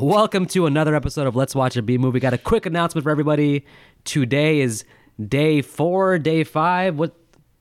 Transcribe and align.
Welcome 0.00 0.46
to 0.50 0.66
another 0.66 0.94
episode 0.94 1.26
of 1.26 1.34
Let's 1.34 1.56
Watch 1.56 1.76
a 1.76 1.82
B 1.82 1.98
Movie. 1.98 2.20
Got 2.20 2.32
a 2.32 2.38
quick 2.38 2.66
announcement 2.66 3.02
for 3.02 3.10
everybody. 3.10 3.66
Today 4.04 4.60
is 4.60 4.84
day 5.20 5.60
four, 5.60 6.20
day 6.20 6.44
five. 6.44 6.96
What? 6.96 7.16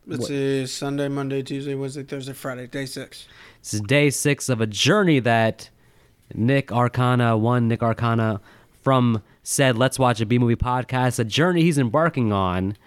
Let's 0.06 0.28
see, 0.28 0.68
Sunday, 0.68 1.08
Monday, 1.08 1.42
Tuesday, 1.42 1.74
Wednesday, 1.74 2.04
Thursday, 2.04 2.34
Friday, 2.34 2.68
day 2.68 2.86
six. 2.86 3.28
This 3.64 3.74
is 3.74 3.82
day 3.82 4.12
six 4.12 4.50
of 4.50 4.62
a 4.62 4.68
journey 4.68 5.18
that 5.22 5.72
Nick 6.36 6.72
Arcana, 6.72 7.36
one 7.36 7.68
Nick 7.68 7.82
Arcana 7.82 8.40
from 8.84 9.24
said 9.42 9.76
Let's 9.76 9.98
Watch 9.98 10.22
a 10.22 10.26
B 10.28 10.38
Movie 10.38 10.56
podcast, 10.56 11.18
a 11.18 11.24
journey 11.24 11.64
he's 11.64 11.80
embarking 11.80 12.32
on. 12.32 12.78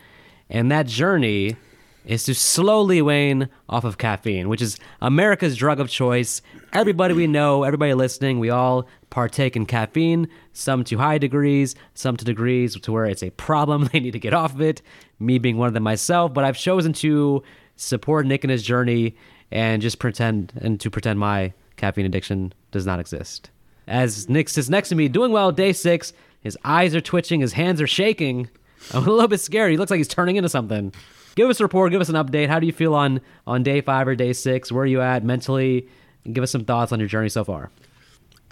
And 0.48 0.70
that 0.70 0.86
journey 0.86 1.56
is 2.04 2.22
to 2.24 2.36
slowly 2.36 3.02
wane 3.02 3.48
off 3.68 3.82
of 3.82 3.98
caffeine, 3.98 4.48
which 4.48 4.62
is 4.62 4.78
America's 5.02 5.56
drug 5.56 5.80
of 5.80 5.88
choice. 5.88 6.40
Everybody 6.72 7.14
we 7.14 7.26
know, 7.26 7.64
everybody 7.64 7.94
listening, 7.94 8.38
we 8.38 8.48
all 8.48 8.86
partake 9.10 9.56
in 9.56 9.66
caffeine, 9.66 10.28
some 10.52 10.84
to 10.84 10.96
high 10.96 11.18
degrees, 11.18 11.74
some 11.94 12.16
to 12.16 12.24
degrees 12.24 12.78
to 12.80 12.92
where 12.92 13.04
it's 13.04 13.22
a 13.22 13.30
problem. 13.30 13.88
They 13.92 14.00
need 14.00 14.12
to 14.12 14.18
get 14.18 14.34
off 14.34 14.54
of 14.54 14.60
it, 14.60 14.82
me 15.18 15.38
being 15.38 15.58
one 15.58 15.68
of 15.68 15.74
them 15.74 15.82
myself. 15.82 16.32
But 16.32 16.44
I've 16.44 16.56
chosen 16.56 16.92
to 16.94 17.42
support 17.76 18.26
Nick 18.26 18.44
in 18.44 18.50
his 18.50 18.62
journey 18.62 19.16
and 19.50 19.82
just 19.82 19.98
pretend 19.98 20.52
and 20.60 20.78
to 20.80 20.90
pretend 20.90 21.18
my 21.18 21.52
caffeine 21.76 22.06
addiction 22.06 22.52
does 22.70 22.86
not 22.86 23.00
exist. 23.00 23.50
As 23.88 24.28
Nick 24.28 24.48
sits 24.48 24.68
next 24.68 24.90
to 24.90 24.94
me, 24.94 25.08
doing 25.08 25.32
well, 25.32 25.50
day 25.50 25.72
six, 25.72 26.12
his 26.40 26.56
eyes 26.64 26.94
are 26.94 27.00
twitching, 27.00 27.40
his 27.40 27.54
hands 27.54 27.80
are 27.80 27.86
shaking. 27.86 28.48
I'm 28.94 29.06
a 29.06 29.10
little 29.10 29.28
bit 29.28 29.40
scared. 29.40 29.72
He 29.72 29.76
looks 29.76 29.90
like 29.90 29.98
he's 29.98 30.08
turning 30.08 30.36
into 30.36 30.48
something. 30.48 30.92
Give 31.34 31.48
us 31.48 31.60
a 31.60 31.64
report. 31.64 31.92
Give 31.92 32.00
us 32.00 32.08
an 32.08 32.14
update. 32.16 32.48
How 32.48 32.60
do 32.60 32.66
you 32.66 32.72
feel 32.72 32.94
on 32.94 33.20
on 33.46 33.62
day 33.62 33.80
five 33.80 34.08
or 34.08 34.14
day 34.14 34.32
six? 34.32 34.70
Where 34.70 34.84
are 34.84 34.86
you 34.86 35.00
at 35.00 35.24
mentally? 35.24 35.88
Give 36.30 36.42
us 36.42 36.50
some 36.50 36.64
thoughts 36.64 36.92
on 36.92 36.98
your 36.98 37.08
journey 37.08 37.28
so 37.28 37.44
far. 37.44 37.70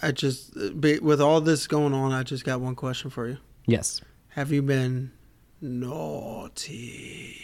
I 0.00 0.12
just, 0.12 0.54
with 0.56 1.20
all 1.20 1.40
this 1.40 1.66
going 1.66 1.92
on, 1.94 2.12
I 2.12 2.22
just 2.22 2.44
got 2.44 2.60
one 2.60 2.74
question 2.76 3.10
for 3.10 3.26
you. 3.28 3.38
Yes. 3.66 4.00
Have 4.30 4.52
you 4.52 4.62
been 4.62 5.10
naughty? 5.60 7.36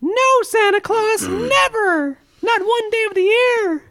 No, 0.00 0.42
Santa 0.42 0.80
Claus, 0.80 1.22
never. 1.28 2.18
Not 2.42 2.60
one 2.60 2.90
day 2.90 3.04
of 3.08 3.14
the 3.14 3.20
year. 3.22 3.90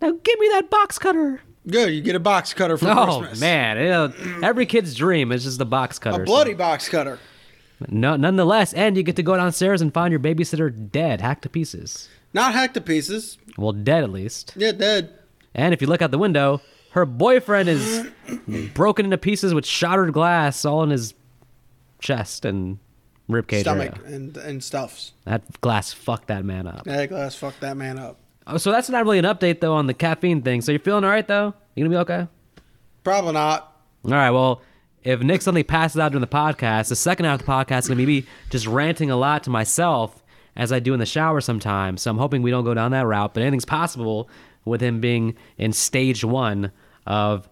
Now 0.00 0.10
give 0.22 0.38
me 0.38 0.48
that 0.52 0.70
box 0.70 0.98
cutter. 0.98 1.40
Good, 1.66 1.94
you 1.94 2.02
get 2.02 2.14
a 2.14 2.20
box 2.20 2.52
cutter 2.52 2.76
for 2.76 2.88
Oh 2.90 3.20
Christmas. 3.20 3.40
man, 3.40 3.78
you 3.78 3.84
know, 3.88 4.12
every 4.42 4.66
kid's 4.66 4.94
dream 4.94 5.32
is 5.32 5.44
just 5.44 5.58
the 5.58 5.64
box 5.64 5.98
cutter. 5.98 6.16
A 6.16 6.18
cutter. 6.18 6.24
bloody 6.26 6.54
box 6.54 6.88
cutter. 6.88 7.18
No, 7.88 8.16
nonetheless, 8.16 8.72
and 8.74 8.96
you 8.96 9.02
get 9.02 9.16
to 9.16 9.22
go 9.22 9.36
downstairs 9.36 9.80
and 9.80 9.92
find 9.92 10.12
your 10.12 10.20
babysitter 10.20 10.70
dead, 10.92 11.20
hacked 11.22 11.42
to 11.42 11.48
pieces. 11.48 12.08
Not 12.34 12.52
hacked 12.52 12.74
to 12.74 12.80
pieces. 12.80 13.38
Well, 13.56 13.72
dead 13.72 14.04
at 14.04 14.10
least. 14.10 14.52
Yeah, 14.56 14.72
dead. 14.72 15.14
And 15.54 15.72
if 15.72 15.80
you 15.80 15.86
look 15.88 16.02
out 16.02 16.10
the 16.10 16.18
window, 16.18 16.60
her 16.94 17.04
boyfriend 17.04 17.68
is 17.68 18.06
broken 18.72 19.06
into 19.06 19.18
pieces 19.18 19.52
with 19.52 19.66
shattered 19.66 20.12
glass 20.12 20.64
all 20.64 20.84
in 20.84 20.90
his 20.90 21.12
chest 21.98 22.44
and 22.44 22.78
ribcage 23.28 23.62
Stomach 23.62 23.98
area. 24.04 24.14
and, 24.16 24.36
and 24.36 24.62
stuffs. 24.62 25.12
That 25.24 25.60
glass 25.60 25.92
fucked 25.92 26.28
that 26.28 26.44
man 26.44 26.68
up. 26.68 26.84
That 26.84 27.08
glass 27.08 27.34
fucked 27.34 27.60
that 27.62 27.76
man 27.76 27.98
up. 27.98 28.20
Oh, 28.46 28.58
so 28.58 28.70
that's 28.70 28.88
not 28.88 29.02
really 29.02 29.18
an 29.18 29.24
update 29.24 29.58
though 29.58 29.74
on 29.74 29.88
the 29.88 29.94
caffeine 29.94 30.42
thing. 30.42 30.60
So 30.60 30.70
you're 30.70 30.78
feeling 30.78 31.02
all 31.02 31.10
right 31.10 31.26
though? 31.26 31.52
You 31.74 31.82
gonna 31.84 31.96
be 31.96 32.00
okay? 32.02 32.28
Probably 33.02 33.32
not. 33.32 33.76
All 34.04 34.12
right. 34.12 34.30
Well, 34.30 34.62
if 35.02 35.20
Nick 35.20 35.42
suddenly 35.42 35.64
passes 35.64 35.98
out 35.98 36.12
during 36.12 36.20
the 36.20 36.28
podcast, 36.28 36.90
the 36.90 36.96
second 36.96 37.24
half 37.24 37.40
of 37.40 37.46
the 37.46 37.52
podcast 37.52 37.78
is 37.80 37.88
gonna 37.88 37.98
be 37.98 38.06
me 38.06 38.26
just 38.50 38.68
ranting 38.68 39.10
a 39.10 39.16
lot 39.16 39.42
to 39.42 39.50
myself 39.50 40.22
as 40.54 40.70
I 40.70 40.78
do 40.78 40.94
in 40.94 41.00
the 41.00 41.06
shower 41.06 41.40
sometimes. 41.40 42.02
So 42.02 42.10
I'm 42.12 42.18
hoping 42.18 42.40
we 42.42 42.52
don't 42.52 42.64
go 42.64 42.72
down 42.74 42.92
that 42.92 43.04
route. 43.04 43.34
But 43.34 43.42
anything's 43.42 43.64
possible 43.64 44.28
with 44.64 44.80
him 44.80 45.00
being 45.00 45.34
in 45.58 45.72
stage 45.72 46.22
one 46.24 46.70
of 47.06 47.48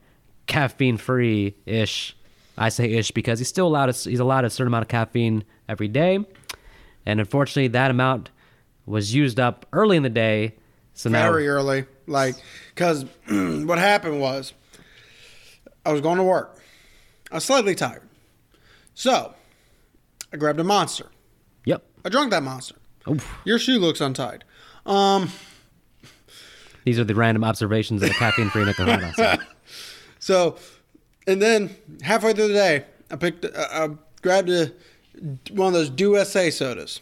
caffeine 0.46 0.96
free 0.96 1.54
ish. 1.66 2.16
I 2.56 2.68
say 2.68 2.92
ish 2.92 3.10
because 3.10 3.38
he's 3.38 3.48
still 3.48 3.66
allowed. 3.66 3.88
A, 3.88 3.92
he's 3.92 4.20
allowed 4.20 4.44
a 4.44 4.50
certain 4.50 4.68
amount 4.68 4.82
of 4.82 4.88
caffeine 4.88 5.44
every 5.68 5.88
day, 5.88 6.24
and 7.06 7.20
unfortunately, 7.20 7.68
that 7.68 7.90
amount 7.90 8.30
was 8.86 9.14
used 9.14 9.40
up 9.40 9.66
early 9.72 9.96
in 9.96 10.02
the 10.02 10.10
day. 10.10 10.54
So 10.94 11.08
now, 11.08 11.30
Very 11.30 11.48
early. 11.48 11.86
Like, 12.06 12.36
because 12.74 13.04
what 13.28 13.78
happened 13.78 14.20
was 14.20 14.52
I 15.86 15.92
was 15.92 16.00
going 16.00 16.18
to 16.18 16.22
work. 16.24 16.60
I 17.30 17.36
was 17.36 17.44
slightly 17.44 17.74
tired. 17.74 18.02
So 18.94 19.34
I 20.32 20.36
grabbed 20.36 20.60
a 20.60 20.64
monster. 20.64 21.06
yep. 21.64 21.82
I 22.04 22.08
drank 22.08 22.30
that 22.30 22.42
monster. 22.42 22.74
Oof. 23.08 23.38
Your 23.44 23.58
shoe 23.58 23.78
looks 23.78 24.00
untied. 24.00 24.44
Um, 24.84 25.30
These 26.84 26.98
are 26.98 27.04
the 27.04 27.14
random 27.14 27.44
observations 27.44 28.02
of 28.02 28.10
a 28.10 28.14
caffeine 28.14 28.50
free 28.50 28.64
Nick 28.64 28.78
Arcana. 28.80 29.12
So. 29.14 29.36
so, 30.18 30.56
and 31.26 31.40
then 31.40 31.76
halfway 32.02 32.32
through 32.32 32.48
the 32.48 32.54
day, 32.54 32.84
I 33.10 33.16
picked, 33.16 33.44
uh, 33.44 33.50
I 33.54 33.88
grabbed 34.22 34.50
a, 34.50 34.72
one 35.52 35.68
of 35.68 35.74
those 35.74 35.90
Do 35.90 36.22
SA 36.24 36.50
sodas. 36.50 37.00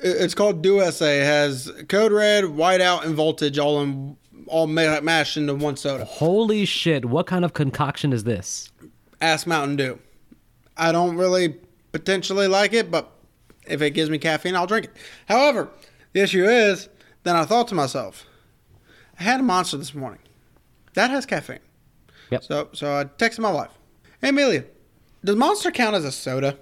It's 0.00 0.34
called 0.34 0.62
Do 0.62 0.80
SA. 0.90 1.04
It 1.06 1.24
has 1.24 1.72
Code 1.88 2.12
Red, 2.12 2.44
Whiteout, 2.44 3.04
and 3.04 3.14
Voltage 3.16 3.58
all 3.58 3.82
in 3.82 4.16
all 4.46 4.66
ma- 4.66 5.00
mashed 5.00 5.36
into 5.36 5.54
one 5.54 5.76
soda. 5.76 6.04
Holy 6.04 6.64
shit! 6.64 7.04
What 7.04 7.26
kind 7.26 7.44
of 7.44 7.52
concoction 7.52 8.12
is 8.12 8.24
this? 8.24 8.70
Ass 9.20 9.46
Mountain 9.46 9.76
Dew. 9.76 9.98
I 10.76 10.92
don't 10.92 11.16
really 11.16 11.56
potentially 11.92 12.46
like 12.46 12.72
it, 12.72 12.90
but 12.90 13.10
if 13.66 13.82
it 13.82 13.90
gives 13.90 14.10
me 14.10 14.18
caffeine, 14.18 14.54
I'll 14.54 14.66
drink 14.66 14.86
it. 14.86 14.96
However, 15.26 15.68
the 16.12 16.20
issue 16.20 16.44
is, 16.44 16.88
then 17.24 17.36
I 17.36 17.44
thought 17.44 17.68
to 17.68 17.74
myself, 17.74 18.24
I 19.18 19.22
had 19.22 19.40
a 19.40 19.42
monster 19.42 19.76
this 19.76 19.94
morning. 19.94 20.20
That 20.94 21.10
has 21.10 21.26
caffeine. 21.26 21.58
Yep. 22.30 22.44
So 22.44 22.68
so 22.72 22.96
I 22.98 23.04
texted 23.04 23.40
my 23.40 23.52
wife. 23.52 23.70
Hey 24.20 24.30
Amelia, 24.30 24.64
does 25.24 25.36
Monster 25.36 25.70
count 25.70 25.94
as 25.96 26.04
a 26.04 26.12
soda? 26.12 26.56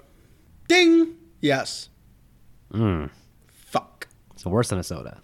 Ding. 0.69 1.15
Yes. 1.41 1.89
Mm. 2.73 3.11
Fuck. 3.53 4.09
So 4.37 4.51
worse 4.51 4.69
than 4.69 4.79
a 4.79 4.83
soda. 4.83 5.21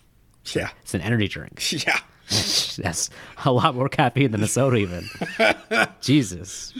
Yeah. 0.52 0.70
It's 0.82 0.94
an 0.94 1.00
energy 1.00 1.28
drink. 1.28 1.62
Yeah. 1.86 1.98
That's 2.28 3.10
a 3.44 3.52
lot 3.52 3.74
more 3.74 3.88
caffeine 3.88 4.30
than 4.30 4.42
a 4.42 4.46
soda, 4.46 4.76
even. 4.76 5.06
Jesus. 6.00 6.72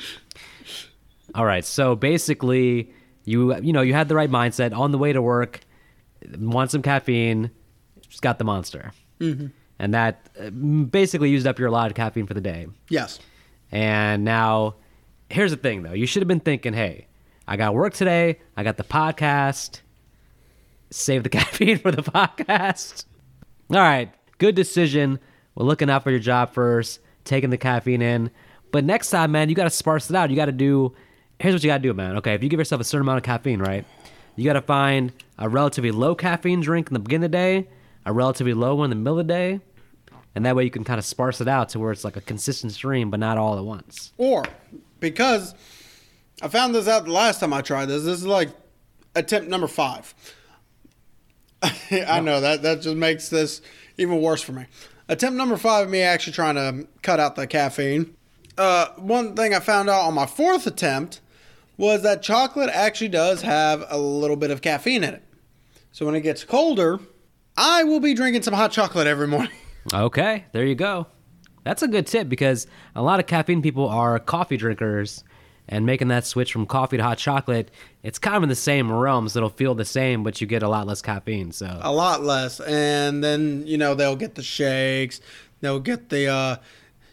All 1.35 1.45
right. 1.45 1.65
So 1.65 1.95
basically, 1.95 2.91
you 3.25 3.55
you 3.61 3.73
know 3.73 3.83
you 3.83 3.93
had 3.93 4.09
the 4.09 4.15
right 4.15 4.31
mindset 4.31 4.77
on 4.77 4.93
the 4.93 4.99
way 4.99 5.13
to 5.13 5.21
work. 5.21 5.61
Want 6.39 6.71
some 6.71 6.81
caffeine? 6.81 7.51
Just 8.09 8.23
got 8.23 8.39
the 8.39 8.45
monster, 8.45 8.93
mm-hmm. 9.21 9.49
And 9.83 9.93
that 9.95 10.31
uh, 10.41 10.49
basically 10.51 11.29
used 11.29 11.45
up 11.45 11.59
your 11.59 11.67
allotted 11.67 11.95
caffeine 11.97 12.25
for 12.25 12.35
the 12.35 12.41
day. 12.41 12.69
Yes. 12.89 13.19
And 13.73 14.25
now, 14.25 14.77
here's 15.29 15.51
the 15.51 15.57
thing 15.57 15.83
though. 15.83 15.93
You 15.93 16.07
should 16.07 16.23
have 16.23 16.29
been 16.29 16.41
thinking, 16.41 16.73
hey, 16.73 17.09
I 17.49 17.57
got 17.57 17.75
work 17.75 17.93
today. 17.93 18.39
I 18.57 18.63
got 18.63 18.77
the 18.77 18.85
podcast. 18.85 19.81
Save 20.91 21.25
the 21.25 21.29
caffeine 21.39 21.79
for 21.79 21.91
the 21.91 22.03
podcast. 22.03 23.07
All 23.71 23.79
right. 23.79 24.15
Good 24.39 24.55
decision. 24.55 25.19
We're 25.57 25.67
looking 25.67 25.91
out 25.91 26.05
for 26.05 26.13
your 26.13 26.21
job 26.21 26.55
first, 26.55 27.01
taking 27.25 27.51
the 27.51 27.59
caffeine 27.59 28.03
in. 28.03 28.31
But 28.71 28.85
next 28.85 29.11
time, 29.11 29.33
man, 29.33 29.49
you 29.49 29.57
got 29.57 29.65
to 29.65 29.71
sparse 29.71 30.09
it 30.09 30.15
out. 30.15 30.31
You 30.31 30.37
got 30.37 30.47
to 30.47 30.53
do, 30.53 30.95
here's 31.41 31.55
what 31.57 31.65
you 31.65 31.71
got 31.71 31.79
to 31.79 31.83
do, 31.83 31.93
man. 31.93 32.17
Okay. 32.19 32.35
If 32.35 32.43
you 32.45 32.49
give 32.49 32.61
yourself 32.61 32.81
a 32.81 32.85
certain 32.85 33.03
amount 33.05 33.19
of 33.19 33.25
caffeine, 33.25 33.59
right? 33.59 33.85
You 34.37 34.45
got 34.45 34.53
to 34.53 34.63
find 34.63 35.13
a 35.39 35.49
relatively 35.49 35.91
low 35.91 36.15
caffeine 36.15 36.61
drink 36.61 36.87
in 36.87 36.95
the 36.95 37.01
beginning 37.01 37.25
of 37.25 37.33
the 37.33 37.37
day, 37.37 37.69
a 38.07 38.13
relatively 38.13 38.55
low 38.55 38.77
one 38.77 38.93
in 38.93 38.97
the 38.97 39.03
middle 39.03 39.19
of 39.19 39.27
the 39.27 39.33
day, 39.33 39.61
and 40.35 40.47
that 40.47 40.57
way 40.57 40.65
you 40.65 40.71
can 40.71 40.85
kind 40.85 40.99
of 40.99 41.05
sparse 41.05 41.41
it 41.41 41.49
out 41.49 41.71
to 41.71 41.79
where 41.79 41.93
it's 41.93 42.05
like 42.05 42.17
a 42.17 42.21
consistent 42.21 42.73
stream, 42.73 43.11
but 43.11 43.21
not 43.21 43.39
all 43.39 43.59
at 43.59 43.65
once. 43.65 44.13
Or 44.17 44.45
because 45.01 45.55
I 46.41 46.49
found 46.49 46.75
this 46.75 46.89
out 46.89 47.05
the 47.05 47.13
last 47.13 47.41
time 47.41 47.53
I 47.53 47.63
tried 47.63 47.87
this. 47.87 48.05
This 48.05 48.21
is 48.21 48.27
like 48.27 48.51
attempt 49.15 49.49
number 49.49 49.67
five. 49.67 50.15
I 51.63 52.21
know 52.21 52.41
that 52.41 52.63
that 52.63 52.81
just 52.81 52.97
makes 52.97 53.29
this 53.29 53.61
even 53.99 54.21
worse 54.21 54.43
for 54.43 54.53
me. 54.53 54.67
Attempt 55.09 55.37
number 55.37 55.57
five 55.57 55.85
of 55.85 55.91
me 55.91 56.01
actually 56.01 56.33
trying 56.33 56.55
to 56.55 56.89
cut 57.03 57.21
out 57.21 57.37
the 57.37 57.47
caffeine. 57.47 58.17
Uh, 58.57 58.89
one 58.97 59.35
thing 59.35 59.55
I 59.55 59.61
found 59.61 59.91
out 59.91 60.03
on 60.03 60.15
my 60.15 60.27
fourth 60.27 60.67
attempt 60.67 61.21
was 61.77 62.03
that 62.03 62.23
chocolate 62.23 62.71
actually 62.73 63.09
does 63.09 63.43
have 63.43 63.85
a 63.89 63.99
little 63.99 64.37
bit 64.37 64.51
of 64.51 64.63
caffeine 64.63 65.05
in 65.05 65.15
it. 65.15 65.23
So 65.91 66.07
when 66.07 66.15
it 66.15 66.21
gets 66.23 66.45
colder, 66.45 67.01
I 67.57 67.85
will 67.85 68.01
be 68.01 68.15
drinking 68.15 68.43
some 68.43 68.55
hot 68.55 68.73
chocolate 68.73 69.07
every 69.07 69.29
morning. 69.29 69.53
Okay, 69.93 70.45
there 70.53 70.65
you 70.65 70.75
go. 70.75 71.07
That's 71.65 71.83
a 71.83 71.89
good 71.89 72.07
tip 72.07 72.29
because 72.29 72.67
a 72.95 73.03
lot 73.03 73.21
of 73.21 73.27
caffeine 73.27 73.63
people 73.63 73.89
are 73.89 74.19
coffee 74.19 74.57
drinkers, 74.57 75.25
and 75.69 75.87
making 75.87 76.09
that 76.09 76.27
switch 76.27 76.53
from 76.53 76.67
coffee 76.67 76.97
to 76.97 77.03
hot 77.03 77.19
chocolate, 77.19 77.71
it's 78.03 78.19
kind 78.19 78.37
of 78.37 78.43
in 78.43 78.49
the 78.49 78.55
same 78.55 78.93
realm, 78.93 79.29
so 79.29 79.39
it'll 79.39 79.49
feel 79.49 79.75
the 79.75 79.85
same, 79.85 80.23
but 80.23 80.41
you 80.41 80.47
get 80.47 80.63
a 80.63 80.69
lot 80.69 80.87
less 80.87 81.01
caffeine. 81.01 81.53
So 81.53 81.79
a 81.81 81.93
lot 81.93 82.23
less 82.23 82.61
and 82.61 83.23
then 83.23 83.67
you 83.67 83.79
know 83.79 83.95
they'll 83.95 84.17
get 84.17 84.35
the 84.35 84.43
shakes 84.43 85.21
they'll 85.61 85.81
get 85.81 86.09
the 86.09 86.27
uh 86.27 86.57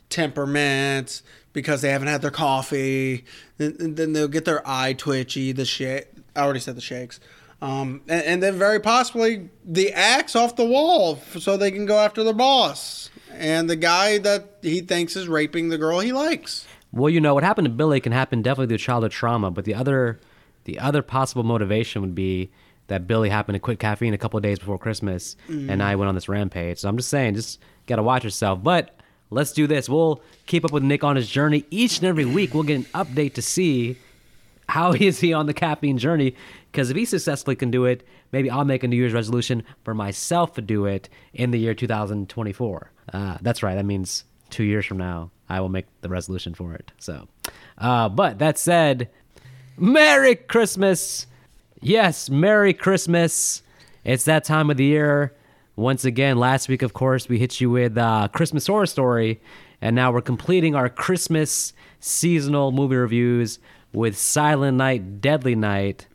temperaments 0.09 1.21
because 1.53 1.81
they 1.81 1.89
haven't 1.89 2.07
had 2.07 2.21
their 2.21 2.31
coffee 2.31 3.23
then, 3.57 3.95
then 3.95 4.13
they'll 4.13 4.27
get 4.27 4.45
their 4.45 4.67
eye 4.67 4.93
twitchy 4.93 5.51
the 5.51 5.65
shit. 5.65 6.11
i 6.35 6.41
already 6.41 6.59
said 6.59 6.75
the 6.75 6.81
shakes 6.81 7.19
um, 7.61 8.01
and, 8.07 8.23
and 8.23 8.43
then 8.43 8.57
very 8.57 8.79
possibly 8.79 9.49
the 9.65 9.91
axe 9.93 10.35
off 10.35 10.55
the 10.55 10.65
wall 10.65 11.15
f- 11.21 11.41
so 11.41 11.57
they 11.57 11.71
can 11.71 11.85
go 11.85 11.97
after 11.99 12.23
their 12.23 12.33
boss 12.33 13.09
and 13.33 13.69
the 13.69 13.75
guy 13.75 14.17
that 14.19 14.57
he 14.61 14.81
thinks 14.81 15.15
is 15.15 15.27
raping 15.27 15.69
the 15.69 15.77
girl 15.77 15.99
he 15.99 16.11
likes. 16.11 16.65
Well, 16.91 17.09
you 17.09 17.21
know 17.21 17.33
what 17.33 17.43
happened 17.43 17.65
to 17.65 17.71
Billy 17.71 17.99
can 17.99 18.11
happen 18.11 18.41
definitely 18.41 18.67
through 18.67 18.79
childhood 18.79 19.11
trauma, 19.11 19.51
but 19.51 19.65
the 19.65 19.75
other, 19.75 20.19
the 20.65 20.79
other 20.79 21.01
possible 21.01 21.43
motivation 21.43 22.01
would 22.01 22.15
be 22.15 22.51
that 22.87 23.07
Billy 23.07 23.29
happened 23.29 23.55
to 23.55 23.59
quit 23.59 23.79
caffeine 23.79 24.13
a 24.13 24.17
couple 24.17 24.37
of 24.37 24.43
days 24.43 24.57
before 24.57 24.79
Christmas, 24.79 25.35
and 25.47 25.81
I 25.83 25.95
went 25.95 26.09
on 26.09 26.15
this 26.15 26.27
rampage. 26.27 26.79
So 26.79 26.89
I'm 26.89 26.97
just 26.97 27.09
saying, 27.09 27.35
just 27.35 27.59
gotta 27.85 28.01
watch 28.01 28.23
yourself. 28.23 28.63
But 28.63 28.99
let's 29.29 29.53
do 29.53 29.67
this. 29.67 29.87
We'll 29.87 30.21
keep 30.47 30.65
up 30.65 30.71
with 30.71 30.81
Nick 30.83 31.03
on 31.03 31.15
his 31.15 31.29
journey 31.29 31.65
each 31.69 31.99
and 31.99 32.07
every 32.07 32.25
week. 32.25 32.53
We'll 32.55 32.63
get 32.63 32.77
an 32.77 32.85
update 32.95 33.35
to 33.35 33.43
see 33.43 33.97
how 34.69 34.93
is 34.93 35.19
he 35.19 35.33
on 35.33 35.47
the 35.47 35.53
caffeine 35.53 35.97
journey. 35.97 36.35
Because 36.71 36.89
if 36.89 36.95
he 36.95 37.05
successfully 37.05 37.55
can 37.55 37.71
do 37.71 37.85
it, 37.85 38.07
maybe 38.31 38.49
I'll 38.49 38.65
make 38.65 38.83
a 38.83 38.87
New 38.87 38.95
Year's 38.95 39.13
resolution 39.13 39.63
for 39.83 39.93
myself 39.93 40.53
to 40.53 40.61
do 40.61 40.85
it 40.85 41.09
in 41.33 41.51
the 41.51 41.59
year 41.59 41.73
2024. 41.73 42.91
Uh, 43.11 43.37
that's 43.41 43.63
right. 43.63 43.75
That 43.75 43.85
means 43.85 44.23
two 44.51 44.63
years 44.63 44.85
from 44.85 44.97
now, 44.97 45.31
I 45.49 45.59
will 45.59 45.69
make 45.69 45.87
the 46.01 46.09
resolution 46.09 46.53
for 46.53 46.73
it. 46.73 46.91
So, 46.99 47.27
uh, 47.77 48.09
but 48.09 48.39
that 48.39 48.57
said, 48.57 49.09
Merry 49.77 50.35
Christmas. 50.35 51.25
Yes, 51.81 52.29
Merry 52.29 52.73
Christmas. 52.73 53.63
It's 54.03 54.25
that 54.25 54.43
time 54.43 54.69
of 54.69 54.77
the 54.77 54.85
year. 54.85 55.35
Once 55.75 56.03
again, 56.03 56.37
last 56.37 56.67
week, 56.67 56.81
of 56.81 56.93
course, 56.93 57.29
we 57.29 57.39
hit 57.39 57.61
you 57.61 57.69
with 57.69 57.97
uh, 57.97 58.27
Christmas 58.33 58.67
Horror 58.67 58.85
Story, 58.85 59.39
and 59.81 59.95
now 59.95 60.11
we're 60.11 60.21
completing 60.21 60.75
our 60.75 60.89
Christmas 60.89 61.71
seasonal 62.01 62.71
movie 62.71 62.97
reviews 62.97 63.59
with 63.93 64.17
Silent 64.17 64.77
Night, 64.77 65.21
Deadly 65.21 65.55
Night. 65.55 66.07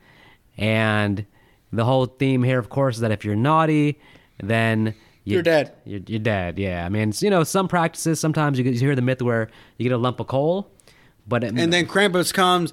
And 0.56 1.26
the 1.72 1.84
whole 1.84 2.06
theme 2.06 2.42
here, 2.42 2.58
of 2.58 2.68
course, 2.68 2.96
is 2.96 3.00
that 3.00 3.10
if 3.10 3.24
you're 3.24 3.34
naughty, 3.36 3.98
then 4.42 4.94
you- 5.24 5.34
You're 5.34 5.42
dead. 5.42 5.72
You're, 5.84 6.00
you're 6.06 6.18
dead. 6.20 6.58
Yeah, 6.58 6.84
I 6.84 6.88
mean, 6.88 7.12
you 7.20 7.30
know, 7.30 7.44
some 7.44 7.66
practices. 7.68 8.20
Sometimes 8.20 8.58
you, 8.58 8.64
get, 8.64 8.74
you 8.74 8.80
hear 8.80 8.94
the 8.94 9.02
myth 9.02 9.22
where 9.22 9.48
you 9.78 9.84
get 9.88 9.92
a 9.94 9.98
lump 9.98 10.20
of 10.20 10.26
coal, 10.28 10.70
but 11.26 11.42
it, 11.42 11.58
And 11.58 11.72
then 11.72 11.86
Krampus 11.86 12.32
comes, 12.32 12.72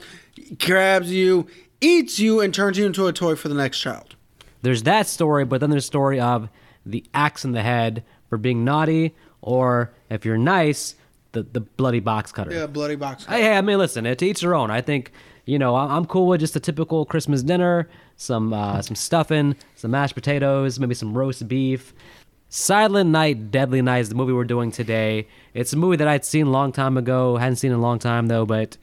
grabs 0.59 1.11
you, 1.11 1.47
eats 1.79 2.19
you, 2.19 2.39
and 2.41 2.53
turns 2.53 2.77
you 2.77 2.85
into 2.85 3.07
a 3.07 3.13
toy 3.13 3.35
for 3.35 3.47
the 3.49 3.55
next 3.55 3.79
child. 3.79 4.15
there's 4.61 4.83
that 4.83 5.07
story. 5.07 5.45
But 5.45 5.61
then 5.61 5.69
there's 5.71 5.85
a 5.85 5.87
story 5.87 6.19
of 6.19 6.49
the 6.85 7.03
axe 7.13 7.43
in 7.45 7.53
the 7.53 7.63
head 7.63 8.03
for 8.29 8.37
being 8.37 8.63
naughty, 8.63 9.15
or 9.41 9.93
if 10.09 10.25
you're 10.25 10.37
nice, 10.37 10.95
the 11.33 11.43
the 11.43 11.61
bloody 11.61 11.99
box 11.99 12.31
cutter. 12.31 12.51
Yeah, 12.53 12.67
bloody 12.67 12.95
box. 12.95 13.25
Cutter. 13.25 13.37
Hey, 13.37 13.43
hey, 13.43 13.57
I 13.57 13.61
mean, 13.61 13.77
listen, 13.77 14.03
to 14.03 14.25
each 14.25 14.41
their 14.41 14.55
own. 14.55 14.69
I 14.71 14.81
think 14.81 15.11
you 15.45 15.57
know 15.59 15.75
I- 15.75 15.95
I'm 15.95 16.05
cool 16.05 16.27
with 16.27 16.39
just 16.39 16.55
a 16.55 16.59
typical 16.59 17.05
Christmas 17.05 17.43
dinner, 17.43 17.89
some 18.17 18.53
uh, 18.53 18.81
some 18.87 18.95
stuffing, 18.95 19.55
some 19.75 19.91
mashed 19.91 20.15
potatoes, 20.15 20.79
maybe 20.79 20.93
some 20.95 21.17
roast 21.17 21.47
beef. 21.47 21.93
Silent 22.53 23.09
Night, 23.11 23.49
Deadly 23.49 23.81
Night 23.81 23.99
is 23.99 24.09
the 24.09 24.15
movie 24.15 24.33
we're 24.33 24.43
doing 24.43 24.71
today. 24.71 25.25
It's 25.53 25.71
a 25.71 25.77
movie 25.77 25.95
that 25.95 26.07
I'd 26.09 26.25
seen 26.25 26.47
a 26.47 26.49
long 26.49 26.73
time 26.73 26.97
ago, 26.97 27.37
hadn't 27.37 27.55
seen 27.55 27.71
in 27.71 27.77
a 27.77 27.81
long 27.81 27.97
time 27.97 28.27
though, 28.27 28.45
but 28.45 28.75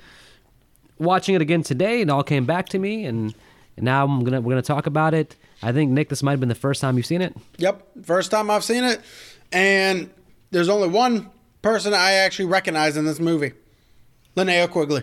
watching 0.98 1.34
it 1.34 1.42
again 1.42 1.62
today, 1.62 2.00
it 2.00 2.08
all 2.10 2.22
came 2.22 2.46
back 2.46 2.70
to 2.70 2.78
me, 2.78 3.04
and, 3.04 3.34
and 3.76 3.84
now 3.84 4.04
I'm 4.04 4.24
gonna 4.24 4.40
we're 4.40 4.52
gonna 4.52 4.62
talk 4.62 4.86
about 4.86 5.12
it. 5.12 5.36
I 5.62 5.72
think 5.72 5.90
Nick, 5.90 6.08
this 6.08 6.22
might 6.22 6.32
have 6.32 6.40
been 6.40 6.48
the 6.48 6.54
first 6.54 6.80
time 6.80 6.96
you've 6.96 7.04
seen 7.06 7.20
it. 7.20 7.36
Yep, 7.58 7.86
first 8.04 8.30
time 8.30 8.50
I've 8.50 8.64
seen 8.64 8.84
it, 8.84 9.00
and 9.52 10.08
there's 10.50 10.68
only 10.70 10.88
one 10.88 11.28
person 11.62 11.94
I 11.94 12.12
actually 12.12 12.46
recognize 12.46 12.96
in 12.96 13.04
this 13.04 13.20
movie, 13.20 13.52
Linnea 14.36 14.70
Quigley, 14.70 15.02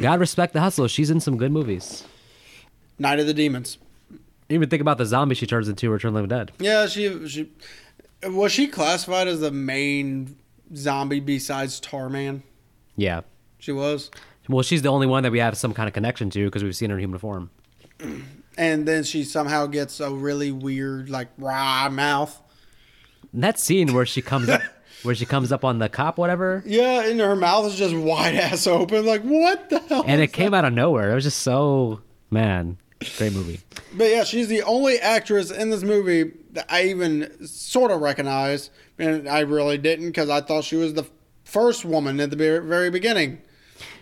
God 0.00 0.20
respect 0.20 0.52
the 0.52 0.60
hustle. 0.60 0.86
She's 0.88 1.10
in 1.10 1.20
some 1.20 1.36
good 1.36 1.52
movies. 1.52 2.04
Night 2.98 3.18
of 3.18 3.26
the 3.26 3.34
Demons. 3.34 3.78
Even 4.48 4.68
think 4.68 4.80
about 4.80 4.98
the 4.98 5.06
zombie 5.06 5.34
she 5.34 5.46
turns 5.46 5.68
into, 5.68 5.90
Return 5.90 6.08
of 6.08 6.14
the 6.14 6.22
Living 6.22 6.36
Dead. 6.36 6.52
Yeah, 6.58 6.86
she 6.86 7.26
she 7.28 7.50
was 8.28 8.52
she 8.52 8.66
classified 8.66 9.28
as 9.28 9.40
the 9.40 9.50
main 9.50 10.36
zombie 10.74 11.20
besides 11.20 11.80
Tarman. 11.80 12.42
Yeah. 12.96 13.22
She 13.58 13.72
was, 13.72 14.10
Well, 14.48 14.62
she's 14.62 14.82
the 14.82 14.88
only 14.88 15.06
one 15.06 15.22
that 15.22 15.32
we 15.32 15.38
have 15.38 15.56
some 15.56 15.74
kind 15.74 15.86
of 15.86 15.94
connection 15.94 16.30
to 16.30 16.44
because 16.46 16.64
we've 16.64 16.76
seen 16.76 16.90
her 16.90 16.96
in 16.96 17.02
human 17.02 17.18
form. 17.18 17.50
and 18.58 18.86
then 18.86 19.04
she 19.04 19.24
somehow 19.24 19.66
gets 19.66 20.00
a 20.00 20.10
really 20.10 20.50
weird 20.52 21.08
like 21.10 21.28
raw 21.38 21.88
mouth. 21.88 22.40
And 23.32 23.44
that 23.44 23.58
scene 23.58 23.92
where 23.94 24.06
she 24.06 24.22
comes 24.22 24.48
up, 24.48 24.60
where 25.02 25.14
she 25.14 25.24
comes 25.26 25.50
up 25.52 25.64
on 25.64 25.78
the 25.78 25.88
cop, 25.88 26.18
whatever, 26.18 26.62
Yeah, 26.66 27.04
and 27.04 27.18
her 27.20 27.36
mouth 27.36 27.66
is 27.66 27.76
just 27.76 27.94
wide 27.94 28.34
ass 28.34 28.66
open. 28.66 29.06
Like 29.06 29.22
what 29.22 29.70
the 29.70 29.78
hell? 29.80 30.04
and 30.06 30.20
it 30.20 30.32
came 30.32 30.54
out 30.54 30.64
of 30.64 30.72
nowhere. 30.72 31.10
It 31.10 31.14
was 31.14 31.24
just 31.24 31.38
so 31.40 32.00
man, 32.30 32.76
great 33.18 33.32
movie. 33.32 33.60
But 33.96 34.10
yeah, 34.10 34.24
she's 34.24 34.48
the 34.48 34.62
only 34.62 34.98
actress 34.98 35.50
in 35.50 35.70
this 35.70 35.82
movie 35.82 36.32
that 36.52 36.66
I 36.68 36.84
even 36.84 37.46
sort 37.46 37.90
of 37.90 38.00
recognize, 38.00 38.70
and 38.98 39.28
I 39.28 39.40
really 39.40 39.78
didn't 39.78 40.06
because 40.06 40.28
I 40.28 40.40
thought 40.40 40.64
she 40.64 40.76
was 40.76 40.94
the 40.94 41.06
first 41.44 41.84
woman 41.84 42.20
at 42.20 42.30
the 42.30 42.36
very 42.36 42.90
beginning. 42.90 43.40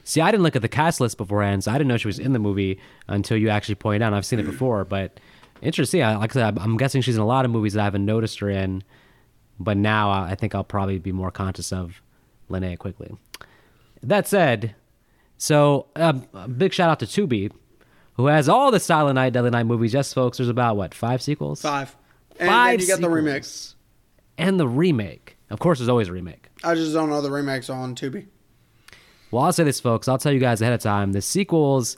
See, 0.04 0.20
I 0.22 0.30
didn't 0.30 0.42
look 0.42 0.56
at 0.56 0.62
the 0.62 0.68
cast 0.68 1.00
list 1.00 1.18
beforehand, 1.18 1.64
so 1.64 1.70
I 1.70 1.74
didn't 1.74 1.88
know 1.88 1.98
she 1.98 2.08
was 2.08 2.18
in 2.18 2.32
the 2.32 2.38
movie 2.38 2.78
until 3.08 3.36
you 3.36 3.50
actually 3.50 3.74
pointed 3.74 4.02
out. 4.02 4.06
And 4.08 4.16
I've 4.16 4.24
seen 4.24 4.38
it 4.38 4.46
before, 4.46 4.84
but 4.86 5.20
interesting. 5.60 6.02
I- 6.02 6.16
Like 6.16 6.32
I 6.32 6.34
said, 6.34 6.58
I'm 6.58 6.76
guessing 6.78 7.02
she's 7.02 7.16
in 7.16 7.20
a 7.20 7.26
lot 7.26 7.44
of 7.44 7.50
movies 7.50 7.74
that 7.74 7.80
I 7.82 7.84
haven't 7.84 8.06
noticed 8.06 8.38
her 8.40 8.48
in, 8.48 8.82
but 9.58 9.76
now 9.76 10.10
I 10.10 10.34
think 10.34 10.54
I'll 10.54 10.64
probably 10.64 10.98
be 10.98 11.12
more 11.12 11.30
conscious 11.30 11.72
of 11.72 12.00
Linnea 12.50 12.78
Quigley. 12.78 13.16
That 14.02 14.26
said, 14.28 14.74
so 15.36 15.86
um, 15.96 16.24
a 16.34 16.48
big 16.48 16.72
shout 16.72 16.90
out 16.90 17.00
to 17.00 17.06
Tubi, 17.06 17.50
who 18.14 18.26
has 18.26 18.48
all 18.48 18.70
the 18.70 18.80
Silent 18.80 19.16
Night, 19.16 19.32
Deadly 19.32 19.50
Night 19.50 19.64
movies. 19.66 19.94
Yes, 19.94 20.12
folks, 20.12 20.38
there's 20.38 20.48
about 20.48 20.76
what 20.76 20.94
five 20.94 21.20
sequels, 21.22 21.60
Five, 21.62 21.96
and 22.38 22.48
Five 22.48 22.78
then 22.80 22.86
you 22.88 22.94
got 22.94 23.00
the 23.00 23.08
remix. 23.08 23.74
and 24.36 24.58
the 24.58 24.68
remake. 24.68 25.36
Of 25.50 25.58
course, 25.60 25.78
there's 25.78 25.88
always 25.88 26.08
a 26.08 26.12
remake. 26.12 26.48
I 26.62 26.74
just 26.74 26.92
don't 26.92 27.08
know 27.08 27.20
the 27.22 27.30
remakes 27.30 27.70
on 27.70 27.94
Tubi. 27.94 28.26
Well, 29.30 29.44
I'll 29.44 29.52
say 29.52 29.64
this, 29.64 29.80
folks. 29.80 30.08
I'll 30.08 30.18
tell 30.18 30.32
you 30.32 30.40
guys 30.40 30.60
ahead 30.62 30.72
of 30.74 30.80
time. 30.80 31.12
The 31.12 31.20
sequels, 31.22 31.96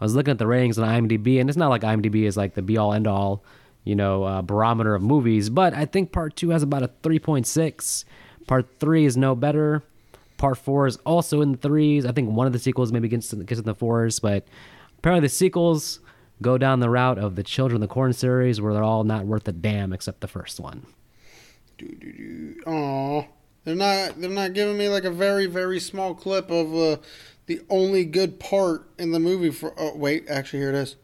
I 0.00 0.04
was 0.04 0.14
looking 0.14 0.32
at 0.32 0.38
the 0.38 0.46
ratings 0.46 0.78
on 0.78 0.88
IMDb, 0.88 1.40
and 1.40 1.48
it's 1.50 1.56
not 1.56 1.68
like 1.68 1.82
IMDb 1.82 2.24
is 2.24 2.36
like 2.36 2.54
the 2.54 2.62
be 2.62 2.76
all 2.78 2.92
end 2.94 3.06
all, 3.06 3.44
you 3.84 3.94
know, 3.94 4.24
uh, 4.24 4.42
barometer 4.42 4.94
of 4.94 5.02
movies, 5.02 5.50
but 5.50 5.74
I 5.74 5.84
think 5.86 6.12
part 6.12 6.36
two 6.36 6.50
has 6.50 6.62
about 6.62 6.82
a 6.82 6.88
3.6. 7.02 8.04
Part 8.46 8.66
three 8.78 9.04
is 9.04 9.16
no 9.16 9.34
better. 9.34 9.82
Part 10.36 10.58
four 10.58 10.86
is 10.86 10.96
also 11.06 11.40
in 11.40 11.52
the 11.52 11.58
threes. 11.58 12.04
I 12.06 12.12
think 12.12 12.30
one 12.30 12.46
of 12.46 12.52
the 12.52 12.58
sequels 12.58 12.92
maybe 12.92 13.08
gets, 13.08 13.32
gets 13.32 13.58
in 13.58 13.64
the 13.64 13.74
fours, 13.74 14.18
but 14.18 14.46
apparently 14.98 15.26
the 15.26 15.32
sequels 15.32 16.00
go 16.42 16.58
down 16.58 16.80
the 16.80 16.90
route 16.90 17.18
of 17.18 17.36
the 17.36 17.42
Children 17.42 17.82
of 17.82 17.88
the 17.88 17.92
Corn 17.92 18.12
series 18.12 18.60
where 18.60 18.72
they're 18.72 18.82
all 18.82 19.04
not 19.04 19.26
worth 19.26 19.46
a 19.48 19.52
damn 19.52 19.92
except 19.92 20.20
the 20.20 20.28
first 20.28 20.58
one. 20.58 20.86
Oh, 22.66 23.26
they're 23.64 23.74
not. 23.74 24.20
They're 24.20 24.30
not 24.30 24.52
giving 24.52 24.76
me 24.76 24.88
like 24.88 25.04
a 25.04 25.10
very 25.10 25.46
very 25.46 25.80
small 25.80 26.14
clip 26.14 26.50
of 26.50 26.74
uh, 26.74 26.96
the 27.46 27.60
only 27.70 28.04
good 28.04 28.38
part 28.38 28.90
in 28.98 29.12
the 29.12 29.20
movie. 29.20 29.50
For 29.50 29.74
oh 29.78 29.96
wait, 29.96 30.28
actually 30.28 30.60
here 30.60 30.70
it 30.70 30.74
is. 30.74 30.96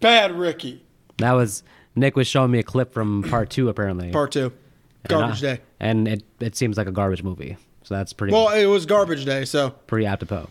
Bad 0.00 0.32
Ricky, 0.32 0.82
That 1.18 1.32
was 1.32 1.62
Nick 1.96 2.16
was 2.16 2.26
showing 2.26 2.50
me 2.50 2.58
a 2.58 2.62
clip 2.62 2.92
from 2.92 3.22
part 3.30 3.50
two 3.50 3.68
apparently. 3.68 4.10
part 4.10 4.32
two, 4.32 4.52
And 5.04 5.12
I- 5.12 5.20
Garbage 5.20 5.40
Day. 5.40 5.60
And 5.80 6.08
it, 6.08 6.22
it 6.40 6.56
seems 6.56 6.76
like 6.76 6.86
a 6.88 6.92
garbage 6.92 7.22
movie. 7.22 7.56
So 7.84 7.94
that's 7.94 8.12
pretty 8.12 8.32
Well, 8.34 8.50
it 8.50 8.66
was 8.66 8.84
Garbage 8.86 9.24
Day, 9.24 9.44
so 9.44 9.70
pretty 9.70 10.06
apropos. 10.06 10.48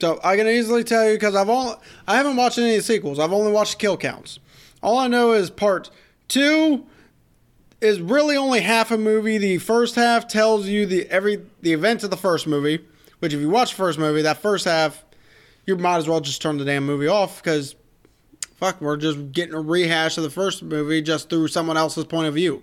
So 0.00 0.18
I 0.24 0.36
can 0.36 0.46
easily 0.48 0.82
tell 0.82 1.06
you 1.06 1.14
because 1.14 1.34
I've 1.34 1.48
only 1.50 1.74
I 2.06 2.16
haven't 2.16 2.36
watched 2.36 2.58
any 2.58 2.70
of 2.70 2.76
the 2.78 2.82
sequels. 2.82 3.18
I've 3.18 3.32
only 3.32 3.52
watched 3.52 3.78
kill 3.78 3.96
counts. 3.96 4.38
All 4.82 4.98
I 4.98 5.08
know 5.08 5.32
is 5.32 5.50
part 5.50 5.90
two 6.28 6.86
is 7.82 8.00
really 8.00 8.36
only 8.36 8.60
half 8.60 8.90
a 8.90 8.96
movie. 8.98 9.36
The 9.38 9.58
first 9.58 9.94
half 9.94 10.26
tells 10.26 10.66
you 10.68 10.86
the 10.86 11.06
every 11.10 11.42
the 11.60 11.72
events 11.74 12.02
of 12.02 12.10
the 12.10 12.16
first 12.16 12.46
movie. 12.46 12.84
Which 13.20 13.34
if 13.34 13.40
you 13.40 13.50
watch 13.50 13.70
the 13.72 13.76
first 13.76 13.98
movie, 13.98 14.22
that 14.22 14.38
first 14.38 14.64
half, 14.64 15.04
you 15.66 15.76
might 15.76 15.98
as 15.98 16.08
well 16.08 16.20
just 16.20 16.40
turn 16.40 16.56
the 16.56 16.64
damn 16.64 16.86
movie 16.86 17.06
off 17.08 17.42
because 17.42 17.74
fuck, 18.60 18.80
we're 18.80 18.96
just 18.96 19.32
getting 19.32 19.54
a 19.54 19.60
rehash 19.60 20.16
of 20.18 20.22
the 20.22 20.30
first 20.30 20.62
movie 20.62 21.02
just 21.02 21.30
through 21.30 21.48
someone 21.48 21.76
else's 21.76 22.04
point 22.04 22.28
of 22.28 22.34
view. 22.34 22.62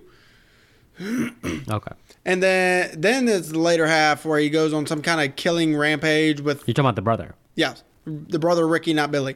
Okay. 1.70 1.92
And 2.26 2.42
then 2.42 3.00
then 3.00 3.26
there's 3.26 3.50
the 3.50 3.60
later 3.60 3.88
half 3.88 4.26
where 4.26 4.40
he 4.40 4.50
goes 4.50 4.74
on 4.74 4.86
some 4.86 5.02
kind 5.02 5.22
of 5.22 5.36
killing 5.36 5.76
rampage 5.76 6.40
with 6.42 6.66
You're 6.68 6.74
talking 6.74 6.86
about 6.86 6.96
the 6.96 7.02
brother. 7.02 7.36
Yes, 7.56 7.84
the 8.06 8.40
brother 8.40 8.68
Ricky, 8.68 8.94
not 8.94 9.12
Billy. 9.12 9.36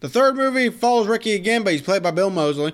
The 0.00 0.08
third 0.08 0.36
movie 0.36 0.70
follows 0.70 1.06
Ricky 1.06 1.32
again, 1.32 1.62
but 1.62 1.72
he's 1.72 1.82
played 1.82 2.02
by 2.02 2.10
Bill 2.10 2.30
Moseley. 2.30 2.72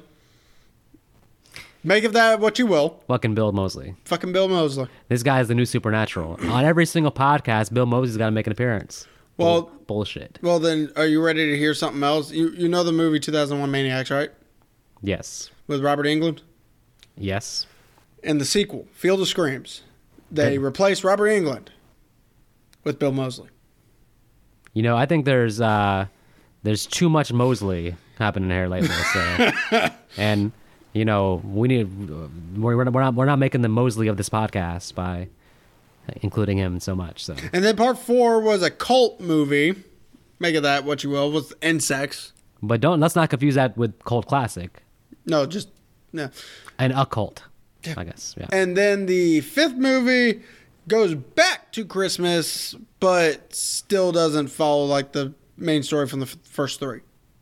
Make 1.82 2.04
of 2.04 2.14
that 2.14 2.40
what 2.40 2.58
you 2.58 2.66
will. 2.66 3.02
Fucking 3.08 3.34
Bill 3.34 3.52
Moseley. 3.52 3.94
Fucking 4.06 4.32
Bill 4.32 4.48
Moseley. 4.48 4.88
This 5.08 5.22
guy 5.22 5.40
is 5.40 5.48
the 5.48 5.54
new 5.54 5.66
supernatural. 5.66 6.38
On 6.50 6.64
every 6.64 6.86
single 6.86 7.12
podcast, 7.12 7.72
Bill 7.72 7.86
Moseley's 7.86 8.16
got 8.16 8.26
to 8.26 8.30
make 8.32 8.46
an 8.46 8.52
appearance. 8.52 9.06
Well- 9.36 9.62
Bull- 9.62 9.72
bullshit. 9.86 10.38
Well, 10.42 10.58
then, 10.60 10.90
are 10.96 11.06
you 11.06 11.20
ready 11.22 11.50
to 11.50 11.58
hear 11.58 11.74
something 11.74 12.02
else? 12.02 12.30
You 12.32 12.50
you 12.50 12.68
know 12.68 12.84
the 12.84 12.92
movie 12.92 13.18
2001 13.20 13.70
Maniacs, 13.70 14.10
right? 14.10 14.30
Yes. 15.02 15.50
With 15.66 15.82
Robert 15.82 16.06
Englund. 16.06 16.40
Yes. 17.16 17.66
In 18.22 18.38
the 18.38 18.44
sequel, 18.44 18.86
Field 18.92 19.20
of 19.20 19.28
Screams, 19.28 19.82
they 20.30 20.56
replaced 20.58 21.04
Robert 21.04 21.26
Englund 21.28 21.68
with 22.84 22.98
Bill 22.98 23.12
Moseley. 23.12 23.48
You 24.72 24.82
know, 24.82 24.96
I 24.96 25.06
think 25.06 25.24
there's 25.24 25.60
uh 25.60 26.06
there's 26.62 26.86
too 26.86 27.08
much 27.10 27.32
Moseley 27.32 27.94
happening 28.18 28.50
here 28.50 28.66
lately. 28.68 28.88
So, 28.88 29.50
and 30.16 30.52
you 30.94 31.04
know, 31.04 31.42
we 31.44 31.68
need 31.68 32.56
we're 32.58 32.76
we're 32.76 33.02
not 33.02 33.14
we're 33.14 33.26
not 33.26 33.38
making 33.38 33.60
the 33.62 33.68
Moseley 33.68 34.08
of 34.08 34.16
this 34.16 34.28
podcast 34.30 34.94
by 34.94 35.28
including 36.22 36.58
him 36.58 36.80
so 36.80 36.94
much. 36.94 37.24
So 37.24 37.34
And 37.52 37.64
then 37.64 37.76
part 37.76 37.98
four 37.98 38.40
was 38.40 38.62
a 38.62 38.70
cult 38.70 39.20
movie. 39.20 39.74
Make 40.38 40.54
of 40.56 40.62
that 40.64 40.84
what 40.84 41.04
you 41.04 41.10
will, 41.10 41.30
with 41.30 41.52
insects. 41.62 42.32
But 42.62 42.80
don't 42.80 43.00
let's 43.00 43.14
not 43.16 43.30
confuse 43.30 43.54
that 43.54 43.76
with 43.76 44.02
cult 44.04 44.26
classic 44.26 44.82
No, 45.26 45.46
just 45.46 45.68
no. 46.12 46.30
and 46.78 46.92
a 46.92 47.06
cult. 47.06 47.44
I 47.96 48.04
guess. 48.04 48.34
Yeah. 48.38 48.46
And 48.50 48.76
then 48.76 49.04
the 49.06 49.42
fifth 49.42 49.74
movie 49.74 50.42
goes 50.88 51.14
back 51.14 51.70
to 51.72 51.84
Christmas, 51.84 52.74
but 53.00 53.54
still 53.54 54.10
doesn't 54.12 54.48
follow 54.48 54.84
like 54.86 55.12
the 55.12 55.34
main 55.58 55.82
story 55.82 56.06
from 56.08 56.20
the 56.20 56.26
f- 56.26 56.36
first 56.44 56.80
three 56.80 57.00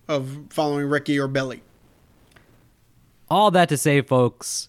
of 0.08 0.46
following 0.50 0.86
Ricky 0.86 1.18
or 1.18 1.28
Billy. 1.28 1.62
All 3.30 3.50
that 3.52 3.68
to 3.70 3.76
say, 3.76 4.02
folks, 4.02 4.68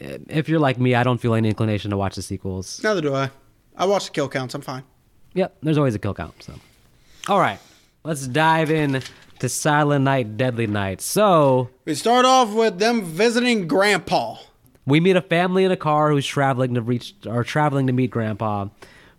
if 0.00 0.48
you're 0.48 0.58
like 0.60 0.78
me, 0.78 0.94
I 0.94 1.02
don't 1.02 1.18
feel 1.20 1.34
any 1.34 1.48
inclination 1.48 1.90
to 1.90 1.96
watch 1.96 2.16
the 2.16 2.22
sequels. 2.22 2.80
Neither 2.82 3.00
do 3.00 3.14
I. 3.14 3.30
I 3.76 3.84
watch 3.86 4.06
the 4.06 4.10
kill 4.12 4.28
counts. 4.28 4.54
I'm 4.54 4.60
fine. 4.62 4.82
Yep, 5.34 5.58
there's 5.62 5.78
always 5.78 5.94
a 5.94 5.98
kill 5.98 6.14
count. 6.14 6.42
So, 6.42 6.54
all 7.28 7.38
right, 7.38 7.58
let's 8.04 8.26
dive 8.26 8.70
in 8.70 9.02
to 9.38 9.48
Silent 9.48 10.04
Night, 10.04 10.36
Deadly 10.36 10.66
Night. 10.66 11.00
So 11.00 11.70
We 11.84 11.94
start 11.94 12.24
off 12.24 12.52
with 12.52 12.78
them 12.78 13.02
visiting 13.04 13.68
Grandpa. 13.68 14.36
we 14.86 14.98
meet 15.00 15.16
a 15.16 15.22
family 15.22 15.64
in 15.64 15.70
a 15.70 15.76
car 15.76 16.10
who's 16.10 16.26
traveling 16.26 16.74
to 16.74 16.82
reach 16.82 17.14
or 17.26 17.44
traveling 17.44 17.86
to 17.86 17.92
meet 17.92 18.10
Grandpa, 18.10 18.66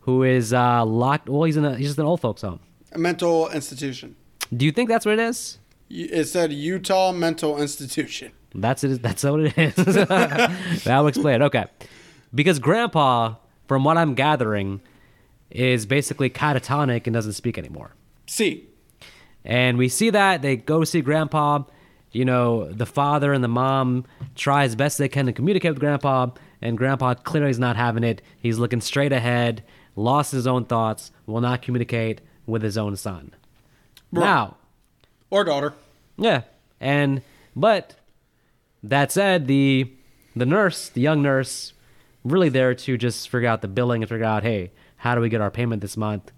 who 0.01 0.23
is 0.23 0.51
uh, 0.53 0.85
locked. 0.85 1.29
Well, 1.29 1.43
he's 1.43 1.57
in 1.57 1.65
a 1.65 1.75
he's 1.77 1.87
just 1.87 1.99
an 1.99 2.05
old 2.05 2.19
folks 2.21 2.41
home. 2.41 2.59
a 2.91 2.97
mental 2.99 3.49
institution. 3.49 4.15
Do 4.55 4.65
you 4.65 4.71
think 4.73 4.89
that's 4.89 5.05
what 5.05 5.13
it 5.13 5.19
is? 5.21 5.59
It 5.89 6.25
said 6.25 6.51
Utah 6.53 7.11
Mental 7.13 7.59
Institution. 7.61 8.31
That's 8.53 8.83
it. 8.83 9.01
That's 9.01 9.23
what 9.23 9.39
it 9.41 9.57
is. 9.57 9.75
that 9.95 10.85
will 10.99 11.07
explain 11.07 11.41
it. 11.41 11.45
Okay, 11.45 11.65
because 12.33 12.59
Grandpa, 12.59 13.35
from 13.67 13.83
what 13.83 13.97
I'm 13.97 14.13
gathering, 14.13 14.81
is 15.49 15.85
basically 15.85 16.29
catatonic 16.29 17.07
and 17.07 17.13
doesn't 17.13 17.33
speak 17.33 17.57
anymore. 17.57 17.93
See. 18.27 18.67
And 19.43 19.77
we 19.77 19.89
see 19.89 20.11
that 20.11 20.41
they 20.41 20.55
go 20.57 20.83
see 20.83 21.01
Grandpa. 21.01 21.63
You 22.11 22.25
know, 22.25 22.69
the 22.71 22.85
father 22.85 23.31
and 23.31 23.41
the 23.43 23.47
mom 23.47 24.05
try 24.35 24.65
as 24.65 24.75
best 24.75 24.97
they 24.97 25.07
can 25.07 25.27
to 25.27 25.33
communicate 25.33 25.71
with 25.71 25.79
Grandpa, 25.79 26.27
and 26.61 26.77
Grandpa 26.77 27.13
clearly 27.13 27.49
is 27.51 27.57
not 27.59 27.77
having 27.77 28.03
it. 28.03 28.21
He's 28.37 28.59
looking 28.59 28.81
straight 28.81 29.13
ahead, 29.13 29.63
lost 29.95 30.33
his 30.33 30.45
own 30.45 30.65
thoughts, 30.65 31.11
will 31.25 31.39
not 31.39 31.61
communicate 31.61 32.19
with 32.45 32.63
his 32.63 32.77
own 32.77 32.97
son. 32.97 33.33
Right. 34.11 34.25
Now, 34.25 34.57
Or 35.29 35.45
daughter. 35.45 35.73
yeah, 36.17 36.41
and 36.81 37.21
but 37.55 37.95
that 38.83 39.11
said, 39.11 39.47
the 39.47 39.91
the 40.35 40.45
nurse, 40.45 40.89
the 40.89 41.01
young 41.01 41.21
nurse, 41.21 41.73
really 42.23 42.49
there 42.49 42.73
to 42.73 42.97
just 42.97 43.29
figure 43.29 43.49
out 43.49 43.61
the 43.61 43.67
billing 43.67 44.01
and 44.01 44.09
figure 44.09 44.25
out, 44.25 44.43
hey, 44.43 44.71
how 44.97 45.15
do 45.15 45.21
we 45.21 45.29
get 45.29 45.41
our 45.41 45.51
payment 45.51 45.81
this 45.81 45.97
month? 45.97 46.31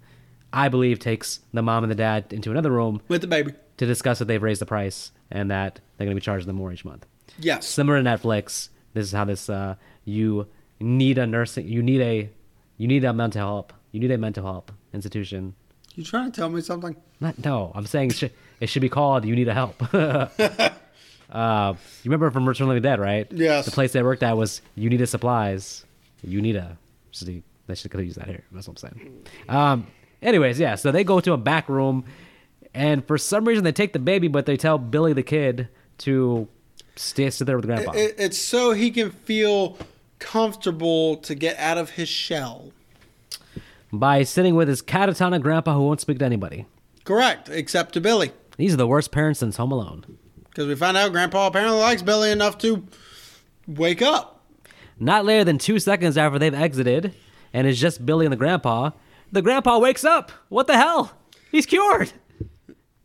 I 0.52 0.68
believe 0.68 0.98
takes 0.98 1.40
the 1.52 1.62
mom 1.62 1.84
and 1.84 1.90
the 1.90 1.94
dad 1.96 2.32
into 2.32 2.50
another 2.50 2.70
room 2.70 3.02
With 3.08 3.20
the 3.22 3.26
baby. 3.26 3.52
to 3.76 3.86
discuss 3.86 4.18
that 4.20 4.26
they've 4.26 4.42
raised 4.42 4.60
the 4.60 4.66
price 4.66 5.10
and 5.30 5.50
that 5.50 5.80
they're 5.96 6.06
going 6.06 6.16
to 6.16 6.20
be 6.20 6.24
charging 6.24 6.46
them 6.46 6.56
more 6.56 6.72
each 6.72 6.84
month. 6.84 7.06
Yes. 7.38 7.66
Similar 7.66 8.02
to 8.02 8.08
Netflix, 8.08 8.68
this 8.94 9.06
is 9.06 9.12
how 9.12 9.24
this 9.24 9.48
uh, 9.50 9.74
you 10.04 10.46
need 10.80 11.18
a 11.18 11.26
nursing, 11.26 11.66
you 11.68 11.82
need 11.82 12.00
a 12.00 12.30
you 12.76 12.86
need 12.88 13.04
a 13.04 13.12
mental 13.12 13.40
help, 13.40 13.72
you 13.92 14.00
need 14.00 14.10
a 14.10 14.18
mental 14.18 14.44
help 14.44 14.70
institution. 14.92 15.54
You 15.94 16.02
trying 16.04 16.30
to 16.32 16.40
tell 16.40 16.48
me 16.48 16.60
something? 16.60 16.96
Not, 17.20 17.44
no, 17.44 17.70
I'm 17.74 17.86
saying 17.86 18.10
it 18.10 18.16
should, 18.16 18.32
it 18.60 18.66
should 18.68 18.82
be 18.82 18.88
called 18.88 19.24
"You 19.24 19.36
Need 19.36 19.46
a 19.48 19.54
Help." 19.54 19.80
uh, 21.34 21.74
you 22.02 22.10
remember 22.10 22.30
from 22.30 22.48
Return 22.48 22.68
of 22.68 22.74
the 22.74 22.80
Dead, 22.80 23.00
right? 23.00 23.26
Yes. 23.32 23.64
The 23.64 23.70
place 23.72 23.92
they 23.92 24.02
worked 24.02 24.22
at 24.22 24.36
was 24.36 24.62
"Uneeda 24.78 25.06
Supplies." 25.08 25.84
You 26.22 26.40
need 26.40 26.56
a. 26.56 26.78
So 27.10 27.26
they 27.26 27.42
they 27.66 27.74
should 27.74 27.90
could 27.90 27.98
have 28.00 28.06
used 28.06 28.18
that 28.18 28.28
here. 28.28 28.44
That's 28.52 28.68
what 28.68 28.82
I'm 28.82 28.90
saying. 28.98 29.26
Um. 29.48 29.86
Anyways, 30.22 30.58
yeah. 30.58 30.76
So 30.76 30.90
they 30.90 31.04
go 31.04 31.20
to 31.20 31.32
a 31.32 31.36
back 31.36 31.68
room, 31.68 32.04
and 32.72 33.06
for 33.06 33.18
some 33.18 33.44
reason 33.46 33.64
they 33.64 33.72
take 33.72 33.92
the 33.92 33.98
baby, 33.98 34.28
but 34.28 34.46
they 34.46 34.56
tell 34.56 34.78
Billy 34.78 35.12
the 35.12 35.22
kid 35.22 35.68
to 35.98 36.48
stay 36.96 37.28
sit 37.30 37.44
there 37.46 37.56
with 37.56 37.66
Grandpa. 37.66 37.92
It, 37.92 38.14
it's 38.16 38.38
so 38.38 38.72
he 38.72 38.90
can 38.90 39.10
feel 39.10 39.76
comfortable 40.20 41.16
to 41.18 41.34
get 41.34 41.58
out 41.58 41.76
of 41.76 41.90
his 41.90 42.08
shell. 42.08 42.72
by 43.92 44.22
sitting 44.22 44.54
with 44.54 44.68
his 44.68 44.80
catatonic 44.82 45.42
grandpa 45.42 45.74
who 45.74 45.82
won't 45.82 46.00
speak 46.00 46.18
to 46.20 46.24
anybody. 46.24 46.64
Correct, 47.04 47.48
except 47.50 47.92
to 47.94 48.00
Billy. 48.00 48.32
These 48.56 48.72
are 48.72 48.78
the 48.78 48.86
worst 48.86 49.12
parents 49.12 49.40
since 49.40 49.56
Home 49.58 49.72
Alone. 49.72 50.16
Because 50.54 50.68
we 50.68 50.76
find 50.76 50.96
out 50.96 51.10
Grandpa 51.10 51.48
apparently 51.48 51.80
likes 51.80 52.00
Billy 52.00 52.30
enough 52.30 52.58
to 52.58 52.86
wake 53.66 54.00
up. 54.02 54.46
Not 55.00 55.24
later 55.24 55.42
than 55.42 55.58
two 55.58 55.80
seconds 55.80 56.16
after 56.16 56.38
they've 56.38 56.54
exited, 56.54 57.12
and 57.52 57.66
it's 57.66 57.80
just 57.80 58.06
Billy 58.06 58.24
and 58.24 58.32
the 58.32 58.36
grandpa, 58.36 58.90
the 59.32 59.42
grandpa 59.42 59.78
wakes 59.78 60.04
up. 60.04 60.30
What 60.48 60.68
the 60.68 60.76
hell? 60.76 61.12
He's 61.50 61.66
cured. 61.66 62.12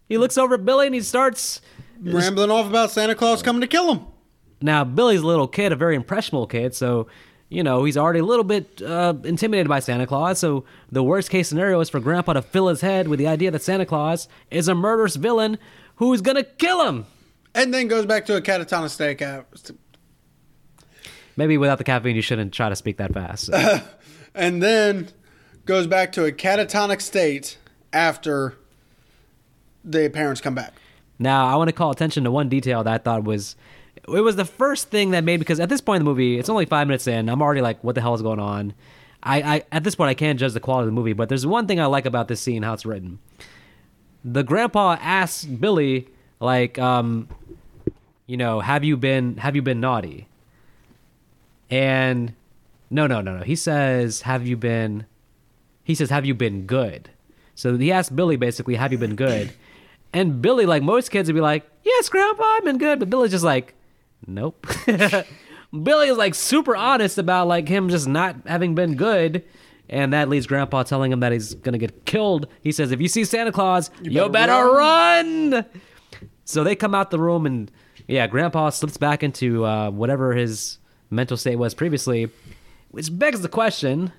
He 0.08 0.20
looks 0.20 0.38
over 0.38 0.53
at 0.53 0.65
Billy 0.65 0.86
and 0.86 0.94
he 0.94 1.01
starts. 1.01 1.62
Rambling 2.00 2.51
off 2.51 2.68
about 2.68 2.91
Santa 2.91 3.15
Claus 3.15 3.41
coming 3.41 3.62
to 3.62 3.68
kill 3.68 3.96
him. 3.96 4.06
Now, 4.62 4.84
Billy's 4.84 5.22
a 5.22 5.27
little 5.27 5.48
kid, 5.48 5.72
a 5.72 5.75
very 5.75 5.96
impressionable 5.96 6.46
kid, 6.46 6.75
so, 6.75 7.08
you 7.48 7.63
know, 7.63 7.84
he's 7.84 7.98
already 7.98 8.20
a 8.20 8.25
little 8.25 8.44
bit 8.44 8.79
uh, 8.79 9.15
intimidated 9.24 9.70
by 9.70 9.79
Santa 9.79 10.06
Claus. 10.06 10.38
So, 10.38 10.65
the 10.91 11.01
worst 11.01 11.32
case 11.32 11.48
scenario 11.48 11.79
is 11.79 11.89
for 11.89 12.00
Grandpa 12.00 12.34
to 12.34 12.44
fill 12.44 12.68
his 12.68 12.82
head 12.82 13.08
with 13.08 13.18
the 13.18 13.27
idea 13.27 13.50
that 13.50 13.63
Santa 13.63 13.88
Claus 13.88 14.27
is 14.51 14.68
a 14.68 14.75
murderous 14.75 15.15
villain 15.15 15.58
who's 15.96 16.22
gonna 16.22 16.44
kill 16.44 16.86
him. 16.86 17.06
And 17.56 17.74
then 17.74 17.88
goes 17.88 18.06
back 18.06 18.25
to 18.27 18.36
a 18.36 18.41
catatonic 18.41 18.89
state. 18.89 19.22
Maybe 21.36 21.58
without 21.58 21.77
the 21.77 21.84
caffeine, 21.84 22.15
you 22.15 22.22
shouldn't 22.22 22.53
try 22.53 22.70
to 22.70 22.75
speak 22.75 22.98
that 22.98 23.13
fast. 23.13 23.50
And 24.36 24.62
then 24.62 25.10
goes 25.65 25.88
back 25.88 26.12
to 26.13 26.25
a 26.25 26.32
catatonic 26.32 27.01
state 27.01 27.58
after 27.91 28.56
the 29.84 30.10
parents 30.10 30.39
come 30.39 30.56
back. 30.56 30.74
Now, 31.18 31.48
I 31.48 31.56
want 31.56 31.68
to 31.68 31.74
call 31.74 31.91
attention 31.91 32.24
to 32.24 32.32
one 32.32 32.48
detail 32.48 32.84
that 32.84 32.94
I 32.94 32.98
thought 33.00 33.24
was 33.24 33.56
it 34.08 34.22
was 34.22 34.36
the 34.36 34.46
first 34.46 34.89
thing 34.89 35.12
that 35.12 35.24
made 35.24 35.38
because 35.38 35.60
at 35.60 35.70
this 35.70 35.82
point 35.82 36.00
in 36.00 36.06
the 36.06 36.10
movie, 36.10 36.39
it's 36.39 36.50
only 36.50 36.65
five 36.65 36.88
minutes 36.88 37.08
in. 37.08 37.29
I'm 37.29 37.41
already 37.41 37.62
like, 37.62 37.84
what 37.84 37.96
the 37.96 38.01
hell 38.01 38.13
is 38.13 38.22
going 38.22 38.39
on? 38.39 38.74
I, 39.22 39.41
I 39.41 39.63
at 39.72 39.84
this 39.84 39.96
point 39.96 40.10
I 40.10 40.13
can't 40.13 40.39
judge 40.39 40.53
the 40.53 40.60
quality 40.60 40.84
of 40.84 40.88
the 40.88 40.94
movie, 40.94 41.13
but 41.13 41.27
there's 41.27 41.46
one 41.46 41.68
thing 41.68 41.79
I 41.79 41.86
like 41.88 42.06
about 42.06 42.29
this 42.29 42.39
scene, 42.39 42.63
how 42.63 42.74
it's 42.74 42.86
written. 42.86 43.20
The 44.24 44.44
grandpa 44.44 44.98
asks 45.01 45.46
Billy, 45.46 46.08
like, 46.39 46.79
um, 46.79 47.27
you 48.30 48.38
know, 48.38 48.60
have 48.60 48.84
you 48.84 48.96
been 48.96 49.38
have 49.38 49.56
you 49.56 49.64
been 49.64 49.80
naughty? 49.80 50.28
And 51.72 52.34
no, 52.92 53.08
no, 53.08 53.22
no, 53.22 53.38
no. 53.38 53.44
He 53.44 53.56
says, 53.56 54.22
have 54.22 54.46
you 54.46 54.56
been? 54.56 55.08
He 55.84 55.96
says, 55.96 56.12
have 56.12 56.26
you 56.26 56.36
been 56.36 56.68
good? 56.68 57.10
So 57.56 57.76
he 57.76 57.92
asked 57.92 58.16
Billy 58.16 58.36
basically, 58.36 58.76
have 58.76 58.92
you 58.92 59.00
been 59.00 59.16
good? 59.16 59.52
And 60.12 60.42
Billy, 60.42 60.66
like 60.66 60.82
most 60.82 61.12
kids, 61.12 61.30
would 61.30 61.36
be 61.36 61.40
like, 61.40 61.70
"Yes, 61.84 62.10
Grandpa, 62.10 62.44
I've 62.44 62.64
been 62.64 62.80
good." 62.80 62.98
But 62.98 63.12
Billy's 63.12 63.30
just 63.30 63.44
like, 63.44 63.76
"Nope." 64.26 64.66
Billy 65.84 66.08
is 66.08 66.18
like 66.18 66.34
super 66.34 66.76
honest 66.76 67.20
about 67.20 67.48
like 67.48 67.68
him 67.68 67.90
just 67.90 68.08
not 68.08 68.36
having 68.48 68.74
been 68.74 68.96
good, 68.96 69.44
and 69.88 70.12
that 70.14 70.28
leads 70.28 70.48
Grandpa 70.48 70.82
telling 70.82 71.12
him 71.12 71.20
that 71.20 71.32
he's 71.32 71.54
gonna 71.54 71.78
get 71.78 72.06
killed. 72.06 72.48
He 72.64 72.72
says, 72.72 72.92
"If 72.92 73.00
you 73.00 73.08
see 73.08 73.24
Santa 73.24 73.52
Claus, 73.52 73.92
you, 74.02 74.14
better 74.14 74.30
better, 74.32 74.66
run. 74.66 75.66
So 76.46 76.64
they 76.64 76.76
come 76.76 76.96
out 76.96 77.12
the 77.12 77.20
room, 77.20 77.46
and 77.46 77.70
yeah, 78.10 78.25
Grandpa 78.28 78.72
slips 78.72 78.98
back 78.98 79.22
into 79.24 79.63
uh, 79.66 79.92
whatever 79.92 80.34
his 80.34 80.80
mental 81.12 81.38
state 81.38 81.58
was 81.58 81.74
previously, 81.75 82.30
which 82.89 83.08
begs 83.18 83.42
the 83.42 83.50
question 83.50 84.12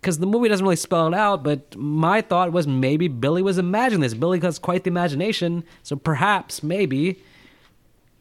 because 0.00 0.18
the 0.18 0.26
movie 0.26 0.48
doesn't 0.48 0.64
really 0.64 0.76
spell 0.76 1.06
it 1.08 1.14
out, 1.14 1.42
but 1.42 1.76
my 1.76 2.20
thought 2.20 2.52
was 2.52 2.66
maybe 2.66 3.08
Billy 3.08 3.42
was 3.42 3.58
imagining 3.58 4.00
this. 4.00 4.14
Billy 4.14 4.40
has 4.40 4.58
quite 4.58 4.84
the 4.84 4.90
imagination, 4.90 5.64
so 5.82 5.96
perhaps, 5.96 6.62
maybe, 6.62 7.22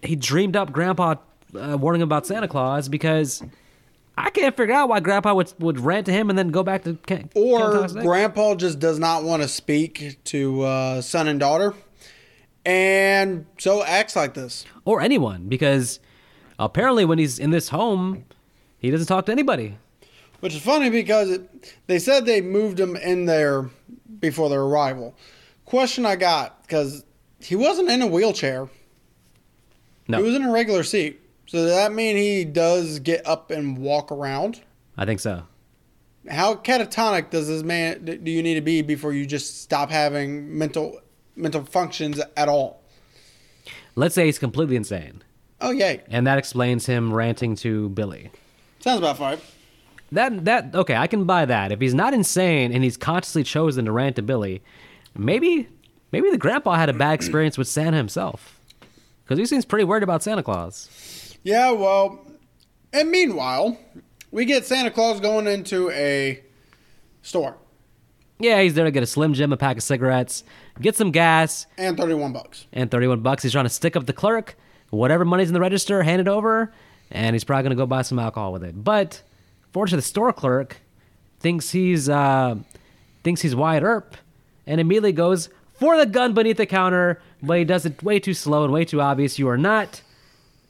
he 0.01 0.15
dreamed 0.15 0.55
up 0.55 0.72
Grandpa 0.72 1.15
uh, 1.55 1.77
warning 1.79 2.01
him 2.01 2.07
about 2.07 2.25
Santa 2.27 2.48
Claus 2.48 2.88
because 2.89 3.43
I 4.17 4.29
can't 4.31 4.55
figure 4.55 4.74
out 4.75 4.89
why 4.89 5.00
Grandpa 5.00 5.34
would, 5.34 5.53
would 5.60 5.79
rant 5.79 6.05
to 6.07 6.12
him 6.12 6.29
and 6.29 6.38
then 6.38 6.50
go 6.50 6.63
back 6.63 6.84
to 6.84 6.98
Ca- 7.07 7.24
Or 7.36 7.88
Grandpa 7.88 8.55
just 8.55 8.79
does 8.79 9.00
not 9.00 9.24
want 9.24 9.41
to 9.43 9.48
speak 9.48 10.17
to 10.25 10.62
uh, 10.62 11.01
son 11.01 11.27
and 11.27 11.39
daughter. 11.39 11.74
And 12.67 13.45
so 13.57 13.81
acts 13.81 14.13
like 14.17 14.33
this. 14.33 14.65
or 14.83 15.00
anyone 15.00 15.47
because 15.47 16.01
apparently 16.59 17.05
when 17.05 17.17
he's 17.17 17.39
in 17.39 17.51
this 17.51 17.69
home, 17.69 18.25
he 18.77 18.91
doesn't 18.91 19.07
talk 19.07 19.25
to 19.27 19.31
anybody. 19.31 19.77
Which 20.41 20.53
is 20.53 20.62
funny 20.62 20.89
because 20.89 21.31
it, 21.31 21.75
they 21.88 21.97
said 21.97 22.25
they 22.25 22.41
moved 22.41 22.77
him 22.77 22.97
in 22.97 23.25
there 23.25 23.69
before 24.19 24.50
their 24.50 24.63
arrival. 24.63 25.15
Question 25.63 26.05
I 26.05 26.17
got 26.17 26.62
because 26.63 27.05
he 27.39 27.55
wasn't 27.55 27.89
in 27.89 28.01
a 28.01 28.07
wheelchair. 28.07 28.67
No. 30.09 30.17
He 30.17 30.24
was 30.24 30.36
in 30.36 30.43
a 30.43 30.51
regular 30.51 30.83
seat. 30.83 31.21
So 31.45 31.59
does 31.59 31.74
that 31.74 31.93
mean 31.93 32.17
he 32.17 32.43
does 32.43 33.00
get 33.00 33.25
up 33.25 33.50
and 33.50 33.77
walk 33.77 34.12
around? 34.12 34.59
I 34.97 35.05
think 35.05 35.21
so. 35.21 35.43
How 36.29 36.55
catatonic 36.55 37.29
does 37.29 37.47
this 37.47 37.63
man 37.63 38.03
do 38.03 38.29
you 38.29 38.43
need 38.43 38.55
to 38.55 38.62
be 38.62 38.81
before 38.81 39.13
you 39.13 39.25
just 39.25 39.62
stop 39.62 39.89
having 39.89 40.57
mental 40.57 41.00
mental 41.38 41.63
functions 41.63 42.20
at 42.36 42.50
all? 42.50 42.82
Let's 43.96 44.13
say 44.15 44.25
he's 44.25 44.39
completely 44.39 44.75
insane, 44.75 45.24
Oh 45.60 45.72
yay. 45.72 46.03
and 46.10 46.27
that 46.27 46.38
explains 46.38 46.86
him 46.86 47.13
ranting 47.13 47.56
to 47.58 47.89
Billy. 47.89 48.29
Sounds 48.79 49.00
about 49.00 49.20
right. 49.20 49.39
That 50.12 50.46
that 50.46 50.75
okay, 50.75 50.96
I 50.96 51.08
can 51.08 51.25
buy 51.25 51.46
that. 51.46 51.72
If 51.72 51.82
he's 51.82 51.94
not 51.94 52.13
insane 52.13 52.72
and 52.72 52.84
he's 52.84 52.96
consciously 52.96 53.44
chosen 53.44 53.86
to 53.86 53.91
rant 53.91 54.15
to 54.17 54.22
Billy, 54.22 54.62
maybe 55.17 55.67
maybe 56.12 56.29
the 56.29 56.38
grandpa 56.38 56.75
had 56.75 56.89
a 56.89 56.94
bad 56.94 57.13
experience 57.15 57.58
with 57.58 57.67
Santa 57.67 57.98
himself, 57.98 58.60
because 59.24 59.39
he 59.39 59.46
seems 59.46 59.65
pretty 59.65 59.84
worried 59.84 60.03
about 60.03 60.22
Santa 60.24 60.44
Claus. 60.44 61.36
Yeah, 61.44 61.72
well, 61.72 62.25
and 62.94 63.10
meanwhile, 63.10 63.77
we 64.32 64.46
get 64.46 64.65
Santa 64.65 64.91
Claus 64.91 65.20
going 65.20 65.48
into 65.48 65.89
a 65.91 66.41
store 67.22 67.58
Yeah, 68.39 68.62
he's 68.62 68.75
there 68.75 68.86
to 68.86 68.91
get 68.91 69.03
a 69.03 69.08
Slim 69.08 69.34
Jim, 69.34 69.51
a 69.51 69.58
pack 69.58 69.77
of 69.77 69.84
cigarettes, 69.84 70.44
get 70.81 70.96
some 70.96 71.12
gas, 71.12 71.65
and 71.77 71.98
31 71.98 72.34
bucks. 72.34 72.65
and 72.74 72.89
31 72.91 73.22
bucks. 73.22 73.43
He's 73.43 73.51
trying 73.51 73.65
to 73.65 73.69
stick 73.69 73.96
up 73.96 74.05
the 74.05 74.13
clerk. 74.13 74.55
Whatever 74.89 75.25
money's 75.25 75.50
in 75.50 75.53
the 75.53 75.60
register, 75.60 76.03
hand 76.03 76.22
it 76.22 76.27
over, 76.27 76.72
and 77.12 77.34
he's 77.34 77.43
probably 77.43 77.63
going 77.63 77.72
to 77.72 77.75
go 77.81 77.86
buy 77.86 78.01
some 78.03 78.19
alcohol 78.19 78.53
with 78.53 78.63
it. 78.63 78.84
But 78.84 79.22
fortunately, 79.74 79.98
the 80.01 80.07
store 80.07 80.31
clerk 80.31 80.77
thinks 81.39 81.72
he's 81.72 82.07
uh, 82.10 82.55
thinks 83.24 83.41
he's 83.41 83.55
Wyatt 83.55 83.84
Earp, 83.84 84.15
and 84.65 84.79
immediately 84.79 85.12
goes 85.12 85.50
for 85.74 85.98
the 85.98 86.05
gun 86.05 86.34
beneath 86.34 86.57
the 86.57 86.65
counter. 86.65 87.22
But 87.43 87.57
he 87.60 87.65
does 87.65 87.86
it 87.86 88.01
way 88.01 88.19
too 88.19 88.34
slow 88.34 88.63
and 88.63 88.72
way 88.74 88.86
too 88.86 89.01
obvious. 89.01 89.38
You 89.38 89.48
are 89.50 89.57
not 89.57 90.01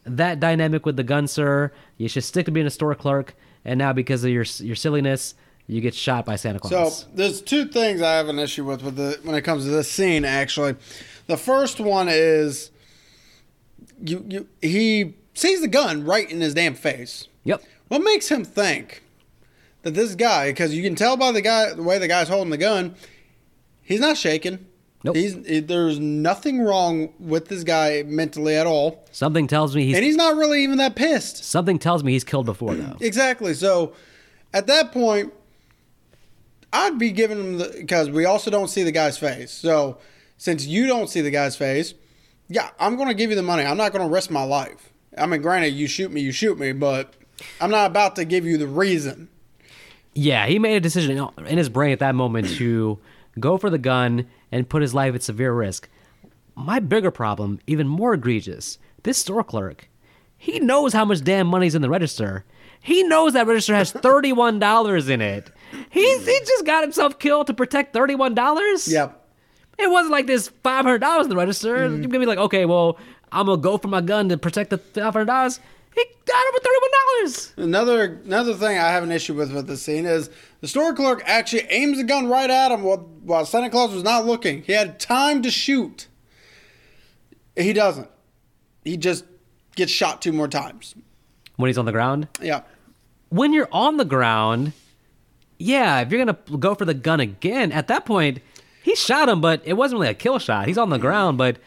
that 0.06 0.40
dynamic 0.40 0.86
with 0.86 0.96
the 0.98 1.04
gun, 1.04 1.28
sir. 1.28 1.72
You 1.98 2.08
should 2.10 2.24
stick 2.24 2.46
to 2.46 2.52
being 2.52 2.66
a 2.66 2.72
store 2.72 2.96
clerk. 2.96 3.36
And 3.64 3.78
now, 3.78 3.94
because 3.94 4.24
of 4.24 4.32
your 4.32 4.46
your 4.60 4.76
silliness, 4.76 5.36
you 5.68 5.82
get 5.82 5.94
shot 5.94 6.26
by 6.26 6.36
Santa 6.38 6.60
Claus. 6.60 7.00
So 7.02 7.08
there's 7.14 7.42
two 7.42 7.66
things 7.66 8.02
I 8.02 8.14
have 8.16 8.30
an 8.30 8.40
issue 8.40 8.64
with 8.66 8.82
with 8.84 8.96
the 8.96 9.20
when 9.24 9.36
it 9.36 9.42
comes 9.42 9.66
to 9.66 9.70
this 9.70 9.92
scene. 9.92 10.26
Actually, 10.26 10.76
the 11.28 11.38
first 11.38 11.80
one 11.80 12.08
is 12.10 12.72
you 14.04 14.26
you 14.28 14.48
he 14.62 15.14
sees 15.34 15.62
the 15.62 15.68
gun 15.68 16.04
right 16.06 16.30
in 16.30 16.42
his 16.42 16.54
damn 16.54 16.76
face. 16.76 17.28
yep. 17.44 17.62
What 17.90 18.00
makes 18.04 18.30
him 18.30 18.44
think 18.44 19.04
that 19.84 19.92
this 19.94 20.16
guy? 20.16 20.50
Because 20.52 20.74
you 20.76 20.84
can 20.84 20.96
tell 20.96 21.16
by 21.18 21.32
the 21.32 21.42
guy 21.42 21.74
the 21.74 21.84
way 21.84 21.98
the 22.00 22.08
guy's 22.08 22.28
holding 22.28 22.50
the 22.52 22.58
gun, 22.58 22.96
he's 23.82 24.00
not 24.02 24.18
shaking. 24.18 24.66
Nope. 25.04 25.16
He's 25.16 25.34
he- 25.46 25.60
there's 25.60 26.00
nothing 26.00 26.60
wrong 26.62 27.14
with 27.20 27.48
this 27.48 27.64
guy 27.64 28.04
mentally 28.06 28.56
at 28.56 28.68
all, 28.68 29.06
Something 29.12 29.48
tells 29.48 29.76
me 29.76 29.86
he's 29.86 29.96
and 29.96 30.04
he's 30.04 30.16
not 30.16 30.36
really 30.36 30.64
even 30.64 30.78
that 30.80 30.96
pissed. 30.96 31.44
something 31.46 31.78
tells 31.80 32.04
me 32.04 32.12
he's 32.14 32.24
killed 32.24 32.46
before 32.46 32.74
though. 32.76 32.98
Exactly. 33.00 33.54
So 33.54 33.94
at 34.54 34.68
that 34.68 34.92
point, 34.92 35.34
I'd 36.74 37.00
be 37.00 37.12
giving 37.12 37.38
him 37.38 37.58
the 37.58 37.74
because 37.78 38.10
we 38.10 38.26
also 38.26 38.52
don't 38.52 38.68
see 38.68 38.84
the 38.84 38.92
guy's 38.92 39.18
face. 39.18 39.52
So 39.52 39.98
since 40.38 40.66
you 40.66 40.88
don't 40.88 41.10
see 41.10 41.22
the 41.22 41.32
guy's 41.32 41.56
face, 41.56 41.94
yeah, 42.50 42.70
I'm 42.80 42.96
going 42.96 43.08
to 43.08 43.14
give 43.14 43.30
you 43.30 43.36
the 43.36 43.44
money. 43.44 43.64
I'm 43.64 43.78
not 43.78 43.92
going 43.92 44.08
to 44.08 44.14
risk 44.14 44.30
my 44.30 44.44
life. 44.44 44.92
I 45.18 45.26
mean, 45.26 45.42
granted, 45.42 45.70
you 45.70 45.88
shoot 45.88 46.12
me, 46.12 46.22
you 46.22 46.32
shoot 46.32 46.60
me, 46.60 46.72
but 46.74 47.14
I'm 47.60 47.72
not 47.72 47.88
about 47.88 48.16
to 48.18 48.26
give 48.26 48.46
you 48.46 48.58
the 48.58 48.68
reason. 48.68 49.30
Yeah, 50.14 50.48
he 50.48 50.60
made 50.60 50.76
a 50.76 50.80
decision 50.80 51.30
in 51.46 51.58
his 51.58 51.70
brain 51.70 51.92
at 51.92 52.00
that 52.00 52.16
moment 52.16 52.50
to 52.56 53.00
go 53.40 53.58
for 53.58 53.70
the 53.70 53.78
gun 53.78 54.28
and 54.52 54.70
put 54.70 54.82
his 54.82 54.94
life 54.94 55.14
at 55.16 55.24
severe 55.24 55.54
risk. 55.54 55.90
My 56.56 56.80
bigger 56.80 57.12
problem, 57.12 57.60
even 57.68 57.88
more 57.88 58.14
egregious, 58.14 58.80
this 59.04 59.18
store 59.18 59.44
clerk, 59.44 59.90
he 60.38 60.60
knows 60.60 60.94
how 60.94 61.06
much 61.06 61.24
damn 61.24 61.48
money's 61.48 61.76
in 61.76 61.82
the 61.82 61.90
register. 61.90 62.46
He 62.82 63.04
knows 63.04 63.34
that 63.34 63.48
register 63.48 63.76
has 63.76 63.92
$31 63.94 65.10
in 65.10 65.22
it. 65.22 65.52
He's, 65.90 66.26
he 66.26 66.40
just 66.46 66.66
got 66.66 66.84
himself 66.84 67.20
killed 67.20 67.48
to 67.48 67.54
protect 67.54 67.94
$31? 67.94 68.92
Yep. 68.92 69.24
It 69.78 69.90
wasn't 69.92 70.12
like 70.12 70.28
this 70.28 70.50
$500 70.64 71.24
in 71.24 71.30
the 71.30 71.36
register. 71.36 71.76
Mm-hmm. 71.78 71.94
You're 71.96 72.10
going 72.10 72.12
to 72.14 72.20
be 72.20 72.26
like, 72.26 72.38
okay, 72.40 72.66
well, 72.66 72.98
I'm 73.32 73.46
going 73.46 73.60
to 73.60 73.64
go 73.64 73.78
for 73.78 73.88
my 73.90 74.02
gun 74.02 74.30
to 74.30 74.38
protect 74.38 74.70
the 74.72 74.78
$500. 74.78 75.60
He 75.96 76.06
got 76.26 76.44
it 76.46 76.64
for 76.64 77.58
$31. 77.58 77.64
Another 77.64 78.04
another 78.24 78.54
thing 78.54 78.78
I 78.78 78.90
have 78.90 79.02
an 79.04 79.12
issue 79.12 79.34
with 79.34 79.52
with 79.52 79.66
this 79.68 79.82
scene 79.82 80.06
is 80.06 80.30
the 80.62 80.68
store 80.68 80.94
clerk 80.94 81.24
actually 81.26 81.64
aims 81.70 81.98
the 81.98 82.04
gun 82.04 82.28
right 82.28 82.50
at 82.50 82.72
him 82.72 82.84
while, 82.84 82.98
while 83.24 83.46
Santa 83.46 83.72
Claus 83.72 83.92
was 83.94 84.04
not 84.04 84.26
looking. 84.26 84.62
He 84.62 84.74
had 84.74 85.00
time 85.00 85.42
to 85.42 85.50
shoot. 85.50 86.06
He 87.56 87.74
doesn't. 87.74 88.10
He 88.84 88.96
just 88.98 89.26
gets 89.76 89.92
shot 89.92 90.22
two 90.22 90.32
more 90.32 90.48
times. 90.48 90.94
When 91.56 91.68
he's 91.68 91.80
on 91.80 91.86
the 91.86 91.92
ground? 91.92 92.28
Yeah. 92.42 92.62
when 93.30 93.52
you're 93.52 93.70
on 93.72 93.98
the 93.98 94.06
ground, 94.06 94.74
yeah, 95.58 96.02
if 96.02 96.12
you're 96.12 96.24
gonna 96.24 96.38
go 96.60 96.76
for 96.76 96.86
the 96.86 96.94
gun 96.94 97.20
again, 97.20 97.72
at 97.72 97.88
that 97.88 98.06
point, 98.06 98.40
he 98.84 98.96
shot 98.96 99.30
him, 99.30 99.42
but 99.42 99.62
it 99.66 99.74
wasn't 99.74 100.00
really 100.00 100.12
a 100.12 100.16
kill 100.16 100.40
shot. 100.40 100.68
He's 100.68 100.78
on 100.78 100.90
the 100.90 100.98
ground, 101.00 101.38
but 101.38 101.58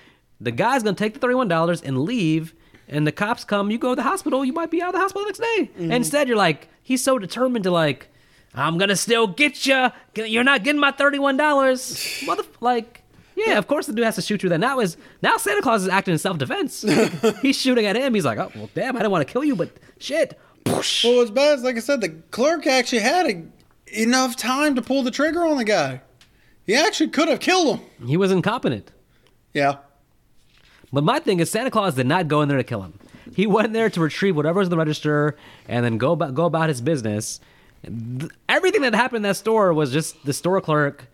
the 0.40 0.50
guy's 0.50 0.83
gonna 0.83 0.96
take 0.96 1.14
the 1.14 1.20
thirty-one 1.20 1.48
dollars 1.48 1.83
and 1.83 2.00
leave, 2.03 2.55
and 2.88 3.07
the 3.07 3.12
cops 3.12 3.44
come. 3.44 3.70
You 3.70 3.79
go 3.79 3.90
to 3.90 3.96
the 3.96 4.03
hospital, 4.03 4.44
you 4.44 4.53
might 4.53 4.70
be 4.70 4.81
out 4.81 4.88
of 4.88 4.94
the 4.94 5.00
hospital 5.00 5.22
the 5.22 5.29
next 5.29 5.40
day. 5.40 5.70
And 5.85 5.92
instead, 5.92 6.29
you're 6.29 6.37
like, 6.37 6.68
he's 6.83 7.03
so 7.03 7.18
determined 7.18 7.64
to 7.64 7.70
like, 7.70 8.09
I'm 8.55 8.79
gonna 8.79 8.96
still 8.96 9.26
get 9.26 9.66
you. 9.66 9.88
You're 10.14 10.44
not 10.44 10.62
getting 10.64 10.81
my 10.81 10.92
thirty-one 10.92 11.37
dollars, 11.37 12.22
mother. 12.26 12.44
Like, 12.61 13.03
yeah, 13.35 13.59
of 13.59 13.66
course 13.66 13.87
the 13.87 13.92
dude 13.92 14.05
has 14.05 14.14
to 14.16 14.22
shoot 14.22 14.40
through 14.40 14.50
that. 14.50 14.61
Now 14.61 14.81
is 14.81 14.96
now 15.22 15.37
Santa 15.37 15.62
Claus 15.62 15.83
is 15.83 15.88
acting 15.88 16.12
in 16.12 16.18
self-defense. 16.18 16.83
he's 17.42 17.57
shooting 17.57 17.87
at 17.87 17.96
him. 17.96 18.14
He's 18.14 18.24
like, 18.24 18.38
oh 18.38 18.50
well, 18.55 18.70
damn, 18.74 18.96
I 18.96 19.00
didn't 19.00 19.12
want 19.12 19.26
to 19.26 19.33
kill 19.33 19.44
you, 19.44 19.57
but 19.57 19.70
shit. 19.98 20.38
Well, 20.66 21.16
what's 21.16 21.31
bad 21.31 21.59
is, 21.59 21.64
like 21.64 21.76
I 21.76 21.81
said, 21.81 22.00
the 22.00 22.11
clerk 22.31 22.66
actually 22.66 23.00
had 23.00 23.26
a, 23.26 23.42
enough 23.92 24.37
time 24.37 24.74
to 24.74 24.83
pull 24.83 25.03
the 25.03 25.11
trigger 25.11 25.44
on 25.44 25.57
the 25.57 25.64
guy. 25.64 26.00
He 26.66 26.74
actually 26.74 27.11
could 27.11 27.29
have 27.29 27.40
killed 27.40 27.79
him. 27.79 27.87
He 28.07 28.16
was 28.16 28.31
incompetent. 28.31 28.92
Yeah. 29.53 29.79
But 30.92 31.05
my 31.05 31.18
thing 31.20 31.40
is, 31.40 31.50
Santa 31.50 31.70
Claus 31.70 31.94
did 31.94 32.07
not 32.07 32.29
go 32.29 32.42
in 32.42 32.48
there 32.48 32.59
to 32.59 32.64
kill 32.64 32.83
him. 32.83 32.98
He 33.35 33.46
went 33.46 33.72
there 33.72 33.88
to 33.90 34.00
retrieve 34.00 34.37
whatever 34.37 34.59
was 34.59 34.66
in 34.66 34.70
the 34.70 34.76
register 34.76 35.37
and 35.68 35.85
then 35.85 35.98
go 35.98 36.12
about, 36.12 36.35
go 36.35 36.46
about 36.46 36.68
his 36.68 36.81
business. 36.81 37.40
Everything 38.48 38.83
that 38.83 38.94
happened 38.94 39.18
in 39.18 39.22
that 39.22 39.37
store 39.37 39.72
was 39.72 39.92
just 39.92 40.24
the 40.24 40.33
store 40.33 40.61
clerk 40.61 41.07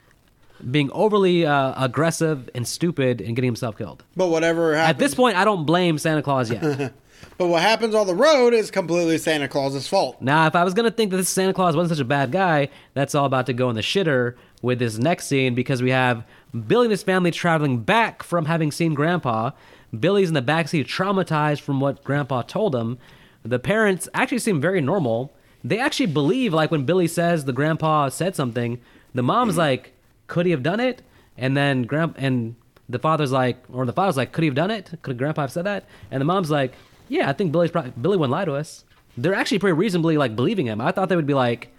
being 0.71 0.91
overly 0.93 1.45
uh, 1.45 1.85
aggressive 1.85 2.49
and 2.55 2.67
stupid 2.67 3.21
and 3.21 3.37
getting 3.37 3.49
himself 3.49 3.77
killed. 3.77 4.03
But 4.17 4.29
whatever 4.29 4.75
happens, 4.75 4.91
At 4.91 4.99
this 4.99 5.15
point, 5.15 5.37
I 5.37 5.45
don't 5.45 5.67
blame 5.67 5.99
Santa 5.99 6.23
Claus 6.23 6.51
yet. 6.51 6.95
but 7.39 7.47
what 7.49 7.63
happens 7.63 7.95
on 7.95 8.07
the 8.07 8.15
road 8.15 8.55
is 8.55 8.71
completely 8.71 9.19
Santa 9.19 9.49
Claus's 9.49 9.89
fault. 9.89 10.21
now, 10.21 10.47
if 10.47 10.55
I 10.55 10.65
was 10.65 10.75
gonna 10.75 10.91
think 10.91 11.11
that 11.11 11.19
this 11.19 11.29
Santa 11.29 11.53
Claus 11.53 11.77
wasn't 11.77 11.97
such 11.97 12.03
a 12.03 12.09
bad 12.09 12.33
guy, 12.33 12.69
that's 12.95 13.15
all 13.15 13.27
about 13.27 13.47
to 13.47 13.53
go 13.53 13.69
in 13.71 13.77
the 13.77 13.83
shitter 13.83 14.35
with 14.63 14.79
this 14.79 14.99
next 14.99 15.27
scene 15.27 15.55
because 15.55 15.83
we 15.83 15.91
have 15.91 16.25
Billy 16.67 16.87
and 16.87 16.91
his 16.91 17.03
family 17.03 17.31
traveling 17.31 17.81
back 17.81 18.23
from 18.23 18.47
having 18.47 18.73
seen 18.73 18.95
Grandpa. 18.95 19.51
Billy's 19.99 20.29
in 20.29 20.35
the 20.35 20.43
backseat, 20.43 20.87
traumatized 20.87 21.61
from 21.61 21.81
what 21.81 22.03
Grandpa 22.05 22.43
told 22.43 22.75
him. 22.75 22.99
The 23.45 23.59
parents 23.59 24.09
actually 24.15 24.41
seem 24.41 24.61
very 24.61 24.81
normal. 24.81 25.33
They 25.63 25.79
actually 25.79 26.07
believe, 26.07 26.53
like 26.53 26.71
when 26.71 26.85
Billy 26.85 27.07
says 27.07 27.45
the 27.45 27.53
Grandpa 27.53 28.09
said 28.09 28.35
something, 28.35 28.81
the 29.15 29.23
mom's 29.23 29.57
like, 29.57 29.93
"Could 30.27 30.47
he 30.47 30.53
have 30.53 30.63
done 30.63 30.81
it?" 30.81 31.03
And 31.39 31.57
then 31.57 31.83
Grand 31.83 32.15
and 32.17 32.57
the 32.89 32.99
father's 32.99 33.33
like, 33.33 33.59
or 33.73 33.85
the 33.87 33.93
father's 33.93 34.17
like, 34.17 34.33
"Could 34.33 34.43
he 34.43 34.49
have 34.49 34.55
done 34.55 34.71
it? 34.71 34.91
Could 35.03 35.19
Grandpa 35.19 35.43
have 35.43 35.53
said 35.53 35.65
that?" 35.67 35.85
And 36.11 36.21
the 36.21 36.25
mom's 36.25 36.51
like, 36.51 36.73
"Yeah, 37.09 37.29
I 37.29 37.33
think 37.33 37.53
Billy's 37.53 37.71
probably 37.71 37.93
Billy 38.01 38.17
wouldn't 38.17 38.33
lie 38.33 38.45
to 38.45 38.55
us." 38.55 38.85
They're 39.17 39.35
actually 39.35 39.59
pretty 39.59 39.75
reasonably 39.75 40.19
like 40.19 40.37
believing 40.37 40.67
him. 40.67 40.81
I 40.81 40.93
thought 40.93 41.09
they 41.09 41.17
would 41.17 41.27
be 41.27 41.35
like, 41.35 41.75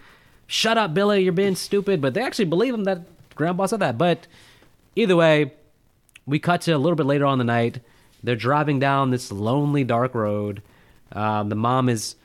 "Shut 0.48 0.78
up, 0.78 0.94
Billy, 0.94 1.24
you're 1.24 1.34
being 1.34 1.56
stupid," 1.56 2.02
but 2.02 2.14
they 2.14 2.22
actually 2.22 2.46
believe 2.46 2.74
him 2.74 2.84
that 2.86 3.04
Grandpa 3.36 3.68
said 3.68 3.80
that. 3.80 3.98
But 3.98 4.28
either 4.96 5.16
way, 5.16 5.54
we 6.26 6.40
cut 6.40 6.62
to 6.62 6.72
a 6.72 6.78
little 6.78 6.96
bit 6.96 7.06
later 7.06 7.26
on 7.26 7.38
the 7.38 7.44
night. 7.44 7.80
They're 8.24 8.36
driving 8.36 8.80
down 8.80 9.12
this 9.12 9.32
lonely, 9.32 9.84
dark 9.84 10.16
road. 10.16 10.62
Um, 11.12 11.50
the 11.50 11.56
mom 11.56 11.88
is 11.88 12.16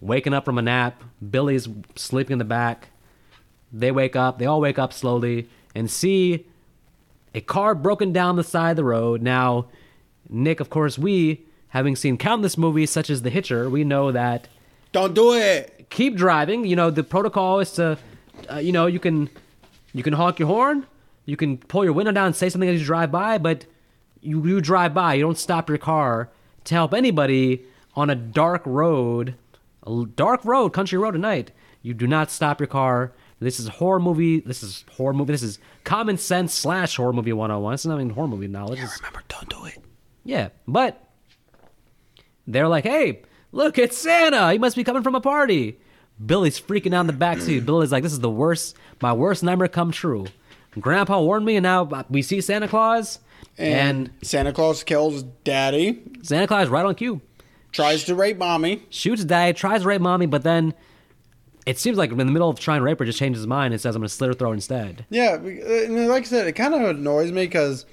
waking 0.00 0.34
up 0.34 0.44
from 0.44 0.58
a 0.58 0.62
nap. 0.62 1.02
Billy's 1.30 1.68
sleeping 1.94 2.32
in 2.32 2.38
the 2.38 2.44
back. 2.44 2.88
They 3.72 3.90
wake 3.90 4.16
up. 4.16 4.38
They 4.38 4.46
all 4.46 4.60
wake 4.60 4.78
up 4.78 4.92
slowly 4.92 5.48
and 5.74 5.90
see 5.90 6.46
a 7.34 7.40
car 7.40 7.74
broken 7.74 8.12
down 8.12 8.36
the 8.36 8.44
side 8.44 8.70
of 8.70 8.76
the 8.76 8.84
road. 8.84 9.22
Now, 9.22 9.66
Nick, 10.28 10.60
of 10.60 10.70
course, 10.70 10.98
we, 10.98 11.45
having 11.68 11.96
seen 11.96 12.16
countless 12.16 12.56
movies 12.56 12.90
such 12.90 13.10
as 13.10 13.22
The 13.22 13.30
Hitcher, 13.30 13.68
we 13.70 13.84
know 13.84 14.12
that 14.12 14.48
Don't 14.92 15.14
do 15.14 15.34
it. 15.34 15.86
keep 15.90 16.16
driving. 16.16 16.64
You 16.64 16.76
know, 16.76 16.90
the 16.90 17.02
protocol 17.04 17.60
is 17.60 17.72
to, 17.72 17.98
uh, 18.50 18.58
you 18.58 18.72
know, 18.72 18.86
you 18.86 18.98
can, 19.00 19.28
you 19.92 20.02
can 20.02 20.12
honk 20.14 20.38
your 20.38 20.48
horn, 20.48 20.86
you 21.24 21.36
can 21.36 21.58
pull 21.58 21.84
your 21.84 21.92
window 21.92 22.12
down 22.12 22.26
and 22.26 22.36
say 22.36 22.48
something 22.48 22.68
as 22.68 22.80
you 22.80 22.86
drive 22.86 23.10
by, 23.10 23.38
but 23.38 23.66
you, 24.20 24.44
you 24.46 24.60
drive 24.60 24.94
by. 24.94 25.14
You 25.14 25.22
don't 25.22 25.38
stop 25.38 25.68
your 25.68 25.78
car 25.78 26.30
to 26.64 26.74
help 26.74 26.94
anybody 26.94 27.62
on 27.94 28.10
a 28.10 28.14
dark 28.14 28.62
road, 28.64 29.34
a 29.86 30.04
dark 30.14 30.44
road, 30.44 30.70
country 30.70 30.98
road 30.98 31.14
at 31.14 31.20
night. 31.20 31.50
You 31.82 31.94
do 31.94 32.06
not 32.06 32.30
stop 32.30 32.60
your 32.60 32.66
car. 32.66 33.12
This 33.38 33.60
is 33.60 33.68
a 33.68 33.72
horror 33.72 34.00
movie. 34.00 34.40
This 34.40 34.62
is 34.62 34.84
horror 34.96 35.12
movie. 35.12 35.32
This 35.32 35.42
is 35.42 35.58
common 35.84 36.16
sense 36.16 36.52
slash 36.54 36.96
horror 36.96 37.12
movie 37.12 37.32
101. 37.32 37.74
It's 37.74 37.86
not 37.86 37.96
even 37.96 38.10
horror 38.10 38.28
movie 38.28 38.48
knowledge. 38.48 38.78
It's- 38.78 38.98
Remember, 39.00 39.22
don't 39.28 39.48
do 39.48 39.64
it. 39.66 39.78
yeah, 40.24 40.48
but 40.66 41.05
they're 42.46 42.68
like, 42.68 42.84
"Hey, 42.84 43.22
look, 43.52 43.78
it's 43.78 43.96
Santa. 43.96 44.52
He 44.52 44.58
must 44.58 44.76
be 44.76 44.84
coming 44.84 45.02
from 45.02 45.14
a 45.14 45.20
party." 45.20 45.78
Billy's 46.24 46.58
freaking 46.60 46.94
out 46.94 47.00
in 47.02 47.06
the 47.08 47.12
backseat. 47.12 47.66
Billy's 47.66 47.92
like, 47.92 48.02
"This 48.02 48.12
is 48.12 48.20
the 48.20 48.30
worst, 48.30 48.76
my 49.02 49.12
worst 49.12 49.42
nightmare 49.42 49.68
come 49.68 49.90
true." 49.90 50.26
Grandpa 50.78 51.20
warned 51.20 51.44
me, 51.46 51.56
and 51.56 51.62
now 51.62 52.04
we 52.10 52.20
see 52.22 52.40
Santa 52.40 52.68
Claus, 52.68 53.18
And, 53.58 54.08
and 54.08 54.10
Santa 54.22 54.52
Claus 54.52 54.84
kills 54.84 55.22
daddy, 55.44 56.02
Santa 56.22 56.46
Claus 56.46 56.68
right 56.68 56.84
on 56.84 56.94
cue. 56.94 57.20
tries 57.72 58.04
to 58.04 58.14
rape 58.14 58.36
mommy. 58.36 58.82
shoots 58.90 59.24
dad, 59.24 59.56
tries 59.56 59.82
to 59.82 59.88
rape 59.88 60.00
mommy, 60.02 60.26
but 60.26 60.42
then 60.42 60.74
it 61.64 61.78
seems 61.78 61.96
like 61.98 62.10
in 62.10 62.18
the 62.18 62.24
middle 62.26 62.48
of 62.50 62.60
trying 62.60 62.80
to 62.80 62.84
rape 62.84 62.98
her, 62.98 63.04
just 63.06 63.18
changes 63.18 63.40
his 63.40 63.46
mind 63.46 63.72
and 63.74 63.80
says, 63.80 63.96
"I'm 63.96 64.00
going 64.02 64.08
to 64.08 64.14
slit 64.14 64.28
her 64.28 64.34
throat 64.34 64.52
instead." 64.52 65.04
Yeah, 65.10 65.38
uh, 65.42 65.46
and 65.84 66.08
like 66.08 66.24
I 66.24 66.26
said, 66.26 66.46
it 66.46 66.52
kind 66.52 66.74
of 66.74 66.82
annoys 66.82 67.32
me 67.32 67.46
because 67.46 67.86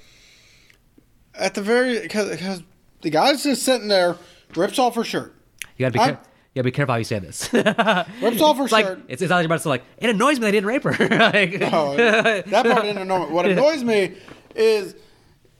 at 1.34 1.54
the 1.54 1.62
very 1.62 2.00
because 2.00 2.62
the 3.02 3.10
guy's 3.10 3.42
just 3.42 3.62
sitting 3.62 3.88
there, 3.88 4.16
rips 4.56 4.78
off 4.78 4.94
her 4.96 5.04
shirt, 5.04 5.34
You 5.76 5.88
got 5.90 5.92
to 6.06 6.12
be. 6.14 6.28
You 6.54 6.62
be 6.62 6.70
careful 6.70 6.92
how 6.92 6.98
you 6.98 7.04
say 7.04 7.18
this. 7.18 7.52
rips 7.52 8.40
off 8.40 8.56
her 8.58 8.64
it's 8.64 8.72
like 8.72 8.86
shirt. 8.86 9.00
it's, 9.08 9.20
it's 9.20 9.30
like 9.30 9.44
about 9.44 9.60
to 9.60 9.68
like 9.68 9.82
it 9.98 10.08
annoys 10.08 10.38
me 10.38 10.44
they 10.46 10.52
didn't 10.52 10.68
rape 10.68 10.84
her. 10.84 10.90
Like- 11.18 11.60
Oh, 11.72 11.96
that 11.96 12.46
part 12.46 12.82
didn't 12.82 12.98
annoy 12.98 13.26
me. 13.26 13.32
What 13.32 13.46
annoys 13.46 13.82
me 13.82 14.14
is 14.54 14.94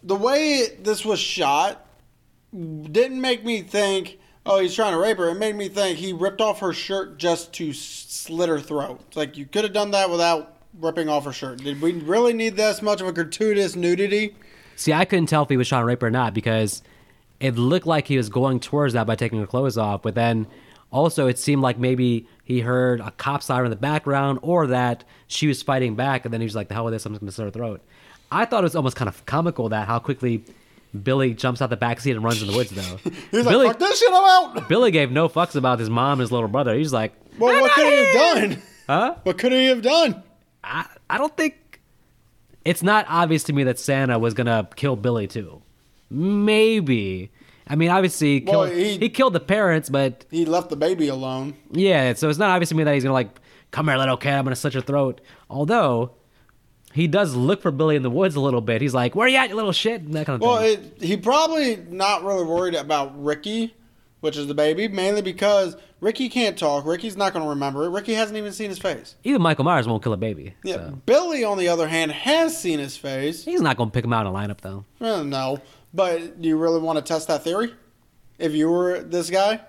the 0.05 0.14
way 0.14 0.68
this 0.81 1.05
was 1.05 1.18
shot 1.18 1.85
didn't 2.53 3.20
make 3.20 3.44
me 3.44 3.62
think, 3.62 4.18
oh, 4.47 4.61
he's 4.61 4.75
trying 4.75 4.92
to 4.92 4.99
rape 4.99 5.16
her. 5.18 5.31
It 5.31 5.35
made 5.35 5.57
me 5.57 5.68
think 5.68 5.99
he 5.99 6.12
ripped 6.12 6.40
off 6.40 6.61
her 6.61 6.73
shirt 6.73 7.18
just 7.18 7.53
to 7.55 7.73
slit 7.73 8.49
her 8.49 8.61
throat. 8.61 9.01
It's 9.09 9.16
like 9.16 9.37
you 9.37 9.47
could 9.47 9.64
have 9.64 9.73
done 9.73 9.90
that 9.90 10.09
without 10.11 10.59
ripping 10.79 11.09
off 11.09 11.25
her 11.25 11.33
shirt. 11.33 11.59
Did 11.59 11.81
we 11.83 11.92
really 11.92 12.33
need 12.33 12.57
this 12.57 12.81
much 12.83 13.01
of 13.01 13.09
a 13.09 13.12
gratuitous 13.12 13.75
nudity? 13.75 14.37
See, 14.77 14.92
I 14.92 15.05
couldn't 15.05 15.27
tell 15.27 15.42
if 15.42 15.49
he 15.49 15.57
was 15.57 15.68
trying 15.68 15.83
to 15.83 15.87
rape 15.87 16.01
her 16.03 16.07
or 16.07 16.11
not 16.12 16.35
because 16.35 16.83
it 17.44 17.57
looked 17.57 17.87
like 17.87 18.09
he 18.09 18.16
was 18.16 18.30
going 18.30 18.59
towards 18.59 18.94
that 18.94 19.07
by 19.07 19.14
taking 19.16 19.38
her 19.38 19.46
clothes 19.46 19.76
off. 19.76 20.00
But 20.00 20.14
then 20.14 20.46
also 20.90 21.26
it 21.26 21.38
seemed 21.38 21.61
like 21.61 21.78
maybe 21.78 22.26
he 22.42 22.61
heard 22.61 23.00
a 23.00 23.11
cop 23.11 23.42
siren 23.42 23.66
in 23.66 23.70
the 23.70 23.76
background 23.76 24.38
or 24.40 24.68
that 24.68 25.04
she 25.26 25.46
was 25.46 25.62
fighting 25.62 25.94
back. 25.94 26.24
And 26.24 26.33
then 26.33 26.40
he 26.40 26.46
was 26.46 26.54
like, 26.54 26.68
the 26.68 26.74
hell 26.74 26.87
with 26.87 26.94
this, 26.94 27.04
I'm 27.04 27.12
just 27.12 27.22
to 27.22 27.30
slit 27.33 27.48
her 27.48 27.50
throat. 27.50 27.83
I 28.33 28.46
thought 28.46 28.61
it 28.61 28.64
was 28.64 28.74
almost 28.74 28.96
kind 28.96 29.11
of 29.11 29.26
comical 29.26 29.68
that 29.68 29.87
how 29.87 29.98
quickly 29.98 30.42
Billy 31.02 31.35
jumps 31.35 31.61
out 31.61 31.68
the 31.68 31.76
backseat 31.76 32.12
and 32.12 32.24
runs 32.24 32.40
in 32.40 32.48
the 32.48 32.57
woods, 32.57 32.70
though. 32.70 32.96
He's 33.30 33.44
Billy, 33.44 33.66
like, 33.66 33.72
fuck 33.72 33.78
this 33.78 33.98
shit, 33.98 34.11
I'm 34.11 34.57
out. 34.57 34.66
Billy 34.70 34.90
gave 34.90 35.11
no 35.12 35.28
fucks 35.28 35.54
about 35.54 35.78
his 35.78 35.90
mom 35.90 36.12
and 36.12 36.20
his 36.22 36.33
little 36.33 36.48
brother. 36.48 36.74
He's 36.74 36.94
like, 36.94 37.12
Well, 37.38 37.61
what 37.61 37.72
could 37.72 37.87
he 37.87 37.92
have 37.92 38.14
done? 38.14 38.62
Huh? 38.87 39.14
What 39.24 39.37
could 39.37 39.52
he 39.52 39.66
have 39.66 39.83
done? 39.83 40.22
I, 40.62 40.87
I 41.11 41.18
don't 41.18 41.37
think 41.37 41.80
it's 42.64 42.83
not 42.83 43.04
obvious 43.07 43.44
to 43.44 43.52
me 43.52 43.64
that 43.64 43.78
Santa 43.78 44.18
was 44.18 44.33
gonna 44.33 44.66
kill 44.76 44.96
Billy 44.96 45.26
too. 45.26 45.61
Maybe. 46.11 47.30
I 47.66 47.77
mean, 47.77 47.90
obviously, 47.90 48.40
he 48.40 48.44
Well, 48.46 48.66
killed, 48.66 48.79
he- 48.79 48.98
he, 48.98 49.09
killed 49.09 49.33
the 49.33 49.40
parents, 49.40 49.88
but 49.88 50.24
He 50.31 50.44
left 50.44 50.68
the 50.70 50.77
baby 50.77 51.09
alone. 51.09 51.55
yeah, 51.72 52.12
so 52.14 52.29
it's 52.29 52.38
not 52.38 52.50
obvious 52.50 52.68
to 52.70 52.74
me 52.74 52.85
that 52.85 52.94
he's 52.94 53.05
gonna 53.05 53.14
like 53.14 53.31
come 53.70 53.88
here, 53.88 53.96
little 53.96 54.16
kid, 54.16 54.33
I'm 54.35 54.44
gonna 54.44 54.57
slit 54.57 54.74
your 54.74 54.83
throat. 54.83 55.20
Although 55.50 56.11
he 56.92 57.07
does 57.09 57.35
look 57.35 57.61
for 57.62 57.70
Billy 57.70 57.96
in 57.96 58.03
the 58.03 58.11
woods 58.11 58.37
a 58.37 58.40
little 58.40 58.61
bit. 58.61 58.81
He's 58.81 58.94
like, 58.94 59.16
"Where 59.16 59.27
you 59.27 59.37
at, 59.37 59.48
you 59.48 59.57
little 59.57 59.72
shit?" 59.72 60.03
And 60.03 60.14
that 60.14 60.27
kind 60.27 60.37
of 60.37 60.40
Well, 60.46 60.59
thing. 60.59 60.92
it, 60.98 61.03
he 61.03 61.16
probably 61.16 61.77
not 61.90 62.22
really 62.22 62.44
worried 62.44 62.74
about 62.77 63.12
Ricky, 63.20 63.74
which 64.20 64.37
is 64.37 64.46
the 64.46 64.55
baby, 64.55 64.87
mainly 64.87 65.20
because 65.22 65.77
Ricky 66.00 66.29
can't 66.29 66.57
talk. 66.57 66.87
Ricky's 66.87 67.16
not 67.16 67.33
going 67.33 67.44
to 67.44 67.48
remember 67.48 67.85
it. 67.87 67.88
Ricky 67.88 68.14
hasn't 68.14 68.37
even 68.38 68.53
seen 68.53 68.68
his 68.68 68.79
face. 68.79 69.16
Even 69.24 69.42
Michael 69.42 69.64
Myers 69.64 69.88
won't 69.88 70.03
kill 70.05 70.12
a 70.12 70.16
baby. 70.18 70.55
Yeah, 70.62 70.74
so. 70.77 70.98
Billy, 71.07 71.42
on 71.42 71.59
the 71.59 71.66
other 71.68 71.88
hand, 71.88 72.12
has 72.12 72.57
seen 72.61 72.79
his 72.79 72.96
face. 72.96 73.44
He's 73.44 73.61
not 73.62 73.77
gonna 73.77 73.90
pick 73.90 74.05
him 74.05 74.12
out 74.12 74.27
in 74.27 74.33
a 74.33 74.37
lineup 74.37 74.61
though. 74.61 74.85
Well, 75.00 75.24
no, 75.24 75.59
but 75.94 76.40
do 76.40 76.48
you 76.48 76.57
really 76.57 76.80
want 76.80 76.98
to 76.98 77.02
test 77.02 77.28
that 77.28 77.44
theory? 77.44 77.72
If 78.38 78.52
you 78.52 78.68
were 78.68 79.00
this 79.00 79.30
guy, 79.30 79.61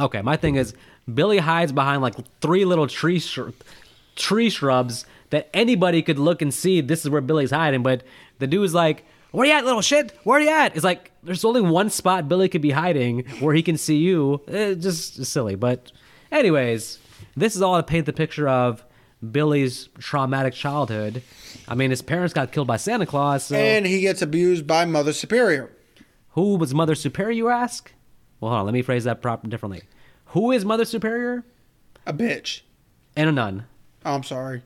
Okay, 0.00 0.22
my 0.22 0.36
thing 0.36 0.54
is 0.54 0.74
Billy 1.12 1.38
hides 1.38 1.72
behind 1.72 2.02
like 2.02 2.14
three 2.40 2.64
little 2.64 2.86
tree 2.86 3.22
tree 4.16 4.50
shrubs 4.50 5.06
that 5.30 5.48
anybody 5.52 6.02
could 6.02 6.18
look 6.18 6.40
and 6.42 6.52
see 6.52 6.80
this 6.80 7.04
is 7.04 7.10
where 7.10 7.20
Billy's 7.20 7.50
hiding, 7.50 7.82
but 7.82 8.02
the 8.38 8.46
dude's 8.46 8.74
like, 8.74 9.04
"Where 9.32 9.44
are 9.44 9.46
you 9.46 9.52
at, 9.52 9.64
little 9.64 9.82
shit? 9.82 10.16
Where 10.24 10.38
are 10.38 10.42
you 10.42 10.50
at?" 10.50 10.74
It's 10.74 10.84
like 10.84 11.10
there's 11.22 11.44
only 11.44 11.60
one 11.60 11.90
spot 11.90 12.28
Billy 12.28 12.48
could 12.48 12.62
be 12.62 12.70
hiding 12.70 13.24
where 13.40 13.54
he 13.54 13.62
can 13.62 13.76
see 13.76 13.96
you. 13.96 14.40
Eh, 14.48 14.74
just 14.74 15.24
silly, 15.24 15.54
but 15.54 15.90
anyways, 16.30 16.98
this 17.36 17.56
is 17.56 17.62
all 17.62 17.76
to 17.76 17.82
paint 17.82 18.06
the 18.06 18.12
picture 18.12 18.48
of 18.48 18.84
Billy's 19.32 19.88
traumatic 19.98 20.54
childhood. 20.54 21.22
I 21.66 21.74
mean, 21.74 21.90
his 21.90 22.02
parents 22.02 22.32
got 22.34 22.52
killed 22.52 22.66
by 22.68 22.76
Santa 22.76 23.06
Claus, 23.06 23.44
so 23.46 23.56
and 23.56 23.86
he 23.86 24.00
gets 24.00 24.22
abused 24.22 24.66
by 24.66 24.84
Mother 24.84 25.12
Superior, 25.12 25.70
who 26.30 26.56
was 26.56 26.72
Mother 26.74 26.94
Superior? 26.94 27.32
You 27.32 27.48
ask. 27.48 27.92
Well, 28.40 28.50
hold 28.50 28.60
on, 28.60 28.64
let 28.66 28.74
me 28.74 28.82
phrase 28.82 29.04
that 29.04 29.20
proper 29.20 29.48
differently. 29.48 29.82
Who 30.26 30.52
is 30.52 30.64
Mother 30.64 30.84
Superior? 30.84 31.44
a 32.06 32.12
bitch. 32.12 32.60
And 33.16 33.28
a 33.28 33.32
nun. 33.32 33.66
Oh, 34.04 34.14
I'm 34.14 34.22
sorry. 34.22 34.62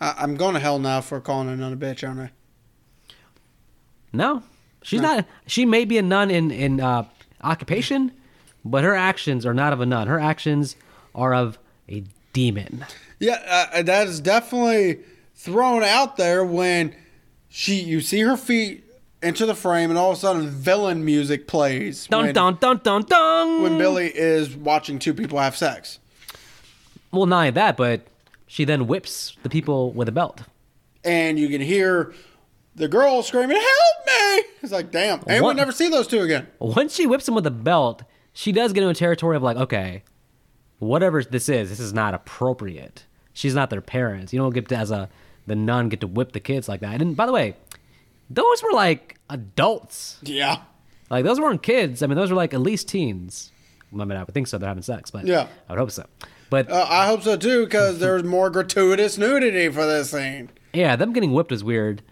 I, 0.00 0.14
I'm 0.18 0.34
going 0.34 0.54
to 0.54 0.60
hell 0.60 0.78
now 0.78 1.00
for 1.00 1.20
calling 1.20 1.48
a 1.48 1.56
nun 1.56 1.72
a 1.72 1.76
bitch, 1.76 2.06
aren't 2.06 2.20
I? 2.20 2.30
No, 4.12 4.42
she's 4.82 5.00
No. 5.00 5.16
not. 5.16 5.26
She 5.46 5.64
may 5.64 5.84
be 5.84 5.98
a 5.98 6.02
nun 6.02 6.30
in 6.30 6.50
in 6.50 6.80
uh, 6.80 7.04
occupation, 7.42 8.12
but 8.64 8.84
her 8.84 8.94
actions 8.94 9.46
are 9.46 9.54
not 9.54 9.72
of 9.72 9.80
a 9.80 9.86
nun. 9.86 10.08
Her 10.08 10.18
actions 10.18 10.76
are 11.14 11.34
of 11.34 11.58
a 11.88 12.04
demon. 12.38 12.86
Yeah, 13.18 13.68
uh, 13.72 13.82
that 13.82 14.06
is 14.06 14.20
definitely 14.20 15.00
thrown 15.34 15.82
out 15.82 16.16
there 16.16 16.44
when 16.44 16.94
she 17.48 17.80
you 17.80 18.00
see 18.00 18.20
her 18.20 18.36
feet 18.36 18.84
enter 19.22 19.44
the 19.46 19.54
frame, 19.56 19.90
and 19.90 19.98
all 19.98 20.12
of 20.12 20.16
a 20.16 20.20
sudden 20.20 20.48
villain 20.48 21.04
music 21.04 21.48
plays. 21.48 22.06
Dun 22.06 22.26
when, 22.26 22.34
dun 22.34 22.58
dun 22.60 22.80
dun 22.84 23.02
dun. 23.02 23.62
when 23.62 23.76
Billy 23.78 24.12
is 24.14 24.54
watching 24.54 25.00
two 25.00 25.12
people 25.14 25.38
have 25.40 25.56
sex, 25.56 25.98
Well, 27.10 27.26
not 27.26 27.38
only 27.38 27.50
that, 27.50 27.76
but 27.76 28.02
she 28.46 28.64
then 28.64 28.86
whips 28.86 29.36
the 29.42 29.48
people 29.48 29.92
with 29.92 30.08
a 30.08 30.12
belt. 30.12 30.42
and 31.04 31.38
you 31.40 31.48
can 31.48 31.60
hear 31.60 32.14
the 32.76 32.86
girl 32.86 33.22
screaming, 33.24 33.56
"Help 33.56 34.06
me!" 34.06 34.44
It's 34.62 34.70
like, 34.72 34.92
damn, 34.92 35.20
and 35.26 35.44
we 35.44 35.54
never 35.54 35.72
see 35.72 35.88
those 35.88 36.06
two 36.06 36.20
again. 36.20 36.46
Once 36.60 36.94
she 36.94 37.04
whips 37.06 37.26
him 37.26 37.34
with 37.34 37.46
a 37.46 37.50
belt, 37.50 38.04
she 38.32 38.52
does 38.52 38.72
get 38.72 38.82
into 38.82 38.90
a 38.90 38.94
territory 38.94 39.36
of 39.36 39.42
like, 39.42 39.56
okay, 39.56 40.04
whatever 40.78 41.22
this 41.22 41.48
is, 41.48 41.68
this 41.70 41.80
is 41.80 41.92
not 41.92 42.14
appropriate. 42.14 43.04
She's 43.32 43.54
not 43.54 43.70
their 43.70 43.80
parents. 43.80 44.32
You 44.32 44.38
don't 44.40 44.52
get 44.54 44.68
to, 44.68 44.76
as 44.76 44.90
a 44.90 45.08
the 45.46 45.56
nun 45.56 45.88
get 45.88 46.00
to 46.00 46.06
whip 46.06 46.32
the 46.32 46.40
kids 46.40 46.68
like 46.68 46.80
that. 46.80 47.00
And 47.00 47.16
by 47.16 47.24
the 47.26 47.32
way, 47.32 47.54
those 48.30 48.62
were 48.62 48.72
like 48.72 49.18
adults. 49.30 50.18
Yeah, 50.22 50.62
Like 51.10 51.24
those 51.24 51.40
weren't 51.40 51.62
kids. 51.62 52.02
I 52.02 52.06
mean, 52.06 52.16
those 52.16 52.30
were 52.30 52.36
like 52.36 52.52
at 52.54 52.60
least 52.60 52.88
teens. 52.88 53.52
I 53.92 54.04
mean, 54.04 54.12
I 54.18 54.22
would 54.22 54.34
think 54.34 54.46
so. 54.46 54.58
They're 54.58 54.68
having 54.68 54.82
sex, 54.82 55.10
but 55.10 55.26
Yeah. 55.26 55.46
I 55.68 55.72
would 55.72 55.78
hope 55.78 55.90
so. 55.90 56.04
But 56.50 56.70
uh, 56.70 56.86
I 56.88 57.06
hope 57.06 57.22
so 57.22 57.36
too, 57.36 57.64
because 57.64 57.98
there's 57.98 58.24
more 58.24 58.50
gratuitous 58.50 59.16
nudity 59.18 59.68
for 59.70 59.86
this 59.86 60.10
scene. 60.10 60.50
yeah, 60.72 60.96
them 60.96 61.12
getting 61.12 61.32
whipped 61.32 61.52
is 61.52 61.62
weird. 61.64 62.02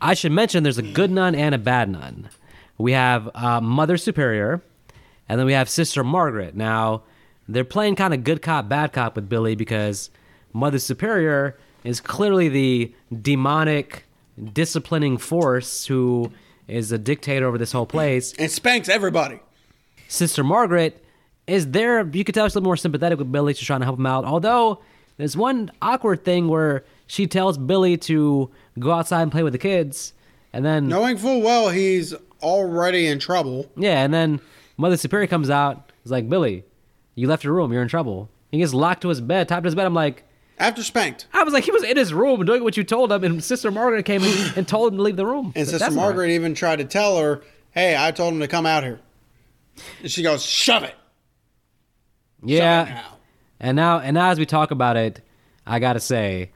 I 0.00 0.14
should 0.14 0.32
mention 0.32 0.62
there's 0.62 0.76
a 0.78 0.82
good 0.82 1.10
nun 1.10 1.34
and 1.34 1.54
a 1.54 1.58
bad 1.58 1.88
nun. 1.88 2.28
We 2.78 2.92
have 2.92 3.30
uh, 3.34 3.60
Mother 3.62 3.96
Superior, 3.96 4.62
and 5.28 5.38
then 5.38 5.46
we 5.46 5.54
have 5.54 5.68
Sister 5.70 6.04
Margaret. 6.04 6.54
Now 6.54 7.02
they're 7.48 7.64
playing 7.64 7.96
kind 7.96 8.12
of 8.14 8.24
good 8.24 8.42
cop, 8.42 8.68
bad 8.68 8.92
cop 8.92 9.16
with 9.16 9.28
Billy 9.28 9.54
because 9.54 10.10
Mother 10.52 10.78
Superior 10.78 11.56
is 11.84 12.00
clearly 12.00 12.48
the 12.48 12.94
demonic, 13.22 14.04
disciplining 14.52 15.18
force 15.18 15.86
who 15.86 16.32
is 16.68 16.90
a 16.92 16.98
dictator 16.98 17.46
over 17.46 17.58
this 17.58 17.72
whole 17.72 17.86
place. 17.86 18.32
And 18.38 18.50
spanks 18.50 18.88
everybody. 18.88 19.40
Sister 20.08 20.42
Margaret 20.44 21.04
is 21.46 21.70
there. 21.70 22.06
You 22.06 22.24
could 22.24 22.34
tell 22.34 22.46
she's 22.46 22.54
a 22.54 22.58
little 22.58 22.68
more 22.68 22.76
sympathetic 22.76 23.18
with 23.18 23.30
Billy. 23.30 23.54
She's 23.54 23.66
trying 23.66 23.80
to 23.80 23.86
help 23.86 23.98
him 23.98 24.06
out. 24.06 24.24
Although 24.24 24.80
there's 25.16 25.36
one 25.36 25.70
awkward 25.80 26.24
thing 26.24 26.48
where 26.48 26.84
she 27.06 27.26
tells 27.26 27.56
Billy 27.56 27.96
to 27.98 28.50
go 28.78 28.90
outside 28.92 29.22
and 29.22 29.30
play 29.32 29.42
with 29.44 29.52
the 29.52 29.58
kids, 29.58 30.12
and 30.52 30.64
then 30.64 30.88
Knowing 30.88 31.16
full 31.18 31.40
well 31.40 31.70
he's 31.70 32.14
already 32.42 33.06
in 33.06 33.18
trouble. 33.18 33.70
yeah, 33.76 34.02
and 34.02 34.12
then 34.12 34.40
Mother 34.76 34.96
Superior 34.96 35.26
comes 35.28 35.50
out. 35.50 35.92
Is 36.04 36.10
like 36.10 36.28
Billy, 36.28 36.64
you 37.16 37.26
left 37.26 37.42
your 37.42 37.52
room. 37.54 37.72
You're 37.72 37.82
in 37.82 37.88
trouble. 37.88 38.28
He 38.52 38.58
gets 38.58 38.72
locked 38.72 39.02
to 39.02 39.08
his 39.08 39.20
bed, 39.20 39.48
tied 39.48 39.64
to 39.64 39.66
his 39.66 39.74
bed. 39.74 39.86
I'm 39.86 39.94
like. 39.94 40.22
After 40.58 40.82
spanked. 40.82 41.26
I 41.34 41.42
was 41.42 41.52
like, 41.52 41.64
he 41.64 41.70
was 41.72 41.82
in 41.82 41.96
his 41.96 42.14
room 42.14 42.44
doing 42.46 42.62
what 42.62 42.76
you 42.78 42.84
told 42.84 43.12
him, 43.12 43.24
and 43.24 43.42
Sister 43.44 43.70
Margaret 43.70 44.04
came 44.04 44.22
in 44.22 44.52
and 44.56 44.66
told 44.66 44.92
him 44.92 44.96
to 44.98 45.02
leave 45.02 45.16
the 45.16 45.26
room. 45.26 45.52
And 45.54 45.66
Sister 45.66 45.78
That's 45.78 45.94
not 45.94 46.00
right. 46.00 46.06
Margaret 46.06 46.30
even 46.30 46.54
tried 46.54 46.76
to 46.76 46.84
tell 46.84 47.18
her, 47.18 47.42
hey, 47.72 47.94
I 47.98 48.10
told 48.12 48.32
him 48.32 48.40
to 48.40 48.48
come 48.48 48.64
out 48.64 48.82
here. 48.82 49.00
And 50.00 50.10
she 50.10 50.22
goes, 50.22 50.42
shove 50.44 50.82
it. 50.84 50.94
yeah, 52.42 52.84
Shove 52.84 52.88
it 52.88 52.94
now. 52.94 53.16
And 53.60 53.76
now, 53.76 53.98
and 54.00 54.14
now, 54.14 54.30
as 54.30 54.38
we 54.38 54.46
talk 54.46 54.70
about 54.70 54.96
it, 54.96 55.20
I 55.66 55.78
gotta 55.78 56.00
say, 56.00 56.52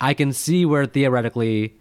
I 0.00 0.12
can 0.14 0.32
see 0.32 0.66
where 0.66 0.84
theoretically, 0.86 1.74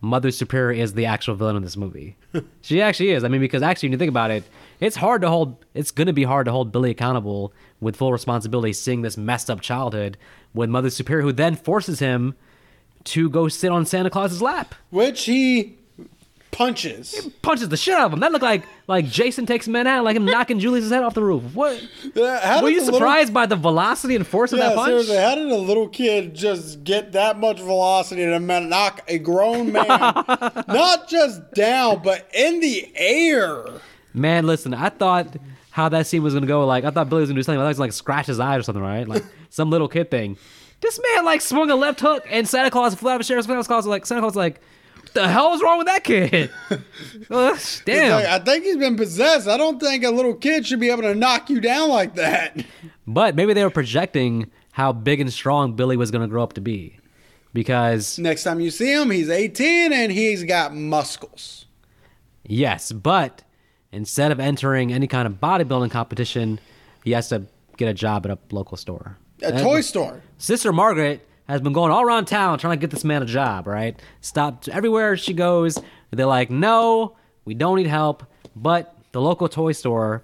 Mother 0.00 0.30
Superior 0.30 0.80
is 0.82 0.94
the 0.94 1.06
actual 1.06 1.34
villain 1.34 1.56
in 1.56 1.62
this 1.62 1.76
movie. 1.76 2.16
she 2.62 2.80
actually 2.80 3.10
is. 3.10 3.24
I 3.24 3.28
mean, 3.28 3.40
because 3.40 3.62
actually, 3.62 3.88
when 3.88 3.92
you 3.94 3.98
think 3.98 4.10
about 4.10 4.30
it, 4.30 4.44
it's 4.80 4.96
hard 4.96 5.22
to 5.22 5.28
hold. 5.28 5.64
It's 5.74 5.90
gonna 5.90 6.12
be 6.12 6.24
hard 6.24 6.46
to 6.46 6.52
hold 6.52 6.72
Billy 6.72 6.90
accountable 6.90 7.52
with 7.80 7.96
full 7.96 8.12
responsibility, 8.12 8.72
seeing 8.72 9.02
this 9.02 9.16
messed 9.16 9.50
up 9.50 9.60
childhood 9.60 10.16
with 10.54 10.70
Mother 10.70 10.90
Superior, 10.90 11.22
who 11.22 11.32
then 11.32 11.54
forces 11.56 11.98
him 12.00 12.34
to 13.04 13.30
go 13.30 13.48
sit 13.48 13.70
on 13.70 13.86
Santa 13.86 14.10
Claus's 14.10 14.42
lap. 14.42 14.74
Which 14.90 15.24
he 15.24 15.76
punches. 16.50 17.12
He 17.14 17.30
punches 17.42 17.68
the 17.68 17.76
shit 17.76 17.94
out 17.94 18.06
of 18.06 18.12
him. 18.12 18.20
That 18.20 18.32
looked 18.32 18.42
like 18.42 18.64
like 18.86 19.06
Jason 19.06 19.46
takes 19.46 19.68
Manhattan, 19.68 20.04
like 20.04 20.16
him 20.16 20.24
knocking 20.26 20.58
Julius's 20.58 20.90
head 20.90 21.02
off 21.04 21.14
the 21.14 21.22
roof. 21.22 21.42
What? 21.54 21.76
Uh, 22.16 22.60
Were 22.62 22.70
you 22.70 22.80
the 22.80 22.86
little- 22.86 22.98
surprised 22.98 23.32
by 23.34 23.46
the 23.46 23.56
velocity 23.56 24.16
and 24.16 24.26
force 24.26 24.52
of 24.52 24.58
that 24.58 24.74
punch? 24.74 24.88
seriously, 24.88 25.16
how 25.16 25.34
did 25.34 25.50
a 25.50 25.56
little 25.56 25.88
kid 25.88 26.34
just 26.34 26.82
get 26.84 27.12
that 27.12 27.38
much 27.38 27.58
velocity 27.60 28.24
to 28.24 28.38
knock 28.40 29.02
a 29.08 29.18
grown 29.18 29.72
man 29.72 29.86
not 30.68 31.08
just 31.08 31.52
down, 31.52 32.00
but 32.02 32.28
in 32.34 32.60
the 32.60 32.90
air? 32.96 33.64
Man, 34.18 34.46
listen, 34.46 34.74
I 34.74 34.88
thought 34.88 35.36
how 35.70 35.88
that 35.88 36.06
scene 36.06 36.22
was 36.22 36.34
gonna 36.34 36.46
go. 36.46 36.66
Like, 36.66 36.84
I 36.84 36.90
thought 36.90 37.08
Billy 37.08 37.20
was 37.20 37.30
gonna 37.30 37.38
do 37.38 37.42
something. 37.44 37.60
I 37.60 37.62
thought 37.62 37.68
he 37.68 37.70
was 37.70 37.78
gonna, 37.78 37.86
like 37.86 37.92
scratch 37.92 38.26
his 38.26 38.40
eye 38.40 38.56
or 38.56 38.62
something, 38.62 38.82
right? 38.82 39.06
Like 39.06 39.24
some 39.50 39.70
little 39.70 39.88
kid 39.88 40.10
thing. 40.10 40.36
This 40.80 41.00
man 41.14 41.24
like 41.24 41.40
swung 41.40 41.70
a 41.70 41.76
left 41.76 42.00
hook, 42.00 42.24
and 42.30 42.48
Santa 42.48 42.70
Claus 42.70 42.94
flew 42.94 43.10
out 43.10 43.20
of 43.20 43.26
Sheriff's 43.26 43.46
Santa 43.46 43.64
Claus 43.64 43.84
was 43.84 43.86
like 43.86 44.06
Santa 44.06 44.20
Claus 44.20 44.30
was 44.32 44.36
like, 44.36 44.60
what 44.96 45.14
the 45.14 45.28
hell 45.28 45.54
is 45.54 45.62
wrong 45.62 45.78
with 45.78 45.86
that 45.86 46.04
kid? 46.04 46.50
Damn. 47.84 48.12
Like, 48.12 48.26
I 48.26 48.38
think 48.40 48.64
he's 48.64 48.76
been 48.76 48.96
possessed. 48.96 49.48
I 49.48 49.56
don't 49.56 49.80
think 49.80 50.04
a 50.04 50.10
little 50.10 50.34
kid 50.34 50.66
should 50.66 50.80
be 50.80 50.90
able 50.90 51.02
to 51.02 51.14
knock 51.14 51.50
you 51.50 51.60
down 51.60 51.88
like 51.88 52.14
that. 52.16 52.64
but 53.06 53.34
maybe 53.34 53.54
they 53.54 53.64
were 53.64 53.70
projecting 53.70 54.50
how 54.72 54.92
big 54.92 55.20
and 55.20 55.32
strong 55.32 55.74
Billy 55.74 55.96
was 55.96 56.10
gonna 56.10 56.28
grow 56.28 56.42
up 56.42 56.52
to 56.54 56.60
be, 56.60 56.98
because 57.52 58.18
Next 58.18 58.44
time 58.44 58.60
you 58.60 58.70
see 58.70 58.92
him, 58.92 59.10
he's 59.10 59.28
18 59.30 59.92
and 59.92 60.12
he's 60.12 60.44
got 60.44 60.74
muscles. 60.74 61.66
Yes, 62.44 62.92
but 62.92 63.42
instead 63.92 64.32
of 64.32 64.40
entering 64.40 64.92
any 64.92 65.06
kind 65.06 65.26
of 65.26 65.34
bodybuilding 65.34 65.90
competition, 65.90 66.60
he 67.04 67.12
has 67.12 67.28
to 67.28 67.46
get 67.76 67.88
a 67.88 67.94
job 67.94 68.26
at 68.26 68.32
a 68.32 68.38
local 68.50 68.76
store. 68.76 69.16
A 69.42 69.46
And 69.46 69.58
toy 69.58 69.80
store. 69.80 70.22
Sister 70.36 70.72
Margaret 70.72 71.26
has 71.48 71.60
been 71.60 71.72
going 71.72 71.90
all 71.90 72.02
around 72.02 72.26
town 72.26 72.58
trying 72.58 72.76
to 72.76 72.80
get 72.80 72.90
this 72.90 73.04
man 73.04 73.22
a 73.22 73.26
job, 73.26 73.66
right? 73.66 73.98
Stopped 74.20 74.68
everywhere 74.68 75.16
she 75.16 75.32
goes. 75.32 75.78
They're 76.10 76.26
like, 76.26 76.50
no, 76.50 77.16
we 77.44 77.54
don't 77.54 77.76
need 77.76 77.86
help. 77.86 78.24
But 78.54 78.94
the 79.12 79.20
local 79.20 79.48
toy 79.48 79.72
store, 79.72 80.22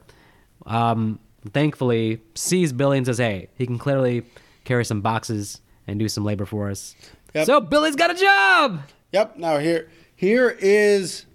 um, 0.67 1.19
thankfully, 1.53 2.21
sees 2.35 2.73
Billy 2.73 2.99
and 2.99 3.07
says, 3.07 3.19
hey, 3.19 3.49
he 3.57 3.67
can 3.67 3.79
clearly 3.79 4.25
carry 4.65 4.85
some 4.85 5.01
boxes 5.01 5.61
and 5.87 5.99
do 5.99 6.09
some 6.09 6.25
labor 6.25 6.45
for 6.45 6.71
us. 6.71 6.95
Yep. 7.35 7.47
So 7.47 7.61
Billy's 7.61 7.97
got 7.97 8.11
a 8.11 8.15
job. 8.15 8.83
Yep. 9.13 9.37
Now 9.39 9.59
here, 9.59 9.89
here 10.17 10.57
is 10.61 11.27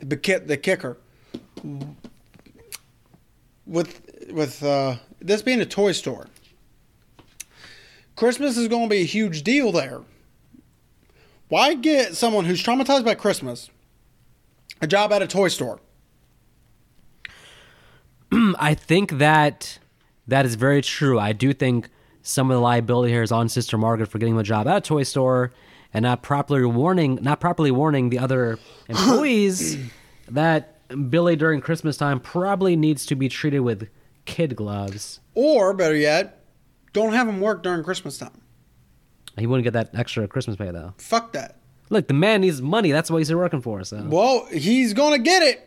the 0.00 0.16
the 0.44 0.56
kicker. 0.56 0.98
With 3.66 4.00
with 4.30 4.62
uh, 4.62 4.96
this 5.20 5.42
being 5.42 5.60
a 5.60 5.66
toy 5.66 5.92
store, 5.92 6.28
Christmas 8.14 8.56
is 8.56 8.68
going 8.68 8.84
to 8.84 8.88
be 8.88 9.02
a 9.02 9.06
huge 9.06 9.42
deal 9.42 9.72
there. 9.72 10.02
Why 11.48 11.74
get 11.74 12.16
someone 12.16 12.44
who's 12.44 12.62
traumatized 12.62 13.04
by 13.04 13.14
Christmas 13.14 13.70
a 14.80 14.86
job 14.86 15.12
at 15.12 15.22
a 15.22 15.26
toy 15.26 15.48
store? 15.48 15.80
I 18.32 18.74
think 18.74 19.18
that 19.18 19.78
that 20.26 20.44
is 20.44 20.54
very 20.54 20.82
true. 20.82 21.18
I 21.18 21.32
do 21.32 21.52
think 21.52 21.88
some 22.22 22.50
of 22.50 22.56
the 22.56 22.60
liability 22.60 23.12
here 23.12 23.22
is 23.22 23.30
on 23.30 23.48
Sister 23.48 23.78
Margaret 23.78 24.08
for 24.08 24.18
getting 24.18 24.36
the 24.36 24.42
job 24.42 24.66
at 24.66 24.76
a 24.76 24.80
toy 24.80 25.04
store 25.04 25.52
and 25.94 26.02
not 26.02 26.22
properly 26.22 26.64
warning, 26.64 27.18
not 27.22 27.40
properly 27.40 27.70
warning 27.70 28.10
the 28.10 28.18
other 28.18 28.58
employees 28.88 29.78
that 30.28 30.75
Billy 30.88 31.36
during 31.36 31.60
Christmas 31.60 31.96
time 31.96 32.20
probably 32.20 32.76
needs 32.76 33.06
to 33.06 33.14
be 33.16 33.28
treated 33.28 33.60
with 33.60 33.88
kid 34.24 34.56
gloves. 34.56 35.20
Or 35.34 35.74
better 35.74 35.96
yet, 35.96 36.44
don't 36.92 37.12
have 37.12 37.28
him 37.28 37.40
work 37.40 37.62
during 37.62 37.82
Christmas 37.84 38.18
time. 38.18 38.40
He 39.38 39.46
wouldn't 39.46 39.64
get 39.64 39.72
that 39.74 39.90
extra 39.98 40.26
Christmas 40.28 40.56
pay 40.56 40.70
though. 40.70 40.94
Fuck 40.98 41.32
that. 41.32 41.56
Look, 41.90 42.08
the 42.08 42.14
man 42.14 42.40
needs 42.40 42.60
money. 42.62 42.90
That's 42.90 43.10
what 43.10 43.18
he's 43.18 43.32
working 43.32 43.60
for. 43.60 43.84
So 43.84 44.02
Well, 44.08 44.46
he's 44.50 44.92
gonna 44.94 45.18
get 45.18 45.42
it. 45.42 45.62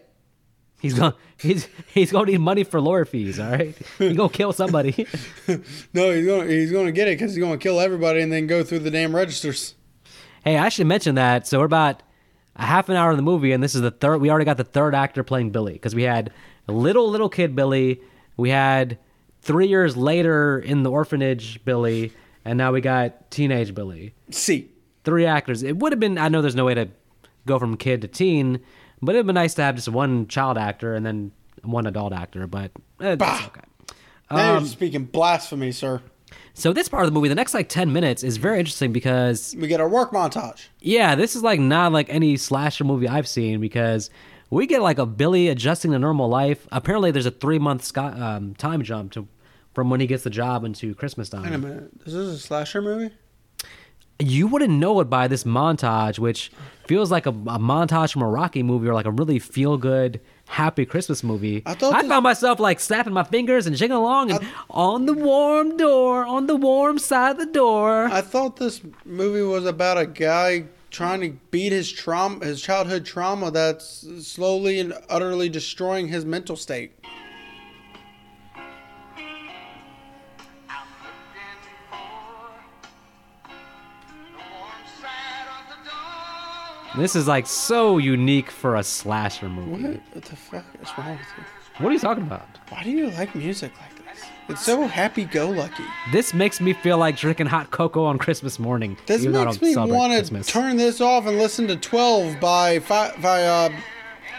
he's 0.82 0.94
gonna 0.96 1.16
he's 1.38 1.68
he's 1.94 2.12
going 2.12 2.26
to 2.26 2.32
need 2.34 2.40
money 2.40 2.64
for 2.64 2.82
lawyer 2.82 3.06
fees. 3.06 3.40
All 3.40 3.52
right, 3.52 3.76
he's 3.98 4.18
gonna 4.18 4.30
kill 4.30 4.54
somebody. 4.54 5.06
No, 5.94 6.12
he's 6.12 6.26
gonna 6.26 6.46
he's 6.48 6.72
gonna 6.72 6.92
get 6.92 7.08
it 7.08 7.18
because 7.20 7.34
he's 7.36 7.44
gonna 7.44 7.58
kill 7.58 7.80
everybody 7.80 8.22
and 8.22 8.32
then 8.32 8.48
go 8.48 8.64
through 8.64 8.80
the 8.80 8.92
damn 8.92 9.16
registers. 9.16 9.76
Hey, 10.44 10.58
I 10.58 10.70
should 10.70 10.88
mention 10.88 11.16
that. 11.16 11.46
So 11.48 11.60
we're 11.60 11.66
about 11.66 12.02
a 12.56 12.66
half 12.66 12.90
an 12.90 12.96
hour 12.96 13.12
in 13.12 13.18
the 13.18 13.24
movie, 13.24 13.52
and 13.52 13.64
this 13.64 13.76
is 13.76 13.82
the 13.82 13.92
third. 13.92 14.18
We 14.20 14.30
already 14.30 14.46
got 14.46 14.58
the 14.58 14.64
third 14.64 14.94
actor 14.96 15.24
playing 15.24 15.52
Billy 15.52 15.74
because 15.74 15.96
we 15.96 16.04
had 16.04 16.32
little 16.68 17.10
little 17.10 17.30
kid 17.30 17.56
Billy, 17.56 18.02
we 18.38 18.50
had 18.50 18.98
three 19.42 19.68
years 19.68 19.96
later 19.98 20.60
in 20.60 20.84
the 20.84 20.92
orphanage 20.92 21.64
Billy, 21.66 22.12
and 22.46 22.58
now 22.58 22.72
we 22.72 22.82
got 22.82 23.32
teenage 23.32 23.74
Billy. 23.74 24.14
See, 24.32 24.70
Three 25.06 25.26
actors. 25.26 25.64
It 25.64 25.78
would 25.78 25.94
have 25.94 26.00
been. 26.00 26.18
I 26.18 26.28
know 26.28 26.42
there's 26.42 26.56
no 26.56 26.66
way 26.66 26.74
to 26.76 26.90
go 27.46 27.58
from 27.58 27.78
kid 27.78 28.02
to 28.02 28.08
teen, 28.08 28.60
but 29.02 29.16
it'd 29.16 29.26
been 29.26 29.34
nice 29.36 29.54
to 29.56 29.64
have 29.64 29.76
just 29.76 29.88
one 29.88 30.28
child 30.28 30.58
actor 30.58 30.94
and 30.94 31.06
then 31.06 31.32
one 31.64 31.88
adult 31.88 32.12
actor. 32.14 32.46
But 32.48 32.72
eh, 33.00 33.16
that's 33.16 33.18
Bah. 33.18 33.48
okay. 33.48 33.62
now 34.30 34.56
Um, 34.56 34.64
you're 34.64 34.68
speaking 34.70 35.06
blasphemy, 35.06 35.72
sir. 35.72 36.02
So 36.60 36.74
this 36.74 36.90
part 36.90 37.04
of 37.04 37.08
the 37.08 37.14
movie, 37.14 37.30
the 37.30 37.36
next 37.36 37.54
like 37.54 37.70
ten 37.70 37.94
minutes, 37.94 38.22
is 38.22 38.36
very 38.36 38.60
interesting 38.60 38.92
because 38.92 39.56
We 39.58 39.68
get 39.68 39.80
our 39.80 39.88
work 39.88 40.12
montage. 40.12 40.68
Yeah, 40.82 41.16
this 41.16 41.36
is 41.36 41.42
like 41.42 41.60
not 41.60 41.94
like 41.94 42.10
any 42.10 42.36
slasher 42.36 42.84
movie 42.84 43.08
I've 43.08 43.28
seen 43.30 43.62
because 43.62 44.10
we 44.50 44.68
get 44.68 44.82
like 44.82 44.98
a 44.98 45.06
Billy 45.06 45.48
adjusting 45.48 45.92
to 45.92 46.00
normal 46.00 46.28
life. 46.28 46.68
Apparently, 46.72 47.12
there's 47.12 47.26
a 47.26 47.32
three 47.32 47.60
month 47.60 47.86
sc- 47.86 47.98
um, 47.98 48.56
time 48.56 48.84
jump 48.84 49.14
to 49.14 49.28
from 49.74 49.90
when 49.90 50.02
he 50.02 50.08
gets 50.08 50.24
the 50.24 50.30
job 50.30 50.66
into 50.66 50.94
Christmas 50.96 51.30
time. 51.30 51.44
Wait 51.44 51.54
a 51.54 51.58
minute, 51.58 51.92
is 52.06 52.14
this 52.14 52.28
a 52.28 52.38
slasher 52.38 52.82
movie? 52.82 53.14
You 54.22 54.48
wouldn't 54.48 54.74
know 54.74 55.00
it 55.00 55.06
by 55.06 55.30
this 55.30 55.46
montage, 55.46 56.20
which 56.20 56.52
feels 56.86 57.10
like 57.10 57.26
a, 57.26 57.30
a 57.30 57.58
montage 57.58 58.12
from 58.12 58.22
a 58.22 58.28
Rocky 58.28 58.64
movie 58.64 58.90
or 58.90 58.94
like 58.94 59.06
a 59.06 59.12
really 59.12 59.40
feel 59.40 59.78
good, 59.78 60.20
happy 60.50 60.86
Christmas 60.86 61.24
movie. 61.24 61.62
I 61.66 61.76
thought 61.76 61.94
I 61.94 62.02
this- 62.02 62.10
found 62.10 62.24
myself 62.24 62.60
like 62.60 62.80
snapping 62.80 63.14
my 63.14 63.24
fingers 63.24 63.68
and 63.68 63.76
jiggling 63.76 64.00
along 64.00 64.32
and 64.32 64.46
on 64.70 65.06
the 65.06 65.14
warm 65.14 65.78
door, 65.78 66.26
on 66.26 66.48
the 66.48 66.56
warm 66.56 66.98
side 66.98 67.32
of 67.34 67.38
the 67.38 67.46
door. 67.46 68.06
I 68.12 68.22
thought 68.22 68.58
this 68.58 68.82
movie 69.06 69.44
was 69.44 69.66
about 69.66 69.98
a 69.98 70.06
guy 70.08 70.66
trying 70.90 71.22
to 71.22 71.30
beat 71.52 71.72
his 71.72 71.92
trauma, 71.92 72.44
his 72.44 72.62
childhood 72.62 73.06
trauma, 73.06 73.52
that's 73.52 74.08
slowly 74.26 74.80
and 74.80 74.94
utterly 75.08 75.48
destroying 75.48 76.08
his 76.08 76.26
mental 76.26 76.56
state. 76.56 76.92
This 86.98 87.16
is 87.16 87.28
like 87.28 87.48
so 87.48 87.98
unique 87.98 88.50
for 88.52 88.76
a 88.76 88.84
slasher 88.84 89.50
movie. 89.50 90.00
What? 90.14 90.24
The 90.24 90.36
fuck 90.36 90.66
is 90.82 90.90
wrong 90.98 91.12
with 91.12 91.28
you? 91.38 91.44
What 91.84 91.90
are 91.90 91.94
you 91.94 92.00
talking 92.00 92.24
about? 92.24 92.48
Why 92.70 92.84
do 92.84 92.90
you 92.92 93.10
like 93.12 93.34
music 93.36 93.72
like 93.80 93.96
this? 94.06 94.24
It's 94.50 94.62
so 94.66 94.88
happy-go-lucky. 94.88 95.84
This 96.12 96.34
makes 96.34 96.60
me 96.60 96.74
feel 96.74 96.98
like 96.98 97.16
drinking 97.16 97.46
hot 97.48 97.72
cocoa 97.72 98.04
on 98.06 98.18
Christmas 98.18 98.58
morning. 98.60 98.98
This 99.06 99.22
even 99.22 99.34
though 99.34 99.42
I 99.44 99.46
makes 99.46 99.58
don't 99.60 99.68
me 99.70 99.74
celebrate 99.74 99.98
want 99.98 100.12
to 100.14 100.18
Christmas. 100.20 100.48
turn 100.48 100.78
this 100.78 101.00
off 101.00 101.26
and 101.28 101.38
listen 101.38 101.68
to 101.68 101.76
12 101.76 102.40
by 102.40 102.80
fi- 102.80 103.16
by 103.22 103.44
uh, 103.44 103.70